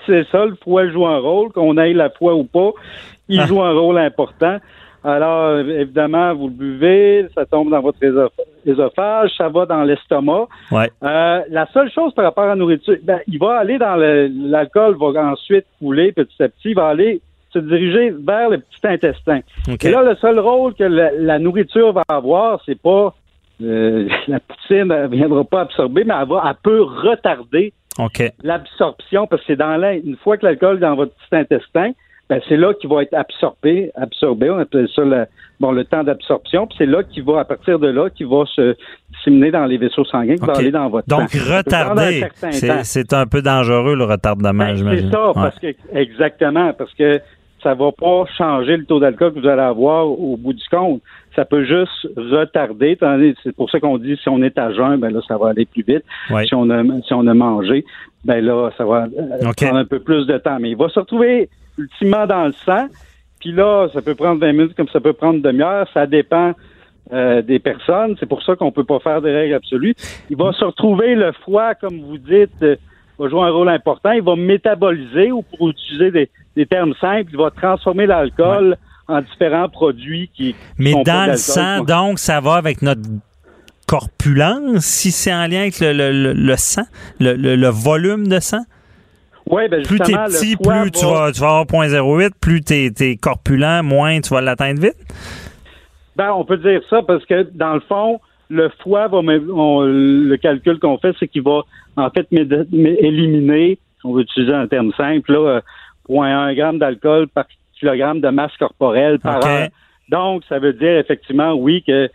c'est 0.06 0.26
ça, 0.30 0.44
le 0.44 0.56
foie 0.62 0.88
joue 0.90 1.06
un 1.06 1.18
rôle, 1.18 1.52
qu'on 1.52 1.76
ait 1.78 1.92
la 1.92 2.10
foi 2.10 2.34
ou 2.34 2.44
pas, 2.44 2.70
il 3.28 3.40
ah. 3.40 3.46
joue 3.46 3.62
un 3.62 3.72
rôle 3.72 3.98
important. 3.98 4.58
Alors, 5.04 5.60
évidemment, 5.60 6.34
vous 6.34 6.48
le 6.48 6.54
buvez, 6.54 7.26
ça 7.32 7.46
tombe 7.46 7.70
dans 7.70 7.80
votre 7.80 7.98
ésophage, 8.64 9.30
ça 9.38 9.48
va 9.48 9.64
dans 9.64 9.84
l'estomac. 9.84 10.48
Ouais. 10.72 10.90
Euh, 11.04 11.42
la 11.48 11.66
seule 11.72 11.92
chose 11.92 12.12
par 12.12 12.24
rapport 12.24 12.44
à 12.44 12.48
la 12.48 12.56
nourriture, 12.56 12.96
ben, 13.04 13.20
il 13.28 13.38
va 13.38 13.58
aller 13.58 13.78
dans 13.78 13.94
l'alcool, 13.94 14.96
va 14.98 15.30
ensuite 15.30 15.64
couler 15.78 16.10
petit 16.10 16.42
à 16.42 16.48
petit, 16.48 16.70
il 16.70 16.74
va 16.74 16.88
aller 16.88 17.20
se 17.52 17.60
diriger 17.60 18.10
vers 18.10 18.50
le 18.50 18.58
petit 18.58 18.84
intestin. 18.84 19.40
Et 19.68 19.90
là, 19.90 20.02
le 20.02 20.16
seul 20.16 20.40
rôle 20.40 20.74
que 20.74 20.82
la 20.82 21.38
nourriture 21.38 21.92
va 21.92 22.02
avoir, 22.08 22.60
c'est 22.66 22.80
pas 22.80 23.14
euh, 23.62 24.08
la 24.28 24.40
poutine 24.40 24.84
ne 24.84 25.08
viendra 25.08 25.44
pas 25.44 25.62
absorber, 25.62 26.04
mais 26.04 26.14
elle, 26.20 26.28
va, 26.28 26.42
elle 26.48 26.56
peut 26.62 26.82
retarder 26.82 27.72
l'absorption 28.42 29.26
parce 29.26 29.42
que 29.42 29.46
c'est 29.48 29.56
dans 29.56 29.76
l'air. 29.76 29.98
Une 30.04 30.16
fois 30.16 30.36
que 30.36 30.44
l'alcool 30.44 30.76
est 30.76 30.80
dans 30.80 30.96
votre 30.96 31.12
petit 31.14 31.36
intestin, 31.36 31.92
ben 32.28 32.40
c'est 32.48 32.56
là 32.56 32.74
qu'il 32.74 32.90
va 32.90 33.02
être 33.02 33.14
absorbé, 33.14 33.92
absorbé, 33.94 34.50
on 34.50 34.58
appelle 34.58 34.88
ça 34.94 35.02
le, 35.02 35.26
bon, 35.60 35.70
le 35.70 35.84
temps 35.84 36.02
d'absorption, 36.02 36.66
puis 36.66 36.76
c'est 36.78 36.86
là 36.86 37.04
qu'il 37.04 37.22
va, 37.22 37.40
à 37.40 37.44
partir 37.44 37.78
de 37.78 37.86
là, 37.86 38.10
qu'il 38.10 38.26
va 38.26 38.44
se 38.46 38.76
disséminer 39.14 39.52
dans 39.52 39.64
les 39.64 39.78
vaisseaux 39.78 40.04
sanguins, 40.04 40.34
qui 40.34 40.44
va 40.44 40.54
aller 40.54 40.72
dans 40.72 40.88
votre 40.88 41.06
Donc, 41.06 41.32
retarder, 41.32 42.24
c'est 42.50 43.12
un 43.12 43.26
peu 43.26 43.42
dangereux, 43.42 43.94
le 43.94 44.04
retardement, 44.04 44.52
ben, 44.52 44.74
j'imagine. 44.74 45.08
C'est 45.08 45.16
ça, 45.16 45.32
parce 45.34 45.58
que, 45.60 45.68
exactement, 45.92 46.72
parce 46.72 46.92
que 46.94 47.20
ça 47.62 47.74
va 47.74 47.90
pas 47.92 48.24
changer 48.36 48.76
le 48.76 48.84
taux 48.84 49.00
d'alcool 49.00 49.34
que 49.34 49.40
vous 49.40 49.46
allez 49.48 49.62
avoir 49.62 50.06
au 50.06 50.36
bout 50.36 50.52
du 50.52 50.68
compte. 50.68 51.02
Ça 51.36 51.44
peut 51.44 51.64
juste 51.64 52.08
retarder. 52.16 52.98
C'est 53.44 53.54
pour 53.54 53.70
ça 53.70 53.78
qu'on 53.78 53.98
dit 53.98 54.18
si 54.20 54.28
on 54.28 54.42
est 54.42 54.58
à 54.58 54.72
jeun, 54.72 54.96
ben 54.98 55.12
là, 55.12 55.20
ça 55.28 55.36
va 55.36 55.50
aller 55.50 55.66
plus 55.66 55.84
vite. 55.86 56.02
Si 56.46 56.54
on 56.54 56.70
a 56.70 56.82
si 57.06 57.12
on 57.12 57.26
a 57.26 57.34
mangé, 57.34 57.84
ben 58.24 58.44
là, 58.44 58.70
ça 58.76 58.84
va 58.84 59.04
euh, 59.04 59.52
prendre 59.56 59.76
un 59.76 59.84
peu 59.84 60.00
plus 60.00 60.26
de 60.26 60.38
temps. 60.38 60.58
Mais 60.58 60.70
il 60.70 60.76
va 60.76 60.88
se 60.88 60.98
retrouver 60.98 61.48
ultimement 61.78 62.26
dans 62.26 62.46
le 62.46 62.52
sang. 62.52 62.88
Puis 63.38 63.52
là, 63.52 63.88
ça 63.92 64.00
peut 64.00 64.14
prendre 64.14 64.40
20 64.40 64.52
minutes 64.52 64.74
comme 64.74 64.88
ça 64.88 65.00
peut 65.00 65.12
prendre 65.12 65.40
demi-heure. 65.42 65.86
Ça 65.92 66.06
dépend 66.06 66.54
euh, 67.12 67.42
des 67.42 67.58
personnes. 67.58 68.16
C'est 68.18 68.26
pour 68.26 68.42
ça 68.42 68.56
qu'on 68.56 68.72
peut 68.72 68.84
pas 68.84 68.98
faire 68.98 69.20
des 69.20 69.30
règles 69.30 69.54
absolues. 69.54 69.94
Il 70.30 70.36
va 70.36 70.52
se 70.52 70.64
retrouver 70.64 71.14
le 71.14 71.32
foie, 71.44 71.74
comme 71.74 72.00
vous 72.00 72.18
dites, 72.18 72.62
euh, 72.62 72.76
va 73.18 73.28
jouer 73.28 73.42
un 73.42 73.50
rôle 73.50 73.68
important. 73.68 74.10
Il 74.12 74.22
va 74.22 74.36
métaboliser 74.36 75.32
ou 75.32 75.42
pour 75.42 75.68
utiliser 75.68 76.10
des, 76.10 76.30
des 76.56 76.66
termes 76.66 76.94
simples, 77.00 77.30
il 77.30 77.38
va 77.38 77.50
transformer 77.50 78.06
l'alcool 78.06 78.76
en 79.08 79.20
différents 79.20 79.68
produits 79.68 80.30
qui. 80.34 80.54
Mais 80.78 80.92
dans 81.04 81.30
le 81.30 81.36
sang, 81.36 81.84
donc, 81.84 82.18
ça 82.18 82.40
va 82.40 82.54
avec 82.54 82.82
notre 82.82 83.02
corpulence, 83.86 84.84
si 84.84 85.12
c'est 85.12 85.32
en 85.32 85.46
lien 85.46 85.60
avec 85.60 85.76
le, 85.80 86.54
sang, 86.56 86.82
le, 87.20 87.68
volume 87.68 88.26
de 88.26 88.40
sang? 88.40 88.64
Oui, 89.48 89.68
ben 89.68 89.82
plus 89.82 90.00
t'es 90.00 90.12
petit, 90.12 90.56
plus 90.56 90.90
tu, 90.90 91.04
vas, 91.04 91.30
tu 91.30 91.40
vas 91.40 91.60
avoir 91.60 91.66
0.08, 91.66 92.30
plus 92.40 92.62
t'es 92.62 92.92
es 92.98 93.16
corpulent, 93.16 93.82
moins 93.84 94.20
tu 94.20 94.30
vas 94.30 94.40
l'atteindre 94.40 94.80
vite? 94.80 94.96
Ben, 96.16 96.32
on 96.32 96.44
peut 96.44 96.56
dire 96.56 96.80
ça 96.90 97.02
parce 97.02 97.24
que, 97.26 97.48
dans 97.54 97.74
le 97.74 97.80
fond, 97.80 98.20
le 98.48 98.70
foie 98.82 99.06
va, 99.06 99.20
le 99.22 100.36
calcul 100.36 100.80
qu'on 100.80 100.98
fait, 100.98 101.14
c'est 101.20 101.28
qu'il 101.28 101.42
va, 101.42 101.60
en 101.96 102.10
fait, 102.10 102.26
éliminer 102.32 103.78
on 104.06 104.14
veut 104.14 104.22
utiliser 104.22 104.52
un 104.52 104.66
terme 104.66 104.92
simple, 104.96 105.32
là, 105.32 105.62
0.1 106.08 106.54
g 106.54 106.78
d'alcool 106.78 107.28
par 107.28 107.46
de 108.20 108.28
masse 108.28 108.56
corporelle 108.58 109.18
par 109.18 109.38
OK. 109.38 109.46
heure. 109.46 109.68
Donc, 110.08 110.42
ça 110.48 110.58
veut 110.58 110.72
dire 110.72 110.98
effectivement, 110.98 111.52
oui, 111.54 111.82
que 111.86 112.08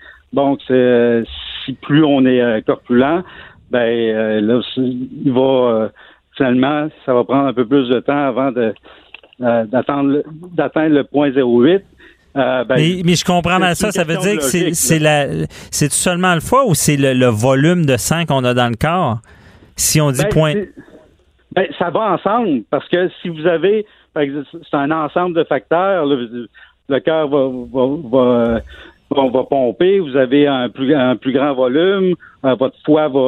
que 0.57 0.63
c'est- 0.67 1.23
si 1.65 1.73
plus 1.73 2.03
on 2.03 2.25
est 2.25 2.41
euh, 2.41 2.61
corpulent, 2.61 3.23
ben 3.69 3.79
euh, 3.79 4.41
là, 4.41 4.61
il 4.77 5.31
va 5.31 5.41
euh, 5.41 5.89
finalement, 6.35 6.87
ça 7.05 7.13
va 7.13 7.23
prendre 7.23 7.47
un 7.47 7.53
peu 7.53 7.65
plus 7.65 7.89
de 7.89 7.99
temps 7.99 8.25
avant 8.27 8.51
de 8.51 8.73
euh, 9.41 9.65
d'atteindre 9.65 10.95
le 10.95 11.03
point 11.03 11.29
08. 11.29 11.83
Euh, 12.37 12.63
ben, 12.63 12.75
mais, 12.75 13.01
mais 13.03 13.15
je 13.15 13.25
comprends 13.25 13.59
mal 13.59 13.75
ça. 13.75 13.91
Ça 13.91 14.03
veut 14.05 14.15
dire 14.17 14.37
que 14.37 14.43
c'est, 14.43 14.99
la, 14.99 15.25
c'est 15.69 15.91
seulement 15.91 16.33
le 16.33 16.39
foie 16.39 16.65
ou 16.65 16.73
c'est 16.75 16.95
le, 16.95 17.13
le 17.13 17.25
volume 17.25 17.85
de 17.85 17.97
sang 17.97 18.25
qu'on 18.25 18.43
a 18.45 18.53
dans 18.53 18.69
le 18.69 18.75
corps? 18.77 19.19
Si 19.75 19.99
on 19.99 20.11
dit 20.11 20.21
Ben, 20.23 20.29
point. 20.29 20.53
ben, 21.53 21.67
ça 21.77 21.89
va 21.89 22.13
ensemble 22.13 22.61
parce 22.69 22.87
que 22.87 23.09
si 23.21 23.27
vous 23.29 23.45
avez, 23.47 23.85
c'est 24.13 24.73
un 24.77 24.91
ensemble 24.91 25.35
de 25.35 25.43
facteurs. 25.43 26.05
là, 26.05 26.15
le 26.89 26.99
cœur 26.99 27.27
va, 27.27 27.47
va, 27.47 27.87
va, 28.03 28.61
va- 29.09 29.29
va 29.29 29.43
pomper. 29.43 29.99
Vous 29.99 30.15
avez 30.15 30.47
un 30.47 30.69
plus, 30.69 30.93
un 30.93 31.15
plus 31.15 31.31
grand 31.33 31.53
volume. 31.53 32.15
euh, 32.45 32.55
votre 32.55 32.77
foie 32.85 33.07
va. 33.07 33.19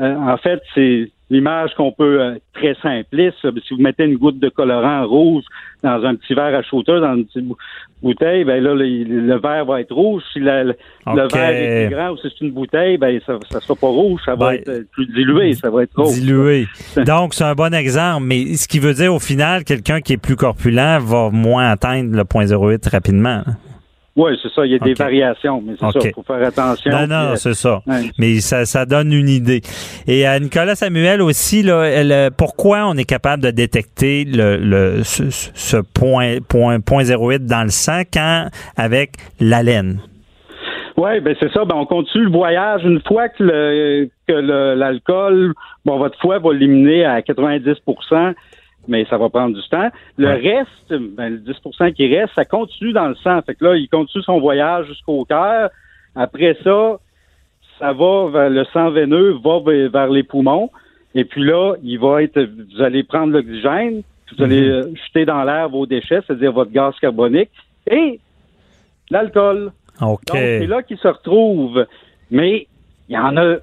euh, 0.00 0.16
en 0.16 0.36
fait, 0.36 0.60
c'est 0.74 1.10
l'image 1.32 1.70
qu'on 1.76 1.90
peut 1.92 2.20
euh, 2.20 2.34
très 2.52 2.74
simpliste. 2.82 3.36
si 3.66 3.74
vous 3.74 3.80
mettez 3.82 4.04
une 4.04 4.16
goutte 4.18 4.38
de 4.38 4.48
colorant 4.48 5.04
rouge 5.06 5.42
dans 5.82 6.04
un 6.04 6.14
petit 6.14 6.34
verre 6.34 6.54
à 6.54 6.62
shooter, 6.62 7.00
dans 7.00 7.14
une 7.16 7.24
petite 7.24 7.44
bou- 7.46 7.56
bouteille, 8.02 8.44
ben 8.44 8.62
là, 8.62 8.74
le, 8.74 8.84
le 9.04 9.38
verre 9.40 9.64
va 9.64 9.80
être 9.80 9.92
rouge. 9.94 10.22
Si 10.32 10.38
la- 10.40 10.62
le 10.64 10.74
verre 11.06 11.50
est 11.50 11.86
plus 11.88 11.96
grand 11.96 12.10
ou 12.10 12.16
si 12.18 12.28
c'est 12.28 12.44
une 12.44 12.52
bouteille, 12.52 12.98
ben 12.98 13.18
ça 13.26 13.34
ne 13.34 13.60
sera 13.60 13.74
pas 13.74 13.86
rouge, 13.88 14.20
ça 14.24 14.34
va 14.36 14.50
Ben, 14.50 14.54
être 14.58 14.68
euh, 14.68 14.84
plus 14.92 15.06
dilué, 15.06 15.54
ça 15.54 15.70
va 15.70 15.82
être 15.84 15.96
rose. 15.96 16.20
Dilué. 16.20 16.66
Donc, 17.06 17.34
c'est 17.34 17.44
un 17.44 17.54
bon 17.54 17.72
exemple. 17.74 18.24
Mais 18.26 18.54
ce 18.54 18.68
qui 18.68 18.78
veut 18.78 18.94
dire, 18.94 19.12
au 19.14 19.18
final, 19.20 19.64
quelqu'un 19.64 20.00
qui 20.00 20.12
est 20.12 20.22
plus 20.22 20.36
corpulent 20.36 20.98
va 21.00 21.30
moins 21.32 21.70
atteindre 21.70 22.14
le 22.16 22.24
point 22.24 22.44
08 22.46 22.86
rapidement. 22.88 23.42
Oui, 24.14 24.32
c'est 24.42 24.52
ça. 24.52 24.66
Il 24.66 24.72
y 24.72 24.74
a 24.74 24.78
des 24.78 24.92
variations, 24.92 25.62
mais 25.64 25.72
c'est 25.80 25.86
ça. 25.90 25.98
Il 26.08 26.12
faut 26.14 26.22
faire 26.22 26.46
attention. 26.46 26.90
Non, 26.90 27.06
non, 27.06 27.30
euh, 27.32 27.36
c'est 27.36 27.54
ça. 27.54 27.80
ouais. 27.86 28.10
Mais 28.18 28.40
ça, 28.40 28.66
ça 28.66 28.84
donne 28.84 29.10
une 29.12 29.28
idée. 29.28 29.62
Et 30.06 30.26
à 30.26 30.38
Nicolas 30.38 30.74
Samuel 30.74 31.22
aussi, 31.22 31.62
là, 31.62 31.84
elle, 31.84 32.12
euh, 32.12 32.28
pourquoi 32.36 32.86
on 32.86 32.96
est 32.98 33.04
capable 33.08 33.42
de 33.42 33.50
détecter 33.50 34.24
le, 34.24 34.58
le- 34.58 35.02
ce, 35.02 35.30
ce 35.30 35.78
point, 35.78 36.36
point, 36.46 36.80
point 36.80 37.04
08 37.04 37.46
dans 37.46 37.62
le 37.62 37.70
sang 37.70 38.02
quand 38.12 38.48
avec 38.76 39.12
l'haleine? 39.40 40.00
Oui, 40.98 41.20
ben 41.20 41.34
c'est 41.40 41.50
ça. 41.50 41.64
Ben, 41.64 41.74
on 41.76 41.86
continue 41.86 42.24
le 42.24 42.30
voyage. 42.30 42.82
Une 42.84 43.00
fois 43.08 43.30
que 43.30 43.42
le 43.42 44.10
que 44.28 44.34
le- 44.34 44.74
l'alcool, 44.74 45.54
bon, 45.86 45.96
votre 45.96 46.18
foie 46.20 46.38
va 46.38 46.52
l'éliminer 46.52 47.06
à 47.06 47.22
90 47.22 47.76
mais 48.88 49.04
ça 49.06 49.16
va 49.16 49.28
prendre 49.28 49.56
du 49.56 49.68
temps. 49.68 49.90
Le 50.16 50.28
Ouais. 50.28 50.56
reste, 50.58 51.00
ben, 51.16 51.28
le 51.30 51.38
10% 51.38 51.92
qui 51.92 52.14
reste, 52.14 52.34
ça 52.34 52.44
continue 52.44 52.92
dans 52.92 53.08
le 53.08 53.14
sang. 53.16 53.40
Fait 53.42 53.54
que 53.54 53.64
là, 53.64 53.76
il 53.76 53.88
continue 53.88 54.24
son 54.24 54.40
voyage 54.40 54.86
jusqu'au 54.86 55.24
cœur. 55.24 55.70
Après 56.14 56.56
ça, 56.64 56.98
ça 57.78 57.92
va 57.92 58.28
vers 58.28 58.50
le 58.50 58.64
sang 58.72 58.90
veineux, 58.90 59.36
va 59.42 59.60
vers, 59.88 60.08
les 60.08 60.22
poumons. 60.22 60.70
Et 61.14 61.24
puis 61.24 61.44
là, 61.44 61.74
il 61.82 61.98
va 61.98 62.22
être, 62.22 62.40
vous 62.40 62.82
allez 62.82 63.02
prendre 63.02 63.32
l'oxygène, 63.32 64.02
vous 64.36 64.44
allez 64.44 64.68
euh, 64.68 64.94
jeter 65.06 65.24
dans 65.24 65.44
l'air 65.44 65.68
vos 65.68 65.86
déchets, 65.86 66.20
c'est-à-dire 66.26 66.52
votre 66.52 66.70
gaz 66.70 66.94
carbonique, 67.00 67.50
et 67.90 68.18
l'alcool. 69.10 69.72
Donc, 70.00 70.20
c'est 70.32 70.66
là 70.66 70.82
qu'ils 70.82 70.98
se 70.98 71.08
retrouvent. 71.08 71.86
Mais 72.30 72.66
il 73.08 73.14
y 73.14 73.18
en 73.18 73.36
a 73.36 73.56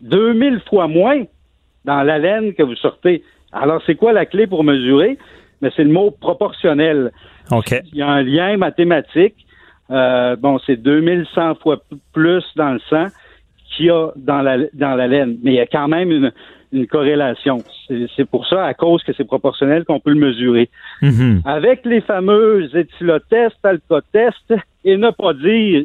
2000 0.00 0.60
fois 0.68 0.88
moins 0.88 1.22
dans 1.84 2.02
la 2.02 2.18
laine 2.18 2.54
que 2.54 2.62
vous 2.62 2.76
sortez. 2.76 3.22
Alors, 3.60 3.82
c'est 3.86 3.94
quoi 3.94 4.12
la 4.12 4.26
clé 4.26 4.46
pour 4.46 4.64
mesurer? 4.64 5.18
Mais 5.62 5.70
c'est 5.74 5.84
le 5.84 5.90
mot 5.90 6.10
proportionnel. 6.10 7.12
OK. 7.50 7.74
Il 7.92 7.98
y 7.98 8.02
a 8.02 8.08
un 8.08 8.22
lien 8.22 8.56
mathématique. 8.56 9.34
Euh, 9.90 10.36
bon, 10.36 10.58
c'est 10.66 10.76
2100 10.76 11.56
fois 11.56 11.78
plus 12.12 12.44
dans 12.56 12.72
le 12.72 12.80
sang 12.90 13.06
qu'il 13.70 13.86
y 13.86 13.90
a 13.90 14.10
dans 14.16 14.42
la, 14.42 14.58
dans 14.74 14.94
la 14.94 15.06
laine. 15.06 15.38
Mais 15.42 15.52
il 15.52 15.56
y 15.56 15.60
a 15.60 15.66
quand 15.66 15.88
même 15.88 16.10
une, 16.10 16.32
une 16.72 16.86
corrélation. 16.86 17.58
C'est 17.88 18.28
pour 18.28 18.46
ça, 18.46 18.64
à 18.64 18.74
cause 18.74 19.02
que 19.02 19.12
c'est 19.16 19.24
proportionnel, 19.24 19.84
qu'on 19.84 20.00
peut 20.00 20.10
le 20.10 20.20
mesurer. 20.20 20.68
Mhm. 21.02 21.42
Avec 21.44 21.84
les 21.84 22.00
fameux 22.00 22.68
éthylotests, 22.76 23.64
alcotests, 23.64 24.54
et 24.84 24.96
ne 24.96 25.10
pas 25.10 25.32
dire 25.34 25.84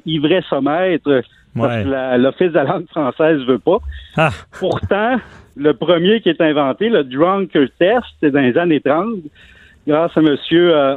parce 1.56 1.84
que 1.84 2.18
l'Office 2.18 2.50
de 2.50 2.56
la 2.56 2.64
langue 2.64 2.88
française 2.90 3.40
veut 3.48 3.60
pas. 3.60 3.78
Ah, 4.18 4.30
Pourtant, 4.60 5.18
le 5.58 5.74
premier 5.74 6.22
qui 6.22 6.30
est 6.30 6.42
inventé, 6.42 6.90
le 6.90 7.04
Drunker 7.04 7.68
Test, 7.80 8.06
c'est 8.22 8.32
dans 8.32 8.40
les 8.42 8.58
années 8.58 8.82
30, 8.82 9.16
grâce 9.88 10.12
à 10.16 10.22
M. 10.22 10.36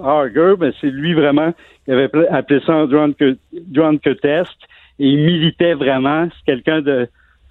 Harger, 0.05 0.55
ben, 0.59 0.73
c'est 0.81 0.91
lui 0.91 1.15
vraiment 1.15 1.53
qui 1.85 1.93
avait 1.93 2.11
appelé 2.31 2.61
ça 2.67 2.73
un 2.73 2.87
Drunker, 2.87 3.35
Drunker 3.69 4.17
Test, 4.21 4.57
et 4.99 5.09
il 5.09 5.19
militait 5.19 5.75
vraiment, 5.75 6.29
c'est 6.31 6.53
quelqu'un 6.53 6.81
de, 6.81 7.09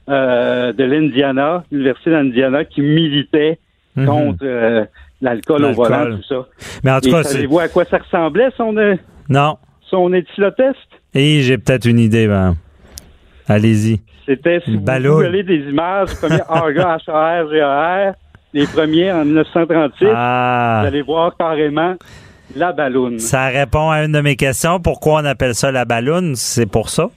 euh, 0.09 0.73
de 0.73 0.83
l'Indiana, 0.83 1.63
l'Université 1.71 2.11
d'Indiana, 2.11 2.65
qui 2.65 2.81
militait 2.81 3.59
Mhm. 3.95 4.05
contre 4.07 4.39
euh, 4.43 4.85
l'alcool 5.21 5.65
au 5.65 5.71
volant, 5.73 6.15
tout 6.17 6.23
ça. 6.23 6.47
mais 6.83 6.91
en 6.91 6.99
tout 6.99 7.09
Et 7.09 7.11
cas, 7.11 7.23
savez-vous 7.23 7.59
à 7.59 7.67
quoi 7.67 7.85
ça 7.85 7.99
ressemblait, 7.99 8.49
son, 8.57 8.75
euh, 8.77 8.95
Non. 9.29 9.57
son 9.81 10.11
éthylotest? 10.13 10.79
Et 11.13 11.41
j'ai 11.41 11.57
peut-être 11.59 11.85
une 11.85 11.99
idée, 11.99 12.27
ben. 12.27 12.55
Allez-y. 13.47 14.01
C'était, 14.25 14.61
si 14.63 14.77
vous 14.77 14.85
voulez 15.15 15.43
des 15.43 15.69
images, 15.69 16.09
le 16.11 16.27
premier 16.27 16.41
Harger, 16.49 16.79
H-A-R-G-A-R, 17.07 18.13
les 18.53 18.67
premiers 18.67 19.11
en 19.11 19.25
1936, 19.25 20.05
vous 20.05 20.11
Ah. 20.15 20.81
allez 20.85 21.01
voir 21.01 21.35
carrément 21.37 21.95
la 22.55 22.71
balloune. 22.71 23.19
Ça 23.19 23.47
répond 23.47 23.89
à 23.89 24.03
une 24.03 24.11
de 24.11 24.21
mes 24.21 24.35
questions. 24.35 24.79
Pourquoi 24.79 25.21
on 25.21 25.25
appelle 25.25 25.55
ça 25.55 25.71
la 25.71 25.85
balloune? 25.85 26.35
C'est 26.35 26.69
pour 26.69 26.89
ça? 26.89 27.09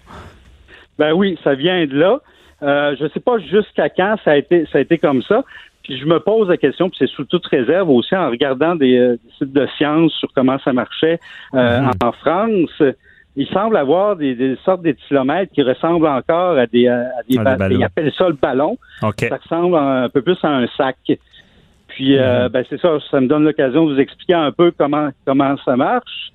Ben 0.98 1.12
oui, 1.12 1.38
ça 1.44 1.54
vient 1.54 1.84
de 1.86 1.94
là. 1.96 2.20
Euh, 2.62 2.96
je 2.98 3.06
sais 3.12 3.20
pas 3.20 3.38
jusqu'à 3.38 3.90
quand 3.90 4.16
ça 4.24 4.30
a 4.30 4.36
été 4.36 4.66
ça 4.72 4.78
a 4.78 4.80
été 4.80 4.96
comme 4.96 5.20
ça. 5.22 5.44
Puis 5.82 5.98
je 6.00 6.06
me 6.06 6.18
pose 6.18 6.48
la 6.48 6.56
question, 6.56 6.88
puis 6.88 6.96
c'est 6.98 7.06
sous 7.08 7.24
toute 7.24 7.46
réserve 7.46 7.90
aussi 7.90 8.16
en 8.16 8.30
regardant 8.30 8.74
des, 8.74 8.96
euh, 8.96 9.18
sites 9.38 9.52
de 9.52 9.68
sciences 9.76 10.12
sur 10.14 10.28
comment 10.34 10.58
ça 10.64 10.72
marchait 10.72 11.20
euh, 11.54 11.80
Mhm. 11.82 11.90
en 12.02 12.12
France. 12.12 12.82
Il 13.36 13.46
semble 13.48 13.76
avoir 13.76 14.16
des, 14.16 14.34
des 14.34 14.56
sortes 14.64 14.82
d'éthylomètres 14.82 15.52
qui 15.52 15.62
ressemblent 15.62 16.06
encore 16.06 16.56
à 16.56 16.66
des, 16.66 16.88
à 16.88 17.04
Ah, 17.38 17.42
ba- 17.44 17.56
ballons. 17.56 17.76
Ils 17.78 17.84
appellent 17.84 18.12
ça 18.16 18.28
le 18.28 18.34
ballon. 18.34 18.78
Ça 19.28 19.36
ressemble 19.36 19.76
un 19.76 20.08
peu 20.08 20.22
plus 20.22 20.38
à 20.42 20.48
un 20.48 20.66
sac. 20.68 20.96
Puis, 21.88 22.14
Mhm. 22.14 22.20
euh, 22.22 22.48
ben, 22.48 22.64
c'est 22.68 22.80
ça, 22.80 22.98
ça 23.10 23.20
me 23.20 23.26
donne 23.26 23.44
l'occasion 23.44 23.86
de 23.86 23.94
vous 23.94 24.00
expliquer 24.00 24.34
un 24.34 24.52
peu 24.52 24.70
comment 24.76 25.10
comment 25.26 25.54
ça 25.64 25.76
marche. 25.76 26.32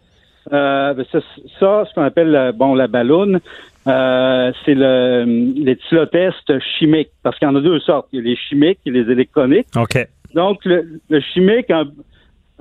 Euh, 0.53 0.93
ben, 0.93 1.05
ça, 1.11 1.19
ça, 1.59 1.85
ce 1.87 1.93
qu'on 1.93 2.03
appelle 2.03 2.35
euh, 2.35 2.51
bon 2.51 2.73
la 2.75 2.87
balloune, 2.87 3.39
euh, 3.87 4.51
c'est 4.65 4.73
le 4.75 5.25
l'éthylotest 5.55 6.59
chimique, 6.77 7.09
parce 7.23 7.37
qu'il 7.37 7.47
y 7.47 7.51
en 7.51 7.55
a 7.55 7.61
deux 7.61 7.79
sortes. 7.79 8.07
Il 8.11 8.19
y 8.19 8.21
a 8.21 8.25
les 8.29 8.35
chimiques 8.35 8.79
et 8.85 8.91
les 8.91 9.09
électroniques. 9.11 9.67
Donc, 10.33 10.63
le, 10.65 10.99
le 11.09 11.19
chimique, 11.19 11.69
en, 11.71 11.83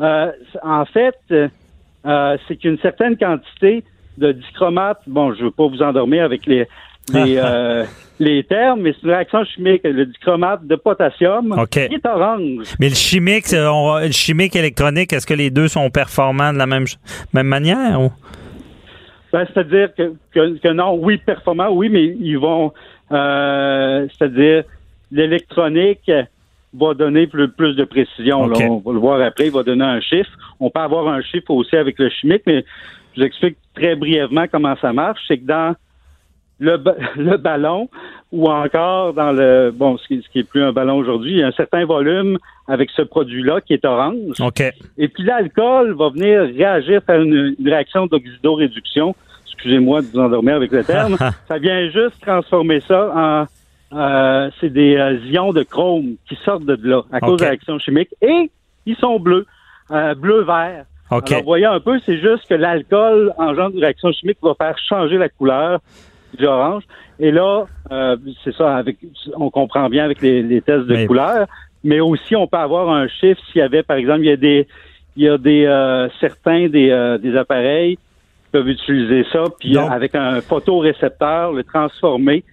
euh, 0.00 0.32
en 0.62 0.84
fait, 0.86 1.14
euh, 1.30 2.36
c'est 2.48 2.56
qu'une 2.56 2.78
certaine 2.78 3.16
quantité 3.16 3.84
de 4.20 4.32
dichromate, 4.32 5.00
bon, 5.06 5.34
je 5.34 5.44
veux 5.44 5.50
pas 5.50 5.66
vous 5.66 5.82
endormir 5.82 6.24
avec 6.24 6.46
les, 6.46 6.66
les, 7.12 7.36
euh, 7.42 7.84
les 8.18 8.44
termes, 8.44 8.82
mais 8.82 8.92
c'est 8.92 9.02
une 9.06 9.10
réaction 9.14 9.44
chimique, 9.44 9.80
le 9.84 10.06
dichromate 10.06 10.66
de 10.66 10.76
potassium, 10.76 11.54
qui 11.88 11.94
est 11.94 12.06
orange. 12.06 12.66
Mais 12.78 12.88
le 12.90 12.94
chimique, 12.94 13.46
on- 13.54 13.98
le 13.98 14.12
chimique 14.12 14.54
électronique, 14.54 15.12
est-ce 15.12 15.26
que 15.26 15.34
les 15.34 15.50
deux 15.50 15.68
sont 15.68 15.88
performants 15.90 16.52
de 16.52 16.58
la 16.58 16.66
même, 16.66 16.84
même 17.32 17.46
manière? 17.46 18.00
ou? 18.00 18.10
Ben, 19.32 19.46
c'est-à-dire 19.52 19.94
que, 19.96 20.12
que, 20.32 20.58
que 20.58 20.68
non, 20.72 20.94
oui, 21.00 21.16
performant, 21.18 21.70
oui, 21.70 21.88
mais 21.88 22.04
ils 22.04 22.36
vont, 22.38 22.72
euh, 23.12 24.06
c'est-à-dire 24.18 24.64
l'électronique 25.12 26.10
va 26.74 26.94
donner 26.94 27.26
plus, 27.26 27.48
plus 27.48 27.74
de 27.74 27.84
précision. 27.84 28.46
là. 28.48 28.56
On 28.68 28.78
va 28.78 28.92
le 28.92 28.98
voir 28.98 29.20
après, 29.22 29.46
il 29.46 29.52
va 29.52 29.62
donner 29.62 29.84
un 29.84 30.00
chiffre. 30.00 30.30
On 30.60 30.70
peut 30.70 30.80
avoir 30.80 31.08
un 31.08 31.20
chiffre 31.22 31.50
aussi 31.50 31.76
avec 31.76 31.98
le 31.98 32.08
chimique, 32.10 32.42
mais 32.46 32.64
je 33.14 33.20
vous 33.20 33.26
explique 33.26 33.56
très 33.80 33.96
brièvement 33.96 34.46
comment 34.50 34.76
ça 34.80 34.92
marche. 34.92 35.20
C'est 35.26 35.38
que 35.38 35.46
dans 35.46 35.74
le, 36.58 36.76
ba- 36.76 36.96
le 37.16 37.36
ballon 37.36 37.88
ou 38.32 38.48
encore 38.48 39.12
dans 39.14 39.32
le 39.32 39.72
bon, 39.74 39.96
ce 39.98 40.06
qui, 40.06 40.22
ce 40.22 40.28
qui 40.28 40.40
est 40.40 40.44
plus 40.48 40.62
un 40.62 40.72
ballon 40.72 40.96
aujourd'hui, 40.98 41.32
il 41.32 41.38
y 41.38 41.42
a 41.42 41.48
un 41.48 41.52
certain 41.52 41.84
volume 41.84 42.38
avec 42.68 42.90
ce 42.90 43.02
produit-là 43.02 43.60
qui 43.60 43.72
est 43.72 43.84
orange. 43.84 44.40
OK. 44.40 44.62
Et 44.98 45.08
puis 45.08 45.24
l'alcool 45.24 45.94
va 45.94 46.10
venir 46.10 46.42
réagir 46.42 47.02
par 47.02 47.20
une, 47.20 47.54
une 47.58 47.68
réaction 47.68 48.06
d'oxydoréduction. 48.06 49.14
Excusez-moi 49.46 50.02
de 50.02 50.06
vous 50.06 50.18
endormir 50.18 50.54
avec 50.56 50.70
le 50.70 50.84
terme. 50.84 51.16
ça 51.48 51.58
vient 51.58 51.88
juste 51.90 52.20
transformer 52.20 52.80
ça 52.80 53.12
en 53.14 53.46
euh, 53.92 54.48
c'est 54.60 54.70
des 54.70 54.94
euh, 54.96 55.18
ions 55.26 55.52
de 55.52 55.64
chrome 55.64 56.14
qui 56.28 56.36
sortent 56.44 56.64
de 56.64 56.78
là 56.88 57.02
à 57.10 57.18
cause 57.18 57.38
de 57.38 57.42
la 57.42 57.50
réaction 57.50 57.76
chimique 57.80 58.10
et 58.22 58.48
ils 58.86 58.94
sont 58.96 59.18
bleus, 59.18 59.46
euh, 59.90 60.14
bleu-vert. 60.14 60.84
OK. 61.10 61.32
Alors, 61.32 61.44
voyez 61.44 61.64
un 61.66 61.80
peu, 61.80 61.98
c'est 62.06 62.18
juste 62.18 62.46
que 62.48 62.54
l'alcool 62.54 63.32
engendre 63.38 63.74
une 63.76 63.80
réaction 63.82 64.12
chimique 64.12 64.38
qui 64.40 64.46
va 64.46 64.54
faire 64.54 64.76
changer 64.78 65.18
la 65.18 65.28
couleur 65.28 65.80
du 66.38 66.46
orange. 66.46 66.84
Et 67.18 67.30
là, 67.30 67.64
euh, 67.90 68.16
c'est 68.44 68.54
ça, 68.54 68.76
avec, 68.76 68.96
on 69.36 69.50
comprend 69.50 69.88
bien 69.88 70.04
avec 70.04 70.22
les, 70.22 70.42
les 70.42 70.60
tests 70.62 70.86
de 70.86 70.94
Mais- 70.94 71.06
couleur. 71.06 71.46
mais 71.84 72.00
aussi 72.00 72.36
on 72.36 72.46
peut 72.46 72.56
avoir 72.58 72.88
un 72.90 73.08
chiffre 73.08 73.40
s'il 73.50 73.60
y 73.60 73.62
avait, 73.62 73.82
par 73.82 73.96
exemple, 73.96 74.20
il 74.20 74.26
y 74.26 74.32
a 74.32 74.36
des, 74.36 74.68
il 75.16 75.24
y 75.24 75.28
a 75.28 75.36
des 75.36 75.66
euh, 75.66 76.08
certains 76.20 76.68
des, 76.68 76.90
euh, 76.90 77.18
des 77.18 77.36
appareils 77.36 77.96
qui 77.96 78.50
peuvent 78.52 78.68
utiliser 78.68 79.24
ça, 79.32 79.44
puis 79.58 79.72
Donc- 79.72 79.90
avec 79.90 80.14
un 80.14 80.40
photorécepteur, 80.40 81.52
le 81.52 81.64
transformer, 81.64 82.44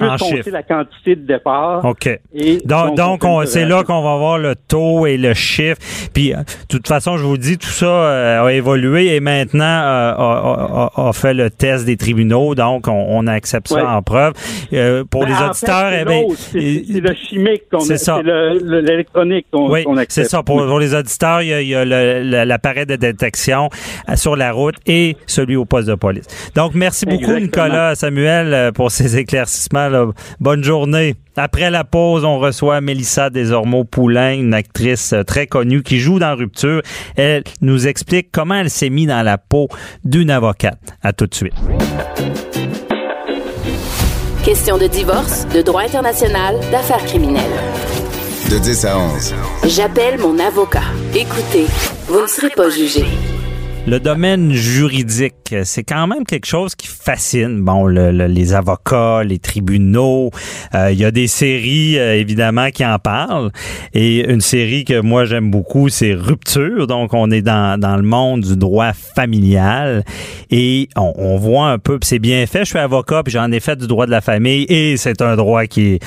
peut 0.00 0.10
En 0.10 0.16
chiffre. 0.18 0.50
la 0.50 0.62
quantité 0.62 1.16
de 1.16 1.26
départ. 1.26 1.84
OK. 1.84 2.06
Et 2.34 2.58
Donc, 2.64 2.96
donc 2.96 3.24
on 3.24 3.40
on- 3.42 3.46
c'est 3.46 3.64
là 3.66 3.84
qu'on 3.84 4.02
va 4.02 4.16
voir 4.16 4.38
le 4.38 4.54
taux 4.56 5.06
et 5.06 5.16
le 5.16 5.34
chiffre. 5.34 5.78
Puis, 6.12 6.32
euh, 6.34 6.38
de 6.38 6.44
toute 6.68 6.88
façon, 6.88 7.16
je 7.16 7.24
vous 7.24 7.36
dis, 7.38 7.58
tout 7.58 7.68
ça 7.68 7.86
euh, 7.86 8.44
a 8.44 8.52
évolué 8.52 9.14
et 9.14 9.20
maintenant 9.20 9.64
euh, 9.64 10.12
a, 10.12 10.90
a- 10.96 11.08
a 11.08 11.12
fait 11.12 11.34
le 11.34 11.50
test 11.50 11.84
des 11.86 11.96
tribunaux. 11.96 12.54
Donc, 12.54 12.88
on, 12.88 13.06
on 13.08 13.26
accepte 13.26 13.68
ça 13.68 13.76
Ouais. 13.76 13.82
en 13.82 14.02
preuve. 14.02 14.32
Euh, 14.72 15.04
pour 15.04 15.22
Ben, 15.22 15.28
les 15.28 15.34
auditeurs, 15.34 15.90
c'est 16.36 16.58
eh 16.58 16.90
c'est 16.90 17.00
le 17.00 17.14
chimique 17.14 17.62
qu'on 17.70 17.80
c'est 17.80 18.08
a- 18.08 18.22
l'électronique 18.22 19.46
qu'on 19.52 19.70
oui, 19.70 19.80
accepte. 19.98 20.10
c'est 20.12 20.24
ça. 20.24 20.42
Pour, 20.42 20.64
pour 20.66 20.78
les 20.80 20.94
auditeurs, 20.94 21.42
il 21.42 21.48
y 21.66 21.74
a, 21.74 21.80
a 21.80 21.84
l'appareil 22.44 22.86
de 22.86 22.96
détection 22.96 23.68
sur 24.14 24.36
la 24.36 24.52
route 24.52 24.76
et 24.86 25.16
celui 25.26 25.56
au 25.56 25.64
poste 25.64 25.88
de 25.88 25.94
police. 25.94 26.26
Donc, 26.54 26.74
merci 26.74 27.04
beaucoup, 27.06 27.32
Exactement. 27.32 27.40
Nicolas 27.66 27.94
Samuel, 27.94 28.72
pour 28.72 28.90
ces 28.90 29.18
éclaircissements. 29.18 29.89
Là. 29.90 30.06
Bonne 30.40 30.64
journée. 30.64 31.14
Après 31.36 31.70
la 31.70 31.84
pause, 31.84 32.24
on 32.24 32.38
reçoit 32.38 32.80
Mélissa 32.80 33.30
Desormeaux-Poulain, 33.30 34.34
une 34.34 34.54
actrice 34.54 35.12
euh, 35.12 35.22
très 35.22 35.46
connue 35.46 35.82
qui 35.82 35.98
joue 35.98 36.18
dans 36.18 36.34
Rupture. 36.36 36.82
Elle 37.16 37.44
nous 37.60 37.86
explique 37.86 38.30
comment 38.32 38.56
elle 38.56 38.70
s'est 38.70 38.90
mise 38.90 39.08
dans 39.08 39.22
la 39.22 39.38
peau 39.38 39.68
d'une 40.04 40.30
avocate. 40.30 40.78
À 41.02 41.12
tout 41.12 41.26
de 41.26 41.34
suite. 41.34 41.54
Question 44.44 44.78
de 44.78 44.86
divorce, 44.86 45.46
de 45.54 45.62
droit 45.62 45.82
international, 45.82 46.56
d'affaires 46.72 47.04
criminelles. 47.04 47.42
De 48.50 48.58
10 48.58 48.84
à 48.86 48.98
11. 48.98 49.34
J'appelle 49.66 50.18
mon 50.18 50.38
avocat. 50.38 50.82
Écoutez, 51.14 51.66
vous 52.08 52.22
ne 52.22 52.26
serez 52.26 52.50
pas 52.50 52.68
jugé. 52.68 53.04
Le 53.86 53.98
domaine 53.98 54.52
juridique, 54.52 55.54
c'est 55.64 55.82
quand 55.82 56.06
même 56.06 56.24
quelque 56.24 56.46
chose 56.46 56.76
qui 56.76 56.86
fascine. 56.86 57.62
Bon, 57.64 57.86
le- 57.86 58.12
le- 58.12 58.26
les 58.26 58.54
avocats, 58.54 59.24
les 59.24 59.38
tribunaux, 59.40 60.30
euh, 60.74 60.92
il 60.92 60.98
y 60.98 61.04
a 61.04 61.10
des 61.10 61.26
séries 61.26 61.98
euh, 61.98 62.14
évidemment 62.14 62.70
qui 62.70 62.84
en 62.86 62.98
parlent. 63.00 63.50
Et 63.92 64.30
une 64.30 64.42
série 64.42 64.84
que 64.84 65.00
moi 65.00 65.24
j'aime 65.24 65.50
beaucoup, 65.50 65.88
c'est 65.88 66.12
Rupture. 66.12 66.86
Donc 66.86 67.14
on 67.14 67.30
est 67.32 67.42
dans, 67.42 67.80
dans 67.80 67.96
le 67.96 68.02
monde 68.02 68.42
du 68.42 68.56
droit 68.56 68.92
familial 68.92 70.04
et 70.50 70.88
on, 70.94 71.36
voit 71.38 71.70
un 71.70 71.78
peu. 71.78 71.98
C'est 72.02 72.20
bien 72.20 72.46
fait. 72.46 72.60
Je 72.60 72.70
suis 72.70 72.78
avocat 72.78 73.22
puis 73.24 73.32
j'en 73.32 73.50
ai 73.50 73.60
fait 73.60 73.76
du 73.76 73.88
droit 73.88 74.06
de 74.06 74.12
la 74.12 74.20
famille 74.20 74.66
et 74.68 74.98
c'est 74.98 75.20
un 75.20 75.34
droit 75.36 75.66
qui 75.66 75.98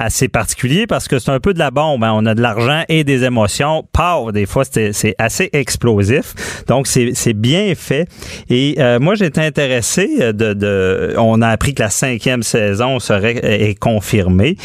assez 0.00 0.28
particulier 0.28 0.86
parce 0.86 1.08
que 1.08 1.18
c'est 1.18 1.30
un 1.30 1.40
peu 1.40 1.54
de 1.54 1.58
la 1.58 1.70
bombe. 1.70 2.02
hein. 2.04 2.12
On 2.14 2.26
a 2.26 2.34
de 2.34 2.40
l'argent 2.40 2.82
et 2.88 3.04
des 3.04 3.24
émotions. 3.24 3.86
Pow! 3.92 4.32
Des 4.32 4.46
fois, 4.46 4.64
c'est 4.64 5.14
assez 5.18 5.50
explosif. 5.52 6.64
Donc, 6.66 6.86
c'est 6.86 7.32
bien 7.34 7.74
fait. 7.76 8.08
Et 8.48 8.76
euh, 8.78 8.98
moi, 8.98 9.14
j'étais 9.14 9.44
intéressé 9.44 10.32
de, 10.32 10.52
de... 10.54 11.14
On 11.18 11.42
a 11.42 11.48
appris 11.48 11.74
que 11.74 11.82
la 11.82 11.90
cinquième 11.90 12.42
saison 12.42 12.98
serait 12.98 13.36
est 13.42 13.78
confirmée. 13.78 14.56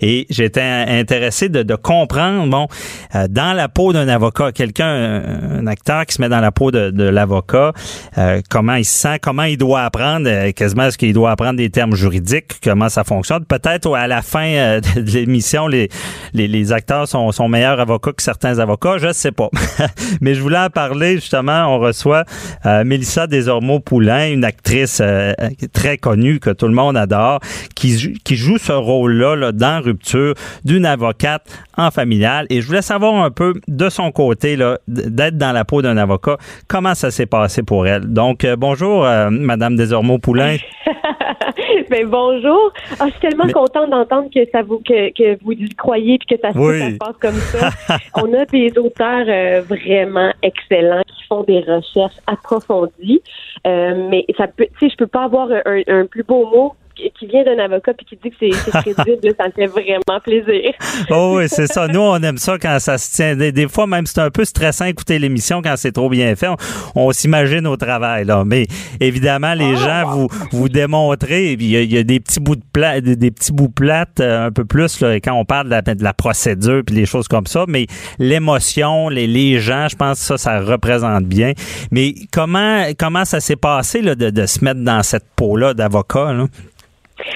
Et 0.00 0.26
j'étais 0.30 0.62
intéressé 0.62 1.48
de, 1.48 1.62
de 1.62 1.74
comprendre, 1.74 2.48
bon, 2.48 2.68
euh, 3.14 3.26
dans 3.28 3.52
la 3.52 3.68
peau 3.68 3.92
d'un 3.92 4.08
avocat, 4.08 4.52
quelqu'un, 4.52 5.22
un, 5.58 5.66
acteur 5.66 6.06
qui 6.06 6.14
se 6.14 6.20
met 6.20 6.28
dans 6.28 6.40
la 6.40 6.52
peau 6.52 6.70
de, 6.70 6.90
de 6.90 7.04
l'avocat, 7.04 7.72
euh, 8.18 8.40
comment 8.50 8.74
il 8.74 8.84
se 8.84 8.98
sent, 8.98 9.18
comment 9.20 9.44
il 9.44 9.56
doit 9.56 9.82
apprendre, 9.82 10.28
euh, 10.28 10.52
quasiment 10.52 10.84
est-ce 10.84 10.98
qu'il 10.98 11.12
doit 11.12 11.30
apprendre 11.30 11.56
des 11.56 11.70
termes 11.70 11.94
juridiques, 11.94 12.52
comment 12.62 12.88
ça 12.88 13.04
fonctionne. 13.04 13.44
Peut-être 13.44 13.92
à 13.94 14.06
la 14.06 14.22
fin 14.22 14.80
euh, 14.96 15.02
de 15.02 15.10
l'émission, 15.10 15.66
les, 15.66 15.88
les, 16.32 16.48
les 16.48 16.72
acteurs 16.72 17.08
sont, 17.08 17.30
sont 17.32 17.48
meilleurs 17.48 17.80
avocats 17.80 18.12
que 18.12 18.22
certains 18.22 18.58
avocats, 18.58 18.98
je 18.98 19.12
sais 19.12 19.32
pas. 19.32 19.50
Mais 20.20 20.34
je 20.34 20.42
voulais 20.42 20.58
en 20.58 20.70
parler, 20.70 21.14
justement, 21.16 21.66
on 21.74 21.78
reçoit 21.78 22.24
euh, 22.66 22.84
Mélissa 22.84 23.26
Desormeaux-Poulain, 23.26 24.30
une 24.32 24.44
actrice 24.44 25.00
euh, 25.00 25.32
très 25.72 25.98
connue 25.98 26.40
que 26.40 26.50
tout 26.50 26.66
le 26.66 26.74
monde 26.74 26.96
adore, 26.96 27.40
qui, 27.74 28.18
qui 28.24 28.36
joue 28.36 28.58
ce 28.58 28.72
rôle-là 28.72 29.36
là, 29.36 29.52
dans 29.52 29.82
Rupture 29.82 30.34
d'une 30.64 30.86
avocate 30.86 31.42
en 31.76 31.90
familial. 31.90 32.46
Et 32.50 32.60
je 32.60 32.66
voulais 32.66 32.82
savoir 32.82 33.22
un 33.22 33.30
peu 33.30 33.54
de 33.68 33.88
son 33.88 34.10
côté, 34.12 34.56
là, 34.56 34.78
d'être 34.88 35.36
dans 35.36 35.52
la 35.52 35.64
peau 35.64 35.82
d'un 35.82 35.96
avocat, 35.96 36.36
comment 36.68 36.94
ça 36.94 37.10
s'est 37.10 37.26
passé 37.26 37.62
pour 37.62 37.86
elle? 37.86 38.12
Donc, 38.12 38.44
euh, 38.44 38.56
bonjour, 38.56 39.04
euh, 39.04 39.30
Madame 39.30 39.76
Desormeaux-Poulain. 39.76 40.56
ben 41.90 42.06
bonjour. 42.08 42.72
Ah, 43.00 43.06
je 43.06 43.10
suis 43.12 43.20
tellement 43.20 43.44
Mais- 43.46 43.52
contente 43.52 43.90
d'entendre 43.90 44.28
que 44.34 44.40
ça 44.50 44.62
vous 44.62 44.78
que, 44.78 45.10
que 45.12 45.38
vous 45.44 45.52
y 45.52 45.68
croyez 45.70 46.18
puis 46.18 46.36
que 46.36 46.40
ça, 46.40 46.52
se- 46.52 46.58
Oui. 46.58 46.78
ça 46.80 46.90
se 46.90 46.96
passe 46.96 47.16
comme 47.20 47.34
ça. 47.34 47.70
On 48.16 48.32
a 48.34 48.44
des 48.46 48.76
auteurs 48.78 49.24
euh, 49.28 49.62
vraiment 49.62 50.32
excellents 50.42 51.02
qui 51.06 51.24
font 51.28 51.42
des 51.42 51.60
recherches 51.60 52.18
approfondies. 52.26 53.22
Euh, 53.66 54.08
mais 54.10 54.24
ça 54.36 54.46
peut, 54.46 54.66
tu 54.78 54.86
sais, 54.86 54.90
je 54.92 54.96
peux 54.96 55.06
pas 55.06 55.24
avoir 55.24 55.48
un, 55.64 55.80
un 55.86 56.06
plus 56.06 56.22
beau 56.22 56.46
mot 56.46 56.74
qui 56.94 57.26
vient 57.26 57.44
d'un 57.44 57.58
avocat 57.58 57.92
puis 57.94 58.06
qui 58.06 58.16
dit 58.16 58.30
que 58.30 58.36
c'est 58.40 58.70
crédible, 58.94 59.34
ça 59.36 59.46
me 59.46 59.52
fait 59.52 59.66
vraiment 59.66 60.20
plaisir. 60.22 60.72
Oh 61.10 61.36
oui, 61.36 61.44
c'est 61.48 61.66
ça. 61.66 61.88
Nous, 61.88 62.00
on 62.00 62.16
aime 62.22 62.38
ça 62.38 62.58
quand 62.58 62.78
ça 62.78 62.98
se 62.98 63.14
tient. 63.14 63.36
Des, 63.36 63.52
des 63.52 63.68
fois, 63.68 63.86
même, 63.86 64.06
c'est 64.06 64.20
un 64.20 64.30
peu 64.30 64.44
stressant 64.44 64.86
écouter 64.86 65.18
l'émission 65.18 65.62
quand 65.62 65.74
c'est 65.76 65.92
trop 65.92 66.08
bien 66.08 66.34
fait. 66.36 66.48
On, 66.48 66.56
on 66.94 67.12
s'imagine 67.12 67.66
au 67.66 67.76
travail, 67.76 68.24
là. 68.24 68.44
Mais 68.44 68.66
évidemment, 69.00 69.54
les 69.54 69.76
gens 69.76 70.04
vous 70.06 70.28
vous 70.52 70.68
démontrez. 70.68 71.52
Il 71.52 71.62
y, 71.64 71.76
a, 71.76 71.80
il 71.82 71.92
y 71.92 71.98
a 71.98 72.02
des 72.02 72.20
petits 72.20 72.40
bouts 72.40 72.56
de 72.56 72.64
plat, 72.72 73.00
des, 73.00 73.16
des 73.16 73.30
petits 73.30 73.52
bouts 73.52 73.68
plates 73.68 74.20
euh, 74.20 74.46
un 74.46 74.50
peu 74.50 74.64
plus 74.64 75.00
là, 75.00 75.14
quand 75.16 75.34
on 75.34 75.44
parle 75.44 75.66
de 75.66 75.70
la, 75.70 75.82
de 75.82 76.02
la 76.02 76.12
procédure 76.12 76.82
puis 76.86 76.94
les 76.94 77.06
choses 77.06 77.28
comme 77.28 77.46
ça. 77.46 77.64
Mais 77.68 77.86
l'émotion, 78.18 79.08
les, 79.08 79.26
les 79.26 79.58
gens, 79.60 79.88
je 79.88 79.96
pense 79.96 80.20
que 80.20 80.24
ça, 80.24 80.38
ça 80.38 80.60
représente 80.60 81.24
bien. 81.24 81.52
Mais 81.90 82.14
comment 82.32 82.84
comment 82.98 83.24
ça 83.24 83.40
s'est 83.40 83.56
passé 83.56 84.02
là, 84.02 84.14
de, 84.14 84.30
de 84.30 84.46
se 84.46 84.64
mettre 84.64 84.80
dans 84.80 85.02
cette 85.02 85.26
peau-là 85.36 85.74
d'avocat? 85.74 86.32
Là? 86.32 86.46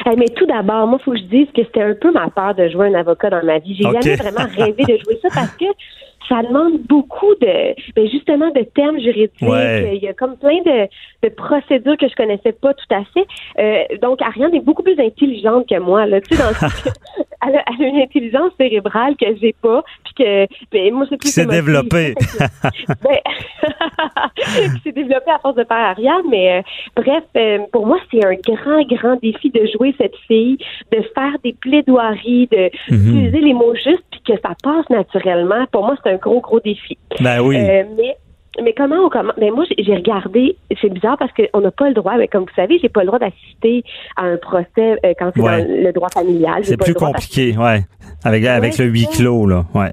Mais 0.06 0.26
tout 0.36 0.46
d'abord, 0.46 0.86
moi, 0.86 0.98
il 1.00 1.04
faut 1.04 1.12
que 1.12 1.18
je 1.18 1.24
dise 1.24 1.46
que 1.54 1.62
c'était 1.64 1.82
un 1.82 1.94
peu 1.94 2.10
ma 2.10 2.28
peur 2.30 2.54
de 2.54 2.68
jouer 2.68 2.88
un 2.88 2.94
avocat 2.94 3.30
dans 3.30 3.44
ma 3.44 3.58
vie. 3.58 3.74
J'ai 3.74 3.84
jamais 3.84 4.16
vraiment 4.16 4.48
rêvé 4.56 4.82
de 4.84 4.96
jouer 4.98 5.18
ça 5.22 5.28
parce 5.34 5.56
que 5.56 5.66
ça 6.28 6.42
demande 6.42 6.80
beaucoup 6.88 7.34
de, 7.40 7.74
ben 7.94 8.08
justement, 8.10 8.50
de 8.50 8.62
termes 8.62 9.00
juridiques. 9.00 9.40
Ouais. 9.40 9.96
Il 9.96 10.02
y 10.02 10.08
a 10.08 10.12
comme 10.12 10.36
plein 10.36 10.60
de, 10.64 10.88
de 11.22 11.28
procédures 11.34 11.96
que 11.96 12.08
je 12.08 12.14
connaissais 12.14 12.52
pas 12.52 12.74
tout 12.74 12.94
à 12.94 13.02
fait. 13.14 13.26
Euh, 13.58 13.96
donc, 14.02 14.20
Ariane 14.20 14.54
est 14.54 14.60
beaucoup 14.60 14.82
plus 14.82 14.98
intelligente 15.00 15.68
que 15.68 15.78
moi. 15.78 16.06
Là, 16.06 16.20
tu 16.20 16.36
sais, 16.36 16.42
dans 16.42 16.50
elle, 17.46 17.56
a, 17.56 17.64
elle 17.66 17.84
a 17.84 17.88
une 17.88 18.02
intelligence 18.02 18.52
cérébrale 18.58 19.16
que 19.16 19.26
j'ai 19.40 19.54
pas, 19.62 19.82
que 20.18 20.46
ben, 20.72 20.92
moi, 20.92 21.06
c'est 21.08 21.16
plus 21.16 21.30
s'est 21.30 21.46
développée. 21.46 22.14
ben, 23.02 23.18
s'est 24.84 24.92
développé 24.92 25.30
à 25.30 25.38
force 25.38 25.56
de 25.56 25.64
faire 25.64 25.76
Ariane, 25.76 26.22
mais 26.30 26.58
euh, 26.58 26.62
bref, 26.96 27.24
euh, 27.36 27.58
pour 27.72 27.86
moi, 27.86 27.98
c'est 28.10 28.24
un 28.24 28.34
grand, 28.34 28.82
grand 28.86 29.16
défi 29.22 29.50
de 29.50 29.66
jouer 29.76 29.94
cette 29.98 30.16
fille, 30.26 30.58
de 30.92 31.02
faire 31.14 31.36
des 31.44 31.54
plaidoiries, 31.54 32.48
de 32.50 32.70
Mhm. 32.90 32.98
d'utiliser 32.98 33.40
les 33.40 33.54
mots 33.54 33.74
justes, 33.74 34.04
puis 34.10 34.20
que 34.26 34.32
ça 34.42 34.54
passe 34.62 34.88
naturellement. 34.90 35.66
Pour 35.72 35.84
moi, 35.84 35.96
c'est 36.02 36.10
un 36.10 36.16
gros, 36.16 36.40
gros 36.40 36.60
défi. 36.60 36.98
Ben 37.20 37.40
oui. 37.40 37.56
Euh, 37.56 37.84
mais 37.96 38.16
mais 38.62 38.72
comment 38.72 38.96
on 39.06 39.08
commence? 39.08 39.34
Ben 39.38 39.52
moi, 39.52 39.64
j'ai 39.68 39.82
j'ai 39.84 39.94
regardé, 39.94 40.56
c'est 40.80 40.88
bizarre 40.92 41.16
parce 41.18 41.32
qu'on 41.32 41.60
n'a 41.60 41.70
pas 41.70 41.88
le 41.88 41.94
droit, 41.94 42.16
mais 42.16 42.28
comme 42.28 42.42
vous 42.44 42.54
savez, 42.56 42.78
j'ai 42.80 42.88
pas 42.88 43.00
le 43.00 43.06
droit 43.06 43.18
d'assister 43.18 43.82
à 44.16 44.24
un 44.24 44.36
procès 44.36 44.98
euh, 45.04 45.12
quand 45.18 45.30
c'est 45.34 45.42
Ouais. 45.42 45.62
dans 45.64 45.84
le 45.86 45.92
droit 45.92 46.08
familial. 46.08 46.58
J'ai 46.62 46.70
C'est 46.70 46.76
plus 46.76 46.94
compliqué, 46.94 47.56
ouais. 47.56 47.80
Avec, 48.24 48.44
avec 48.44 48.72
Ouais, 48.78 48.84
le 48.84 48.90
huis 48.90 49.06
clos, 49.12 49.46
là. 49.46 49.64
Ouais. 49.74 49.90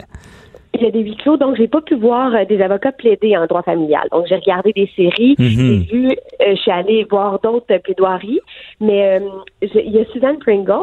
Il 0.77 0.83
y 0.83 0.87
a 0.87 0.91
des 0.91 0.99
huis 1.03 1.15
clos, 1.15 1.37
donc 1.37 1.55
j'ai 1.55 1.69
pas 1.69 1.79
pu 1.79 1.95
voir 1.95 2.35
euh, 2.35 2.43
des 2.43 2.61
avocats 2.61 2.91
plaider 2.91 3.37
en 3.37 3.45
droit 3.45 3.61
familial. 3.63 4.09
Donc 4.11 4.25
j'ai 4.27 4.35
regardé 4.35 4.73
des 4.73 4.89
séries, 4.93 5.35
Mhm. 5.39 5.47
j'ai 5.47 5.77
vu, 5.95 6.09
euh, 6.09 6.15
je 6.49 6.55
suis 6.55 6.71
allée 6.71 7.05
voir 7.09 7.39
d'autres 7.39 7.77
plaidoiries, 7.77 8.41
mais 8.81 9.21
il 9.61 9.91
y 9.91 9.99
a 9.99 10.05
Suzanne 10.11 10.37
Pringle. 10.39 10.73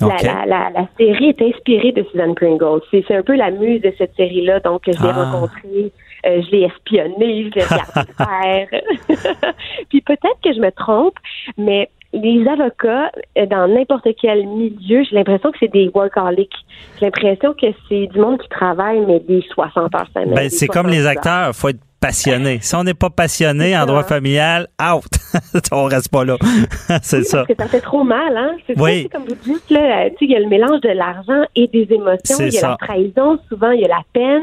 La, 0.00 0.16
la, 0.22 0.46
la, 0.46 0.70
la 0.70 0.88
série 0.98 1.28
est 1.28 1.42
inspirée 1.42 1.92
de 1.92 2.02
Suzanne 2.10 2.34
Pringle. 2.34 2.80
C'est 2.90 3.04
c'est 3.06 3.16
un 3.16 3.22
peu 3.22 3.36
la 3.36 3.50
muse 3.50 3.82
de 3.82 3.92
cette 3.98 4.14
série-là, 4.16 4.60
donc 4.60 4.80
je 4.86 4.92
l'ai 4.92 4.96
Ah. 5.12 5.24
rencontrée. 5.30 5.92
Euh, 6.26 6.42
je 6.42 6.50
l'ai 6.50 6.62
espionnée, 6.62 7.50
je 7.50 7.54
l'ai 7.54 7.64
regardé 7.64 8.12
faire. 8.16 8.68
Puis 9.88 10.00
peut-être 10.00 10.40
que 10.42 10.52
je 10.52 10.60
me 10.60 10.70
trompe, 10.70 11.14
mais 11.58 11.90
les 12.12 12.46
avocats, 12.46 13.10
euh, 13.36 13.46
dans 13.46 13.66
n'importe 13.66 14.08
quel 14.20 14.46
milieu, 14.46 15.02
j'ai 15.04 15.16
l'impression 15.16 15.50
que 15.50 15.58
c'est 15.58 15.72
des 15.72 15.90
workaholics. 15.92 16.54
J'ai 16.98 17.06
l'impression 17.06 17.52
que 17.54 17.66
c'est 17.88 18.06
du 18.06 18.18
monde 18.18 18.40
qui 18.40 18.48
travaille, 18.48 19.00
mais 19.00 19.20
des 19.20 19.44
60 19.52 19.94
heures 19.94 20.06
semaine. 20.14 20.34
Ben, 20.34 20.48
c'est 20.48 20.68
comme 20.68 20.86
les 20.86 21.02
70 21.02 21.06
heures. 21.06 21.10
acteurs, 21.10 21.54
faut 21.54 21.68
être 21.68 21.80
passionné. 22.06 22.58
Si 22.60 22.74
on 22.74 22.84
n'est 22.84 22.94
pas 22.94 23.10
passionné 23.10 23.76
en 23.76 23.86
droit 23.86 24.04
familial, 24.04 24.68
out. 24.80 25.06
on 25.72 25.84
reste 25.84 26.10
pas 26.10 26.24
là. 26.24 26.36
c'est 27.02 27.18
Oui, 27.18 27.24
ça. 27.24 27.38
Parce 27.38 27.48
que 27.48 27.62
ça 27.62 27.68
fait 27.68 27.80
trop 27.80 28.04
mal, 28.04 28.36
hein? 28.36 28.56
C'est 28.66 28.78
Oui. 28.78 29.08
comme 29.10 29.24
vous 29.24 29.34
dites, 29.34 29.70
là, 29.70 30.08
sais, 30.10 30.14
il 30.20 30.30
y 30.30 30.36
a 30.36 30.40
le 30.40 30.48
mélange 30.48 30.80
de 30.82 30.90
l'argent 30.90 31.44
et 31.56 31.66
des 31.68 31.86
émotions. 31.90 32.36
Il 32.40 32.52
y 32.52 32.58
a 32.58 32.60
ça. 32.60 32.68
la 32.70 32.76
trahison, 32.86 33.38
souvent, 33.48 33.70
il 33.70 33.80
y 33.80 33.84
a 33.84 33.88
la 33.88 34.02
peine. 34.12 34.42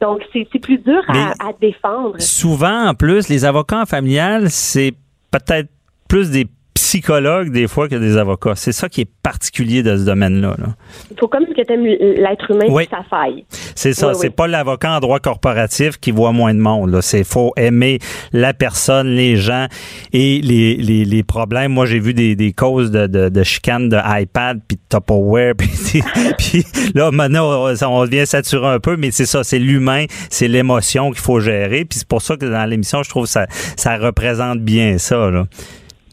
Donc, 0.00 0.22
c'est 0.32 0.58
plus 0.58 0.78
dur 0.78 1.02
à, 1.08 1.32
à 1.48 1.52
défendre. 1.60 2.14
Souvent, 2.18 2.88
en 2.88 2.94
plus, 2.94 3.28
les 3.28 3.44
avocats 3.44 3.82
en 3.82 3.86
familial, 3.86 4.50
c'est 4.50 4.94
peut-être 5.30 5.68
plus 6.08 6.30
des 6.30 6.46
psychologues 6.74 7.50
des 7.50 7.68
fois 7.68 7.88
que 7.88 7.94
des 7.96 8.16
avocats. 8.16 8.54
C'est 8.56 8.72
ça 8.72 8.88
qui 8.88 9.02
est 9.02 9.08
particulier 9.22 9.82
de 9.82 9.96
ce 9.96 10.04
domaine-là. 10.04 10.56
là. 10.58 10.66
Il 11.10 11.16
faut 11.18 11.28
comme 11.28 11.46
que 11.46 11.62
tu 11.62 11.72
aimes 11.72 11.84
l'être 11.84 12.50
humain 12.50 12.66
Oui. 12.68 12.86
sa 12.90 13.02
faille. 13.08 13.44
c'est 13.74 13.92
ça. 13.94 14.14
c'est 14.14 14.30
pas 14.30 14.46
l'avocat 14.46 14.92
en 14.96 15.00
droit 15.00 15.20
corporatif 15.20 15.98
qui 15.98 16.10
voit 16.10 16.32
moins 16.32 16.54
de 16.54 16.60
monde. 16.60 16.90
Là, 16.90 17.02
c'est 17.02 17.24
faut 17.24 17.52
aimer 17.56 17.98
la 18.32 18.52
personne, 18.54 19.08
les 19.08 19.36
gens 19.36 19.66
et 20.12 20.40
les, 20.42 20.76
les, 20.76 21.04
les 21.04 21.22
problèmes. 21.22 21.72
Moi, 21.72 21.86
j'ai 21.86 21.98
vu 22.00 22.14
des, 22.14 22.34
des 22.36 22.52
causes 22.52 22.90
de, 22.90 23.06
de, 23.06 23.28
de 23.28 23.42
chicane 23.42 23.88
de 23.88 23.98
iPad 24.04 24.60
puis 24.66 24.76
de 24.76 24.82
Tupperware 24.88 25.54
puis, 25.56 26.02
puis 26.38 26.64
là 26.94 27.10
maintenant 27.10 27.70
on, 27.70 27.74
on 27.86 28.04
devient 28.04 28.26
saturé 28.26 28.66
un 28.68 28.80
peu, 28.80 28.96
mais 28.96 29.10
c'est 29.10 29.26
ça, 29.26 29.44
c'est 29.44 29.58
l'humain, 29.58 30.04
c'est 30.30 30.48
l'émotion 30.48 31.10
qu'il 31.10 31.20
faut 31.20 31.40
gérer. 31.40 31.84
Puis 31.84 32.00
c'est 32.00 32.08
pour 32.08 32.22
ça 32.22 32.36
que 32.36 32.46
dans 32.46 32.64
l'émission, 32.68 33.02
je 33.02 33.10
trouve 33.10 33.24
que 33.24 33.30
ça 33.30 33.46
ça 33.76 33.96
représente 33.96 34.60
bien 34.60 34.98
ça. 34.98 35.30
Là. 35.30 35.44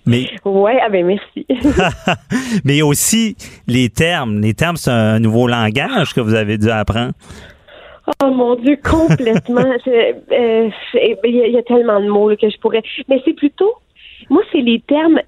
Mais 0.10 0.28
ouais, 0.44 0.80
ah 0.82 0.90
ben 0.90 1.06
merci. 1.06 1.46
mais 2.66 2.82
aussi 2.82 3.36
les 3.68 3.90
termes. 3.90 4.42
Les 4.42 4.54
termes, 4.54 4.76
c'est 4.76 4.92
un 4.92 5.20
nouveau 5.20 5.48
langage 5.48 6.14
que 6.14 6.22
vous 6.22 6.34
avez 6.34 6.58
dû 6.58 6.70
apprendre. 6.70 7.14
Oh 8.24 8.32
mon 8.32 8.56
Dieu, 8.56 8.78
complètement. 8.84 9.62
Euh, 10.32 10.70
il 10.94 11.52
y, 11.52 11.58
a 11.58 11.64
tellement 11.64 12.00
de 12.00 12.08
mots 12.08 12.36
que 12.36 12.50
je 12.50 12.58
pourrais. 12.60 12.82
Mais 13.08 13.22
c'est 13.26 13.34
plutôt 13.34 13.74
moi, 14.30 14.42
c'est 14.52 14.62
les 14.62 14.80
termes 14.82 15.20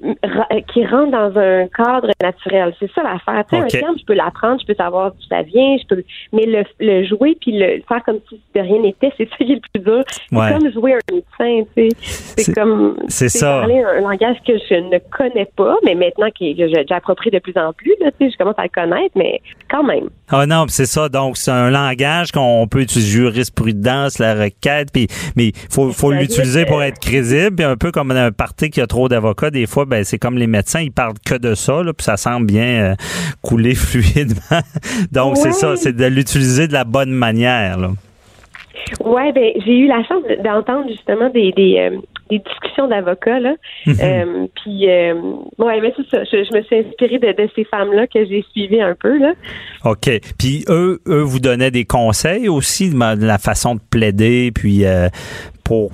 qui 0.73 0.85
rentrent 0.85 1.11
dans 1.11 1.39
un 1.39 1.67
cadre 1.67 2.09
naturel. 2.21 2.73
C'est 2.79 2.91
ça 2.91 3.03
l'affaire. 3.03 3.43
Tu 3.49 3.55
sais, 3.55 3.63
un 3.63 3.67
terme, 3.67 3.95
je 3.99 4.05
peux 4.05 4.13
l'apprendre, 4.13 4.59
je 4.61 4.65
peux 4.65 4.75
savoir 4.75 5.11
d'où 5.11 5.21
ça 5.29 5.41
vient, 5.43 5.77
je 5.77 5.87
peux, 5.87 6.03
mais 6.33 6.45
le, 6.45 6.63
le 6.79 7.05
jouer 7.05 7.37
puis 7.39 7.57
le 7.57 7.81
faire 7.87 8.03
comme 8.03 8.19
si 8.29 8.39
de 8.55 8.59
rien 8.59 8.81
n'était, 8.81 9.11
c'est 9.17 9.29
ça 9.29 9.37
qui 9.37 9.53
est 9.53 9.55
le 9.55 9.61
plus 9.73 9.83
dur. 9.83 10.03
C'est 10.07 10.35
comme 10.35 10.71
jouer 10.71 10.93
un 10.93 11.13
médecin, 11.13 11.67
tu 11.75 11.89
sais. 11.89 12.43
C'est 12.43 12.53
comme 12.53 12.97
c'est 13.07 13.29
ça. 13.29 13.59
parler 13.59 13.79
un, 13.79 14.01
langage 14.01 14.37
que 14.45 14.53
je 14.69 14.75
ne 14.75 14.97
connais 15.15 15.49
pas, 15.55 15.75
mais 15.83 15.95
maintenant 15.95 16.29
que, 16.37 16.45
j'approprie 16.87 17.31
de 17.31 17.39
plus 17.39 17.55
en 17.57 17.73
plus, 17.73 17.93
là, 18.01 18.11
tu 18.11 18.25
sais, 18.25 18.31
je 18.31 18.37
commence 18.37 18.57
à 18.57 18.63
le 18.63 18.69
connaître, 18.69 19.13
mais 19.15 19.41
quand 19.69 19.83
même. 19.83 20.09
Ah 20.29 20.45
non, 20.45 20.65
c'est 20.67 20.85
ça. 20.85 21.09
Donc, 21.09 21.37
c'est 21.37 21.51
un 21.51 21.69
langage 21.69 22.31
qu'on 22.31 22.67
peut 22.67 22.81
utiliser 22.81 23.11
jurisprudence, 23.11 24.19
la 24.19 24.33
requête, 24.35 24.89
puis 24.91 25.07
mais 25.35 25.51
faut 25.69 25.91
faut 25.91 26.11
l'utiliser 26.11 26.65
pour 26.65 26.81
être 26.83 26.99
crédible, 26.99 27.55
puis 27.55 27.65
un 27.65 27.75
peu 27.75 27.91
comme 27.91 28.11
un 28.11 28.31
parti 28.31 28.69
qui 28.69 28.80
a 28.81 28.87
trop 28.87 29.07
d'avocats, 29.09 29.51
des 29.51 29.67
fois, 29.67 29.85
ben 29.85 30.03
c'est 30.03 30.17
comme 30.17 30.37
les 30.37 30.47
médecins, 30.47 30.81
ils 30.81 30.91
parlent 30.91 31.19
que 31.25 31.35
de 31.35 31.55
ça, 31.55 31.83
là, 31.83 31.93
puis 31.93 32.03
ça 32.03 32.17
semble 32.17 32.47
bien 32.47 32.91
euh, 32.91 32.95
couler 33.41 33.75
fluidement. 33.75 34.61
Donc 35.11 35.37
c'est 35.37 35.53
ça, 35.53 35.75
c'est 35.75 35.95
de 35.95 36.05
l'utiliser 36.05 36.67
de 36.67 36.73
la 36.73 36.83
bonne 36.83 37.11
manière. 37.11 37.77
Là. 37.77 37.89
Ouais, 38.99 39.31
ben 39.31 39.51
j'ai 39.65 39.77
eu 39.77 39.87
la 39.87 40.03
chance 40.03 40.23
d'entendre 40.43 40.89
justement 40.89 41.29
des, 41.29 41.51
des, 41.53 41.77
euh, 41.77 41.97
discussions 42.29 42.87
d'avocats 42.87 43.39
là. 43.39 43.53
Mhm. 43.85 43.95
Euh, 44.01 44.47
puis 44.55 44.87
ouais, 44.87 45.81
mais 45.81 45.93
c'est 45.95 46.09
ça. 46.09 46.23
Je, 46.23 46.57
me 46.57 46.61
suis 46.63 46.77
inspirée 46.77 47.19
de, 47.19 47.49
ces 47.55 47.63
femmes-là 47.65 48.07
que 48.07 48.25
j'ai 48.25 48.43
suivies 48.51 48.81
un 48.81 48.95
peu 48.95 49.17
là. 49.17 49.33
OK. 49.85 50.09
Puis 50.37 50.65
eux, 50.67 50.99
eux 51.07 51.21
vous 51.21 51.39
donnaient 51.39 51.71
des 51.71 51.85
conseils 51.85 52.49
aussi 52.49 52.89
de 52.89 53.25
la 53.25 53.37
façon 53.37 53.75
de 53.75 53.81
plaider, 53.89 54.51
puis 54.53 54.83
pour 55.63 55.91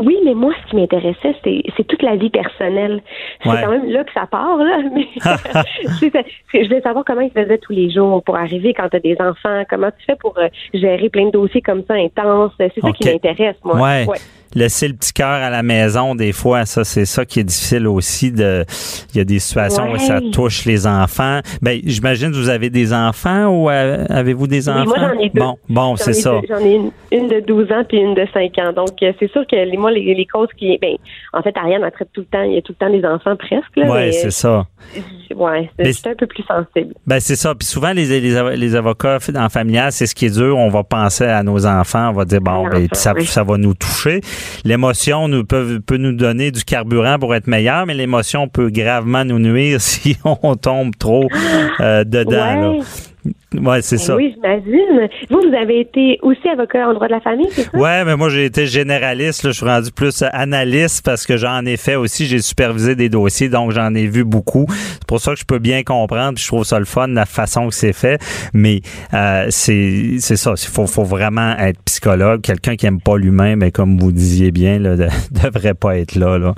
oui, 0.00 0.16
mais 0.24 0.34
moi, 0.34 0.52
ce 0.62 0.70
qui 0.70 0.76
m'intéressait, 0.76 1.34
c'est 1.44 1.84
toute 1.86 2.02
la 2.02 2.16
vie 2.16 2.30
personnelle. 2.30 3.02
C'est 3.42 3.48
quand 3.48 3.70
même 3.70 3.90
là 3.90 4.04
que 4.04 4.12
ça 4.12 4.26
part, 4.26 4.56
là. 4.58 4.78
Mais 4.94 5.06
je 6.54 6.64
voulais 6.66 6.80
savoir 6.80 7.04
comment 7.04 7.20
ils 7.20 7.30
faisaient 7.30 7.58
tous 7.58 7.72
les 7.72 7.90
jours 7.90 8.22
pour 8.22 8.36
arriver 8.36 8.74
quand 8.74 8.88
tu 8.88 8.96
as 8.96 9.00
des 9.00 9.16
enfants. 9.20 9.64
Comment 9.68 9.90
tu 9.90 10.04
fais 10.06 10.16
pour 10.16 10.36
euh, 10.38 10.48
gérer 10.74 11.08
plein 11.08 11.26
de 11.26 11.30
dossiers 11.30 11.62
comme 11.62 11.82
ça 11.86 11.94
intenses? 11.94 12.52
C'est 12.58 12.80
ça 12.80 12.92
qui 12.92 13.08
m'intéresse, 13.08 13.56
moi. 13.64 13.80
Ouais. 13.80 14.06
Laisser 14.54 14.88
le 14.88 14.94
petit 14.94 15.12
cœur 15.12 15.28
à 15.28 15.50
la 15.50 15.62
maison, 15.62 16.14
des 16.14 16.32
fois, 16.32 16.64
ça, 16.64 16.82
c'est 16.82 17.04
ça 17.04 17.26
qui 17.26 17.40
est 17.40 17.44
difficile 17.44 17.86
aussi. 17.86 18.32
De, 18.32 18.64
il 19.12 19.18
y 19.18 19.20
a 19.20 19.24
des 19.24 19.38
situations 19.40 19.90
où 19.92 19.98
ça 19.98 20.20
touche 20.32 20.64
les 20.64 20.86
enfants. 20.86 21.40
Ben, 21.60 21.78
j'imagine 21.84 22.30
que 22.30 22.36
vous 22.36 22.48
avez 22.48 22.70
des 22.70 22.94
enfants 22.94 23.48
ou 23.48 23.68
euh, 23.68 24.06
avez-vous 24.08 24.46
des 24.46 24.70
enfants? 24.70 24.86
moi, 24.86 24.96
j'en 24.98 25.20
ai 25.20 25.28
deux. 25.28 25.40
Bon, 25.40 25.58
bon 25.68 25.96
c'est 25.96 26.14
ça. 26.14 26.40
J'en 26.48 26.64
ai 26.64 26.80
une, 27.12 27.28
de 27.28 27.40
12 27.40 27.72
ans 27.72 27.84
puis 27.86 27.98
une 27.98 28.14
de 28.14 28.26
5 28.32 28.58
ans. 28.58 28.72
Donc, 28.72 29.02
euh, 29.02 29.12
c'est 29.20 29.30
sûr 29.30 29.46
que 29.46 29.56
les, 29.56 29.76
moi, 29.76 29.87
les, 29.90 30.26
causes 30.26 30.48
qui. 30.56 30.78
Ben, 30.78 30.96
en 31.32 31.42
fait, 31.42 31.56
Ariane, 31.56 31.82
elle 31.84 31.90
traite 31.92 32.10
tout 32.12 32.22
le 32.22 32.26
temps. 32.26 32.42
Il 32.42 32.54
y 32.54 32.58
a 32.58 32.62
tout 32.62 32.74
le 32.78 32.86
temps 32.86 32.92
des 32.92 33.04
enfants 33.04 33.36
presque. 33.36 33.64
Oui, 33.76 34.12
c'est 34.12 34.30
ça. 34.30 34.66
Oui, 35.34 35.68
c'est 35.92 36.06
un 36.08 36.14
peu 36.14 36.26
plus 36.26 36.44
sensible. 36.44 36.94
Ben, 37.06 37.20
c'est 37.20 37.36
ça. 37.36 37.54
Puis 37.54 37.66
souvent, 37.66 37.92
les, 37.92 38.20
les, 38.20 38.74
avocats 38.74 39.18
en 39.36 39.48
familial, 39.48 39.92
c'est 39.92 40.06
ce 40.06 40.14
qui 40.14 40.26
est 40.26 40.34
dur. 40.34 40.56
On 40.56 40.68
va 40.68 40.84
penser 40.84 41.24
à 41.24 41.42
nos 41.42 41.66
enfants. 41.66 42.10
On 42.10 42.14
va 42.14 42.24
dire, 42.24 42.40
bon, 42.40 42.68
ben, 42.68 42.88
ça, 42.92 43.14
ça 43.20 43.44
va 43.44 43.56
nous 43.56 43.74
toucher. 43.74 44.20
L'émotion 44.64 45.28
nous 45.28 45.44
peut, 45.44 45.80
peut 45.84 45.96
nous 45.96 46.12
donner 46.12 46.50
du 46.50 46.64
carburant 46.64 47.18
pour 47.18 47.34
être 47.34 47.46
meilleur, 47.46 47.86
mais 47.86 47.94
l'émotion 47.94 48.48
peut 48.48 48.70
gravement 48.70 49.24
nous 49.24 49.38
nuire 49.38 49.80
si 49.80 50.16
on 50.24 50.56
tombe 50.56 50.96
trop 50.98 51.28
euh, 51.80 52.04
dedans. 52.04 52.78
Ouais. 52.78 52.84
Oui, 53.54 53.76
c'est 53.80 53.98
ça. 53.98 54.14
Oui, 54.14 54.34
j'imagine. 54.34 55.08
Vous, 55.30 55.40
vous 55.40 55.54
avez 55.54 55.80
été 55.80 56.18
aussi 56.22 56.48
avocat 56.48 56.88
en 56.88 56.94
droit 56.94 57.06
de 57.06 57.12
la 57.12 57.20
famille, 57.20 57.48
c'est 57.50 57.62
ça? 57.62 57.70
Oui, 57.72 58.04
mais 58.04 58.16
moi, 58.16 58.28
j'ai 58.28 58.44
été 58.44 58.66
généraliste. 58.66 59.46
je 59.46 59.52
suis 59.52 59.64
rendu 59.64 59.90
plus 59.90 60.22
analyste 60.32 61.04
parce 61.04 61.26
que 61.26 61.36
j'en 61.36 61.64
ai 61.64 61.76
fait 61.76 61.96
aussi. 61.96 62.26
J'ai 62.26 62.40
supervisé 62.40 62.94
des 62.94 63.08
dossiers, 63.08 63.48
donc 63.48 63.72
j'en 63.72 63.94
ai 63.94 64.06
vu 64.06 64.24
beaucoup. 64.24 64.66
C'est 64.68 65.06
pour 65.06 65.20
ça 65.20 65.32
que 65.32 65.40
je 65.40 65.46
peux 65.46 65.58
bien 65.58 65.82
comprendre. 65.82 66.38
je 66.38 66.46
trouve 66.46 66.64
ça 66.64 66.78
le 66.78 66.84
fun, 66.84 67.08
la 67.08 67.26
façon 67.26 67.68
que 67.68 67.74
c'est 67.74 67.94
fait. 67.94 68.20
Mais 68.52 68.80
euh, 69.14 69.46
c'est 69.48 70.18
ça. 70.18 70.52
Il 70.56 70.68
faut, 70.68 70.86
faut 70.86 71.04
vraiment 71.04 71.56
être 71.58 71.80
psychologue. 71.84 72.42
Quelqu'un 72.42 72.76
qui 72.76 72.86
aime 72.86 73.00
pas 73.00 73.16
l'humain, 73.16 73.56
mais 73.56 73.70
comme 73.70 73.98
vous 73.98 74.12
disiez 74.12 74.50
bien, 74.50 74.78
là, 74.78 74.96
devrait 75.30 75.74
pas 75.74 75.98
être 75.98 76.14
là. 76.14 76.38
là. 76.38 76.54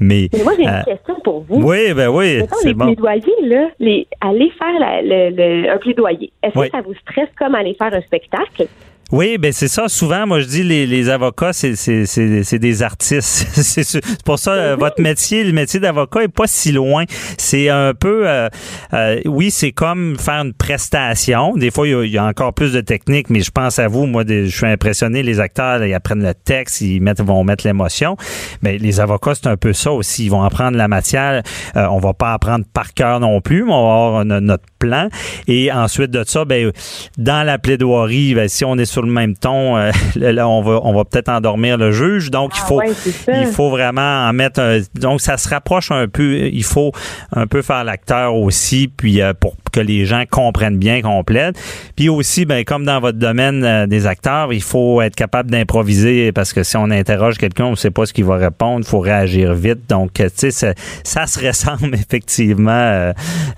Mais, 0.00 0.28
moi, 0.44 0.52
j'ai 0.56 0.64
une 0.64 0.68
euh, 0.68 0.82
question 0.84 1.14
pour 1.24 1.44
vous. 1.48 1.62
Oui, 1.62 1.92
ben 1.94 2.08
oui. 2.08 2.40
les 2.64 2.74
plaidoyers, 2.74 3.22
là, 3.42 3.68
les, 3.78 4.06
aller 4.20 4.50
faire 4.58 5.02
le, 5.02 5.70
un 5.70 5.78
plaidoyer 5.78 6.13
est-ce 6.42 6.54
que 6.54 6.70
ça 6.70 6.80
vous 6.82 6.94
stresse 6.94 7.28
comme 7.38 7.54
aller 7.54 7.74
faire 7.74 7.92
un 7.92 8.02
spectacle? 8.02 8.66
Oui, 9.14 9.38
ben 9.38 9.52
c'est 9.52 9.68
ça. 9.68 9.86
Souvent, 9.86 10.26
moi 10.26 10.40
je 10.40 10.46
dis 10.46 10.64
les, 10.64 10.88
les 10.88 11.08
avocats, 11.08 11.52
c'est, 11.52 11.76
c'est, 11.76 12.04
c'est, 12.04 12.58
des 12.58 12.82
artistes. 12.82 13.46
c'est 13.62 14.00
pour 14.24 14.40
ça 14.40 14.54
euh, 14.54 14.76
votre 14.76 15.00
métier, 15.00 15.44
le 15.44 15.52
métier 15.52 15.78
d'avocat 15.78 16.24
est 16.24 16.28
pas 16.28 16.48
si 16.48 16.72
loin. 16.72 17.04
C'est 17.38 17.68
un 17.68 17.94
peu, 17.94 18.28
euh, 18.28 18.48
euh, 18.92 19.20
oui, 19.26 19.52
c'est 19.52 19.70
comme 19.70 20.16
faire 20.18 20.42
une 20.42 20.52
prestation. 20.52 21.56
Des 21.56 21.70
fois, 21.70 21.86
il 21.86 22.10
y, 22.10 22.18
a, 22.18 22.24
encore 22.24 22.54
plus 22.54 22.72
de 22.72 22.80
technique, 22.80 23.30
mais 23.30 23.42
je 23.42 23.52
pense 23.52 23.78
à 23.78 23.86
vous. 23.86 24.06
Moi, 24.06 24.24
je 24.26 24.48
suis 24.48 24.66
impressionné. 24.66 25.22
Les 25.22 25.38
acteurs, 25.38 25.84
ils 25.84 25.94
apprennent 25.94 26.24
le 26.24 26.34
texte, 26.34 26.80
ils 26.80 27.00
mettent, 27.00 27.20
vont 27.20 27.44
mettre 27.44 27.64
l'émotion. 27.64 28.16
Mais 28.62 28.78
les 28.78 28.98
avocats, 28.98 29.36
c'est 29.36 29.46
un 29.46 29.56
peu 29.56 29.72
ça 29.72 29.92
aussi. 29.92 30.24
Ils 30.24 30.30
vont 30.30 30.42
apprendre 30.42 30.76
la 30.76 30.88
matière. 30.88 31.40
on 31.76 32.00
va 32.00 32.14
pas 32.14 32.32
apprendre 32.32 32.64
par 32.74 32.92
cœur 32.94 33.20
non 33.20 33.40
plus, 33.40 33.62
mais 33.62 33.72
on 33.74 33.86
va 33.86 34.06
avoir 34.06 34.24
notre 34.24 34.64
plan. 34.80 35.08
Et 35.46 35.70
ensuite 35.70 36.10
de 36.10 36.24
ça, 36.26 36.44
ben 36.44 36.72
dans 37.16 37.46
la 37.46 37.58
plaidoirie, 37.58 38.34
ben, 38.34 38.48
si 38.48 38.64
on 38.64 38.76
est 38.76 38.84
sur 38.84 39.03
le 39.04 39.12
même 39.12 39.36
ton, 39.36 39.76
euh, 39.76 39.90
là, 40.16 40.48
on 40.48 40.62
va, 40.62 40.80
on 40.82 40.94
va 40.94 41.04
peut-être 41.04 41.28
endormir 41.28 41.76
le 41.76 41.92
juge. 41.92 42.30
Donc, 42.30 42.52
il 42.56 42.60
ah 42.62 42.66
faut, 42.66 42.82
il 43.28 43.46
faut 43.46 43.70
vraiment 43.70 44.28
en 44.28 44.32
mettre. 44.32 44.80
donc, 44.94 45.20
ça 45.20 45.36
se 45.36 45.48
rapproche 45.48 45.90
un 45.90 46.08
peu. 46.08 46.48
Il 46.48 46.64
faut 46.64 46.92
un 47.32 47.46
peu 47.46 47.62
faire 47.62 47.84
l'acteur 47.84 48.34
aussi, 48.34 48.88
puis 48.88 49.20
euh, 49.20 49.32
pour 49.34 49.56
que 49.74 49.80
les 49.80 50.04
gens 50.06 50.24
comprennent 50.30 50.78
bien 50.78 51.02
plaide. 51.26 51.56
Puis 51.96 52.08
aussi, 52.08 52.44
ben, 52.44 52.64
comme 52.64 52.84
dans 52.84 53.00
votre 53.00 53.18
domaine 53.18 53.64
euh, 53.64 53.86
des 53.86 54.06
acteurs, 54.06 54.52
il 54.52 54.62
faut 54.62 55.00
être 55.02 55.16
capable 55.16 55.50
d'improviser 55.50 56.32
parce 56.32 56.52
que 56.52 56.62
si 56.62 56.76
on 56.76 56.90
interroge 56.90 57.38
quelqu'un, 57.38 57.66
on 57.66 57.70
ne 57.72 57.76
sait 57.76 57.90
pas 57.90 58.06
ce 58.06 58.12
qu'il 58.12 58.24
va 58.24 58.36
répondre. 58.36 58.80
Il 58.80 58.88
faut 58.88 59.00
réagir 59.00 59.54
vite. 59.54 59.88
Donc, 59.88 60.12
tu 60.14 60.24
sais, 60.34 60.50
ça, 60.50 60.72
ça, 61.02 61.26
se 61.26 61.44
ressemble 61.44 61.94
effectivement. 61.94 62.62
ah, 62.72 63.12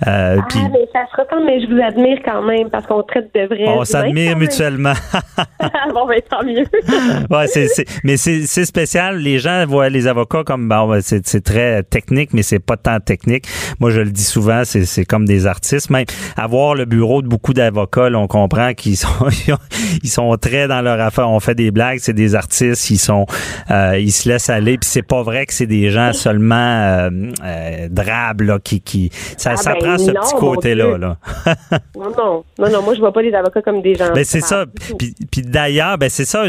mais 0.05 0.89
ça 0.93 1.05
se 1.11 1.21
ressemble, 1.21 1.47
mais 1.47 1.61
je 1.61 1.67
vous 1.67 1.81
admire 1.81 2.19
quand 2.25 2.43
même 2.43 2.71
parce 2.71 2.87
qu'on 2.87 3.03
traite 3.03 3.31
de 3.35 3.47
vrais. 3.47 3.69
On 3.69 3.85
s'admire 3.85 4.37
mutuellement. 4.37 4.95
bon, 5.95 6.07
ben, 6.07 6.21
tant 6.29 6.45
mieux. 6.45 6.65
ouais, 7.31 7.47
c'est, 7.47 7.85
mais 8.05 8.17
c'est, 8.17 8.65
spécial. 8.65 9.19
Les 9.19 9.39
gens 9.39 9.65
voient 9.67 9.89
les 9.89 10.07
avocats 10.07 10.45
comme, 10.45 10.69
bon, 10.69 10.99
c'est, 11.01 11.23
très 11.43 11.83
technique, 11.83 12.33
mais 12.33 12.43
c'est 12.43 12.59
pas 12.59 12.77
tant 12.77 13.01
technique. 13.01 13.47
Moi, 13.81 13.91
je 13.91 14.01
le 14.01 14.11
dis 14.11 14.25
souvent, 14.25 14.63
c'est, 14.65 15.05
comme 15.05 15.27
des 15.27 15.47
artistes. 15.47 15.91
Même 15.91 16.06
avoir 16.37 16.75
le 16.75 16.85
bureau 16.85 17.23
de 17.23 17.29
beaucoup 17.29 17.55
d'avocats, 17.55 18.09
on 18.15 18.27
comprend 18.27 18.75
qu'ils 18.75 18.97
sont, 18.97 19.09
ils 20.03 20.09
sont 20.09 20.37
très 20.37 20.69
dans 20.69 20.83
leur 20.83 21.01
affaire. 21.01 21.29
On 21.29 21.41
fait 21.41 21.55
des 21.55 21.71
blagues, 21.71 21.99
c'est 22.01 22.13
des 22.13 22.35
artistes, 22.35 22.91
ils 22.91 22.99
sont, 22.99 23.27
euh, 23.71 23.99
ils 23.99 24.13
se 24.13 24.29
laissent 24.29 24.51
aller. 24.51 24.79
Puis 24.79 24.89
c'est 24.89 25.03
pas 25.03 25.23
vrai 25.23 25.47
que 25.47 25.55
c'est 25.55 25.67
des 25.67 25.91
gens 25.91 26.13
seulement 26.13 26.55
euh, 26.55 27.11
euh 27.45 27.89
drabes, 27.91 28.43
là, 28.43 28.59
qui, 28.63 28.81
qui, 28.81 29.11
ça, 29.37 29.53
ah, 29.53 29.57
ça 29.57 29.73
ben, 29.75 29.79
prend 29.81 29.99
ce 29.99 30.11
petit 30.11 30.35
côté-là, 30.35 30.99
là. 30.99 31.17
non, 31.97 32.11
non, 32.17 32.45
non, 32.59 32.71
non, 32.71 32.83
moi, 32.83 32.95
je 32.95 33.01
vois 33.01 33.13
pas 33.13 33.23
les 33.23 33.35
avocats 33.35 33.63
comme 33.63 33.83
des 33.83 33.95
gens. 33.95 34.13
Ben, 34.15 34.25
c'est 34.25 34.41
ça. 34.41 34.65
Puis, 34.99 35.15
puis 35.31 35.43
d'ailleurs, 35.43 35.99
ben 35.99 36.09
c'est 36.09 36.25
ça, 36.25 36.45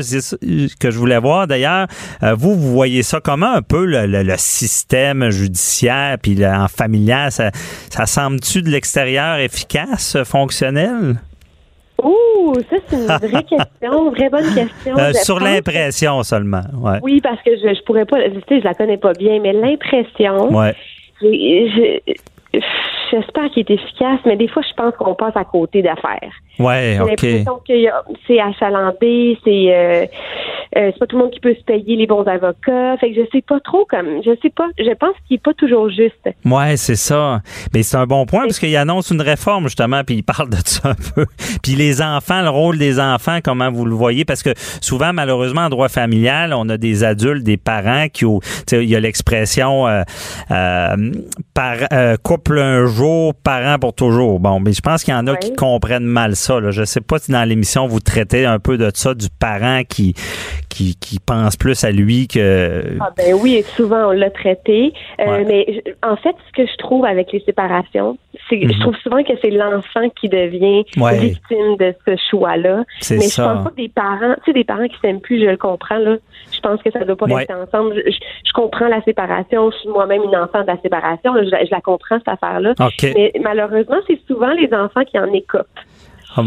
que 0.80 0.91
je 0.91 0.97
voulais 0.97 1.20
voir. 1.20 1.47
D'ailleurs, 1.47 1.88
euh, 2.24 2.34
vous, 2.34 2.55
vous 2.55 2.72
voyez 2.72 3.03
ça 3.03 3.20
comment 3.22 3.53
un 3.53 3.62
peu 3.62 3.86
le, 3.86 4.36
système 4.38 5.30
judiciaire 5.30 6.18
puis 6.22 6.45
en 6.45 6.68
familial, 6.68 7.32
ça, 7.32 7.51
ça 7.89 8.05
semble-tu 8.05 8.62
de 8.62 8.70
l'extérieur 8.70 9.38
efficace, 9.47 10.17
fonctionnel? 10.23 11.15
Ouh, 12.03 12.53
ça 12.69 12.77
c'est 12.87 12.95
une 12.95 13.05
vraie 13.05 13.43
question, 13.49 14.11
vraie 14.11 14.29
bonne 14.29 14.53
question. 14.53 14.97
Euh, 14.97 15.13
sur 15.13 15.39
l'impression 15.39 16.21
seulement, 16.23 16.61
ouais. 16.75 16.99
Oui, 17.01 17.21
parce 17.21 17.41
que 17.41 17.55
je, 17.55 17.73
je 17.73 17.83
pourrais 17.83 18.05
pas, 18.05 18.17
tu 18.29 18.39
sais, 18.47 18.59
je 18.59 18.63
la 18.63 18.73
connais 18.73 18.97
pas 18.97 19.13
bien, 19.13 19.39
mais 19.39 19.53
l'impression. 19.53 20.55
Ouais. 20.55 20.75
Je, 21.21 21.99
j'espère 23.12 23.49
qu'il 23.51 23.66
est 23.68 23.74
efficace, 23.74 24.20
mais 24.26 24.36
des 24.36 24.47
fois, 24.47 24.62
je 24.68 24.74
pense 24.76 24.95
qu'on 24.95 25.16
passe 25.16 25.36
à 25.36 25.43
côté 25.43 25.82
d'affaires. 25.82 26.32
Ouais, 26.60 26.97
ok. 26.99 27.16
J'ai 27.20 27.38
l'impression 27.38 27.62
que 27.68 28.18
c'est 28.26 28.39
achalandé, 28.39 29.38
c'est 29.43 29.76
euh, 29.76 30.05
euh, 30.76 30.91
c'est 30.91 30.99
pas 30.99 31.05
tout 31.05 31.18
le 31.18 31.24
monde 31.24 31.32
qui 31.32 31.39
peut 31.39 31.55
se 31.55 31.64
payer 31.64 31.95
les 31.95 32.08
bons 32.08 32.24
avocats. 32.24 32.97
Fait 32.97 33.12
que 33.12 33.22
je 33.22 33.28
sais 33.32 33.41
pas 33.41 33.60
trop 33.60 33.86
comme 33.86 34.22
je 34.24 34.32
sais 34.41 34.49
pas. 34.49 34.68
Je 34.78 34.93
pense 34.95 35.16
qu'il 35.28 35.36
est 35.36 35.43
pas 35.43 35.53
toujours 35.53 35.89
juste. 35.89 36.30
Ouais, 36.45 36.78
c'est 36.78 36.95
ça. 36.95 37.41
Mais 37.74 37.84
c'est 37.84 37.97
un 37.97 38.05
bon 38.05 38.26
point 38.26 38.41
parce 38.41 38.60
qu'il 38.60 38.76
annonce 38.76 39.12
une 39.12 39.22
réforme 39.22 39.66
justement, 39.66 40.03
puis 40.03 40.16
il 40.16 40.24
parle 40.24 40.49
de 40.49 40.58
ça 40.66 40.89
un 40.89 40.95
peu. 41.16 41.26
Puis 41.64 41.74
les 41.74 42.01
enfants, 42.01 42.41
le 42.41 42.49
rôle 42.49 42.78
des 42.78 42.99
enfants, 42.99 43.39
comment 43.43 43.72
vous 43.72 43.86
le 43.86 43.93
voyez? 43.93 44.26
Parce 44.26 44.43
que 44.43 44.51
souvent, 44.82 45.14
malheureusement, 45.14 45.62
en 45.62 45.70
droit 45.70 45.89
familial, 45.89 46.53
on 46.53 46.70
a 46.70 46.78
des 46.78 47.03
adultes, 47.03 47.43
des 47.43 47.58
parents 47.58 48.08
qui 48.12 48.26
ont, 48.26 48.39
il 48.72 48.84
y 48.84 48.95
a 48.95 48.99
l'expression 48.99 49.88
euh, 49.88 50.03
euh, 50.51 51.12
par, 51.53 51.78
euh, 51.91 52.18
couple 52.22 52.60
un 52.60 52.86
jour, 52.86 52.96
parent 53.43 53.77
pour 53.79 53.93
toujours. 53.93 54.39
Bon, 54.39 54.59
mais 54.59 54.73
je 54.73 54.81
pense 54.81 55.03
qu'il 55.03 55.13
y 55.13 55.17
en 55.17 55.27
a 55.27 55.35
qui 55.35 55.53
comprennent 55.53 56.05
mal 56.05 56.35
ça. 56.35 56.59
Là. 56.59 56.71
Je 56.71 56.83
sais 56.83 57.01
pas 57.01 57.19
si 57.19 57.31
dans 57.31 57.47
l'émission 57.47 57.87
vous 57.87 57.99
traitez 57.99 58.45
un 58.45 58.59
peu 58.59 58.77
de 58.77 58.89
ça, 58.93 59.13
du 59.13 59.27
parent 59.39 59.81
qui 59.87 60.13
qui, 60.69 60.95
qui 60.95 61.19
pense 61.19 61.55
plus 61.57 61.83
à 61.83 61.91
lui 61.91 62.27
que. 62.27 62.83
Ah 62.99 63.09
ben 63.17 63.33
oui, 63.41 63.63
souvent 63.75 64.09
on 64.09 64.11
l'a 64.11 64.29
traité. 64.29 64.93
Euh, 65.19 65.43
mais 65.47 65.83
en 66.03 66.15
fait, 66.17 66.35
ce 66.47 66.61
que 66.61 66.69
je 66.69 66.77
trouve 66.77 67.03
avec 67.05 67.31
les 67.31 67.39
séparations, 67.39 68.17
c'est 68.47 68.59
que 68.59 68.67
je 68.67 68.73
Mhm. 68.73 68.79
trouve 68.81 68.95
souvent 68.97 69.23
que 69.23 69.33
c'est 69.41 69.49
l'enfant 69.49 70.07
qui 70.21 70.29
devient 70.29 70.83
Ouais. 70.97 71.17
victime 71.17 71.77
de 71.79 71.95
ce 72.07 72.15
choix-là. 72.29 72.83
C'est 72.99 73.15
Mais 73.17 73.21
ça. 73.23 73.43
je 73.43 73.53
pense 73.55 73.63
pas 73.63 73.69
que 73.71 73.75
des 73.75 73.89
parents, 73.89 74.35
tu 74.35 74.41
sais, 74.45 74.53
des 74.53 74.63
parents 74.63 74.87
qui 74.87 74.97
s'aiment 75.01 75.19
plus, 75.21 75.39
je 75.39 75.45
le 75.49 75.57
comprends 75.57 75.97
là. 75.97 76.17
Je 76.51 76.59
pense 76.59 76.81
que 76.83 76.91
ça 76.91 77.03
doit 77.03 77.15
pas 77.15 77.25
Ouais. 77.25 77.35
rester 77.35 77.53
ensemble. 77.55 77.95
Je, 78.05 78.51
comprends 78.53 78.87
la 78.87 79.01
séparation. 79.03 79.69
Je 79.71 79.77
suis 79.77 79.89
moi-même 79.89 80.23
une 80.23 80.35
enfant 80.35 80.61
de 80.61 80.67
la 80.67 80.77
séparation. 80.81 81.33
là. 81.33 81.43
Je, 81.43 81.49
la- 81.49 81.63
je 81.65 81.69
la 81.71 81.81
comprends 81.81 82.17
cette 82.17 82.27
affaire-là. 82.27 82.73
Mais 83.15 83.31
malheureusement, 83.41 83.97
c'est 84.07 84.19
souvent 84.27 84.51
les 84.53 84.71
enfants 84.73 85.03
qui 85.05 85.17
en 85.19 85.31
écopent. 85.33 85.67
Ah, 86.35 86.41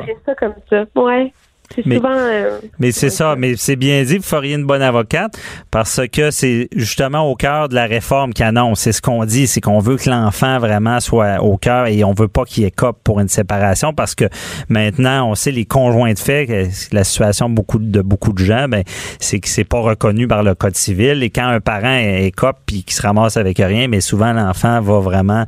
Ouais, 0.00 0.14
c'est 0.16 0.24
ça 0.26 0.34
comme 0.34 0.54
ça. 0.68 0.84
Ouais. 0.96 1.32
C'est 1.74 1.86
Mais- 1.86 1.96
souvent. 1.96 2.08
euh, 2.12 2.58
Mais 2.80 2.90
c'est 2.90 3.10
ça, 3.10 3.36
mais 3.38 3.54
c'est 3.56 3.76
bien 3.76 4.02
dit, 4.02 4.16
vous 4.18 4.24
feriez 4.24 4.54
une 4.56 4.64
bonne 4.66 4.82
avocate 4.82 5.38
parce 5.70 6.00
que 6.12 6.30
c'est 6.32 6.68
justement 6.74 7.30
au 7.30 7.36
cœur 7.36 7.68
de 7.68 7.74
la 7.76 7.86
réforme 7.86 8.32
qui 8.32 8.42
annonce. 8.42 8.80
C'est 8.80 8.92
ce 8.92 9.00
qu'on 9.00 9.24
dit, 9.24 9.46
c'est 9.46 9.60
qu'on 9.60 9.78
veut 9.78 9.96
que 9.96 10.10
l'enfant 10.10 10.58
vraiment 10.58 10.98
soit 10.98 11.40
au 11.42 11.56
cœur 11.56 11.86
et 11.86 12.02
on 12.02 12.12
veut 12.12 12.26
pas 12.28 12.44
qu'il 12.44 12.64
écope 12.64 12.98
pour 13.04 13.20
une 13.20 13.28
séparation 13.28 13.92
parce 13.92 14.14
que 14.16 14.24
maintenant, 14.68 15.28
on 15.30 15.34
sait 15.34 15.52
les 15.52 15.64
conjoints 15.64 16.12
de 16.12 16.18
fait, 16.18 16.46
que 16.46 16.94
la 16.94 17.04
situation 17.04 17.48
de 17.48 17.54
beaucoup 17.54 17.78
de 17.78 18.00
beaucoup 18.02 18.32
de 18.32 18.42
gens, 18.42 18.66
ben 18.68 18.82
c'est 19.20 19.38
que 19.38 19.48
c'est 19.48 19.64
pas 19.64 19.80
reconnu 19.80 20.26
par 20.26 20.42
le 20.42 20.54
code 20.54 20.76
civil 20.76 21.22
et 21.22 21.30
quand 21.30 21.46
un 21.46 21.60
parent 21.60 21.96
écope 21.98 22.56
puis 22.66 22.82
qu'il 22.82 22.94
se 22.94 23.02
ramasse 23.02 23.36
avec 23.36 23.58
rien, 23.58 23.86
mais 23.88 24.00
souvent 24.00 24.32
l'enfant 24.32 24.80
va 24.80 24.98
vraiment 24.98 25.44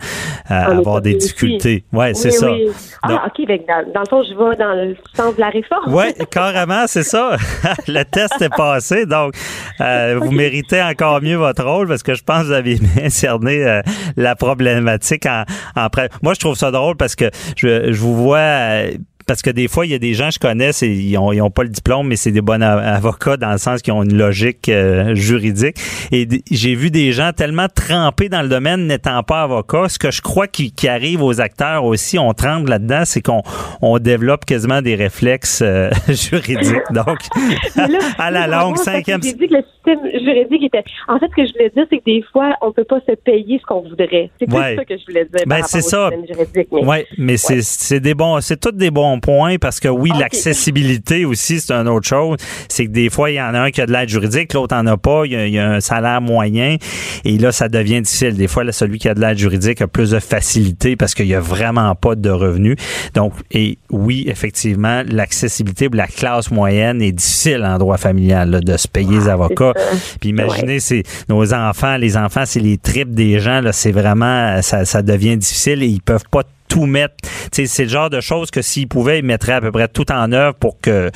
euh, 0.50 0.54
avoir 0.54 1.00
des 1.02 1.16
aussi. 1.16 1.26
difficultés. 1.26 1.84
Ouais, 1.92 2.14
c'est 2.14 2.28
oui, 2.28 2.34
ça. 2.34 2.52
oui. 2.52 2.68
Ah, 3.02 3.08
Donc- 3.08 3.20
OK. 3.26 3.46
que 3.46 3.66
Dans, 3.66 3.92
dans 3.92 4.00
le 4.00 4.06
fond, 4.08 4.22
je 4.22 4.30
vais 4.34 4.56
dans 4.56 4.72
le 4.74 4.96
sens 5.14 5.34
de 5.34 5.40
la 5.40 5.48
réforme. 5.48 5.92
Oui, 5.94 6.04
carrément, 6.30 6.84
c'est 6.86 7.02
ça. 7.02 7.36
le 7.88 8.02
test 8.04 8.40
est 8.40 8.54
passé, 8.54 9.06
donc 9.06 9.34
euh, 9.80 10.18
vous 10.20 10.30
méritez 10.32 10.82
encore 10.82 11.20
mieux 11.22 11.36
votre 11.36 11.64
rôle 11.64 11.88
parce 11.88 12.02
que 12.02 12.14
je 12.14 12.22
pense 12.22 12.42
que 12.42 12.46
vous 12.46 12.52
avez 12.52 12.74
bien 12.96 13.10
cerné 13.10 13.64
euh, 13.64 13.82
la 14.16 14.34
problématique 14.36 15.26
en, 15.26 15.44
en 15.76 15.88
pré- 15.90 16.08
Moi, 16.22 16.34
je 16.34 16.40
trouve 16.40 16.56
ça 16.56 16.70
drôle 16.70 16.96
parce 16.96 17.14
que 17.16 17.30
je, 17.56 17.92
je 17.92 18.00
vous 18.00 18.14
vois. 18.16 18.84
Parce 19.26 19.42
que 19.42 19.50
des 19.50 19.68
fois, 19.68 19.86
il 19.86 19.92
y 19.92 19.94
a 19.94 19.98
des 19.98 20.14
gens 20.14 20.28
que 20.28 20.34
je 20.34 20.38
connais, 20.38 20.70
ils 20.70 21.16
ont, 21.18 21.32
ils 21.32 21.40
ont 21.40 21.50
pas 21.50 21.62
le 21.62 21.68
diplôme, 21.68 22.08
mais 22.08 22.16
c'est 22.16 22.30
des 22.32 22.40
bons 22.40 22.60
avocats 22.62 23.36
dans 23.36 23.52
le 23.52 23.58
sens 23.58 23.82
qu'ils 23.82 23.92
ont 23.92 24.02
une 24.02 24.16
logique 24.16 24.68
euh, 24.68 25.14
juridique. 25.14 25.76
Et 26.10 26.26
j'ai 26.50 26.74
vu 26.74 26.90
des 26.90 27.12
gens 27.12 27.32
tellement 27.32 27.66
trempés 27.68 28.28
dans 28.28 28.42
le 28.42 28.48
domaine 28.48 28.86
n'étant 28.86 29.22
pas 29.22 29.42
avocats. 29.42 29.88
Ce 29.88 29.98
que 29.98 30.10
je 30.10 30.20
crois 30.22 30.46
qui, 30.46 30.72
qui 30.72 30.88
arrive 30.88 31.22
aux 31.22 31.40
acteurs 31.40 31.84
aussi, 31.84 32.18
on 32.18 32.32
trempe 32.32 32.68
là-dedans, 32.68 33.02
c'est 33.04 33.20
qu'on 33.22 33.42
on 33.80 33.98
développe 33.98 34.44
quasiment 34.44 34.82
des 34.82 34.94
réflexes 34.94 35.62
euh, 35.62 35.90
juridiques. 36.08 36.82
Donc, 36.90 37.18
là, 37.76 37.86
à 38.18 38.30
la 38.30 38.46
longue, 38.46 38.76
cinquième... 38.76 39.22
J'ai 39.22 39.32
dit 39.34 39.48
que 39.48 39.54
le 39.54 39.62
système 39.74 40.24
juridique 40.24 40.64
était. 40.64 40.84
En 41.08 41.18
fait, 41.18 41.26
ce 41.30 41.36
que 41.42 41.46
je 41.46 41.52
voulais 41.52 41.70
dire, 41.74 41.84
c'est 41.90 41.98
que 41.98 42.04
des 42.04 42.24
fois, 42.32 42.54
on 42.62 42.72
peut 42.72 42.84
pas 42.84 43.00
se 43.08 43.14
payer 43.14 43.58
ce 43.60 43.66
qu'on 43.66 43.82
voudrait. 43.82 44.30
C'est 44.38 44.52
Ouais. 44.52 44.76
ça 44.76 44.84
que 44.84 44.96
je 44.96 45.04
voulais 45.06 45.24
dire. 45.24 45.44
Ben, 45.46 45.60
par 45.60 45.64
au 45.66 45.68
ça. 45.68 45.80
système 45.80 46.26
juridique, 46.26 46.68
mais- 46.72 46.84
Oui, 46.84 46.96
mais 47.18 47.36
c'est 47.36 47.62
c'est 47.62 48.00
des 48.00 48.14
bons, 48.14 48.40
c'est 48.40 48.58
tous 48.60 48.72
des 48.72 48.90
bons 48.90 49.11
points 49.20 49.56
parce 49.58 49.80
que 49.80 49.88
oui, 49.88 50.10
l'accessibilité 50.18 51.24
aussi, 51.24 51.60
c'est 51.60 51.72
une 51.72 51.88
autre 51.88 52.06
chose. 52.06 52.36
C'est 52.68 52.86
que 52.86 52.90
des 52.90 53.10
fois, 53.10 53.30
il 53.30 53.34
y 53.34 53.40
en 53.40 53.54
a 53.54 53.60
un 53.60 53.70
qui 53.70 53.80
a 53.80 53.86
de 53.86 53.92
l'aide 53.92 54.08
juridique, 54.08 54.52
l'autre 54.54 54.76
en 54.76 54.86
a 54.86 54.96
pas. 54.96 55.22
Il 55.24 55.32
y 55.32 55.36
a, 55.36 55.46
il 55.46 55.52
y 55.52 55.58
a 55.58 55.68
un 55.68 55.80
salaire 55.80 56.20
moyen 56.20 56.76
et 57.24 57.38
là, 57.38 57.52
ça 57.52 57.68
devient 57.68 58.00
difficile. 58.00 58.34
Des 58.34 58.48
fois, 58.48 58.64
là, 58.64 58.72
celui 58.72 58.98
qui 58.98 59.08
a 59.08 59.14
de 59.14 59.20
l'aide 59.20 59.38
juridique 59.38 59.80
a 59.82 59.86
plus 59.86 60.10
de 60.10 60.18
facilité 60.18 60.96
parce 60.96 61.14
qu'il 61.14 61.26
y 61.26 61.34
a 61.34 61.40
vraiment 61.40 61.94
pas 61.94 62.14
de 62.14 62.30
revenus. 62.30 62.76
Donc, 63.14 63.32
et 63.50 63.78
oui, 63.90 64.24
effectivement, 64.28 65.02
l'accessibilité 65.06 65.88
pour 65.88 65.96
la 65.96 66.06
classe 66.06 66.50
moyenne 66.50 67.02
est 67.02 67.12
difficile 67.12 67.64
en 67.64 67.78
droit 67.78 67.96
familial 67.96 68.50
là, 68.50 68.60
de 68.60 68.76
se 68.76 68.88
payer 68.88 69.18
les 69.18 69.28
avocats. 69.28 69.72
Puis 70.20 70.30
imaginez, 70.30 70.80
c'est 70.80 71.02
nos 71.28 71.52
enfants, 71.54 71.96
les 71.96 72.16
enfants, 72.16 72.44
c'est 72.46 72.60
les 72.60 72.78
tripes 72.78 73.14
des 73.14 73.38
gens. 73.38 73.60
Là, 73.60 73.72
c'est 73.72 73.92
vraiment, 73.92 74.60
ça, 74.62 74.84
ça 74.84 75.02
devient 75.02 75.36
difficile 75.36 75.82
et 75.82 75.86
ils 75.86 76.00
peuvent 76.00 76.28
pas 76.30 76.42
tout 76.72 76.86
mettre. 76.86 77.14
C'est 77.52 77.82
le 77.82 77.88
genre 77.90 78.08
de 78.08 78.20
choses 78.22 78.50
que 78.50 78.62
s'ils 78.62 78.88
pouvaient, 78.88 79.18
ils 79.18 79.24
mettraient 79.24 79.52
à 79.52 79.60
peu 79.60 79.70
près 79.70 79.86
tout 79.88 80.10
en 80.10 80.32
œuvre 80.32 80.54
pour 80.54 80.80
que 80.80 81.10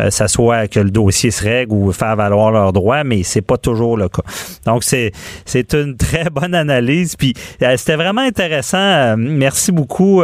euh, 0.00 0.08
ça 0.10 0.26
soit 0.26 0.66
que 0.68 0.80
le 0.80 0.90
dossier 0.90 1.30
se 1.30 1.44
règle 1.44 1.72
ou 1.74 1.92
faire 1.92 2.16
valoir 2.16 2.50
leurs 2.50 2.72
droits, 2.72 3.04
mais 3.04 3.22
c'est 3.22 3.42
pas 3.42 3.58
toujours 3.58 3.98
le 3.98 4.08
cas. 4.08 4.22
Donc 4.64 4.84
c'est 4.84 5.12
c'est 5.44 5.74
une 5.74 5.96
très 5.98 6.24
bonne 6.32 6.54
analyse. 6.54 7.14
Puis 7.16 7.34
euh, 7.62 7.76
c'était 7.76 7.96
vraiment 7.96 8.22
intéressant. 8.22 8.78
Euh, 8.78 9.16
merci 9.18 9.70
beaucoup, 9.70 10.22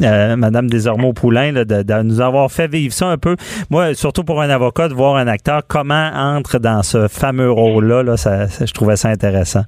Madame 0.00 0.68
Desormeaux 0.68 1.12
Poulain, 1.12 1.52
là, 1.52 1.64
de, 1.64 1.82
de 1.82 2.02
nous 2.02 2.20
avoir 2.20 2.50
fait 2.50 2.66
vivre 2.66 2.92
ça 2.92 3.06
un 3.06 3.18
peu. 3.18 3.36
Moi, 3.70 3.94
surtout 3.94 4.24
pour 4.24 4.42
un 4.42 4.50
avocat, 4.50 4.88
de 4.88 4.94
voir 4.94 5.14
un 5.16 5.28
acteur 5.28 5.62
comment 5.68 6.10
entre 6.14 6.58
dans 6.58 6.82
ce 6.82 7.06
fameux 7.06 7.52
rôle-là, 7.52 8.02
là, 8.02 8.16
ça, 8.16 8.48
ça- 8.48 8.66
je 8.66 8.72
trouvais 8.72 8.96
ça 8.96 9.10
intéressant. 9.10 9.62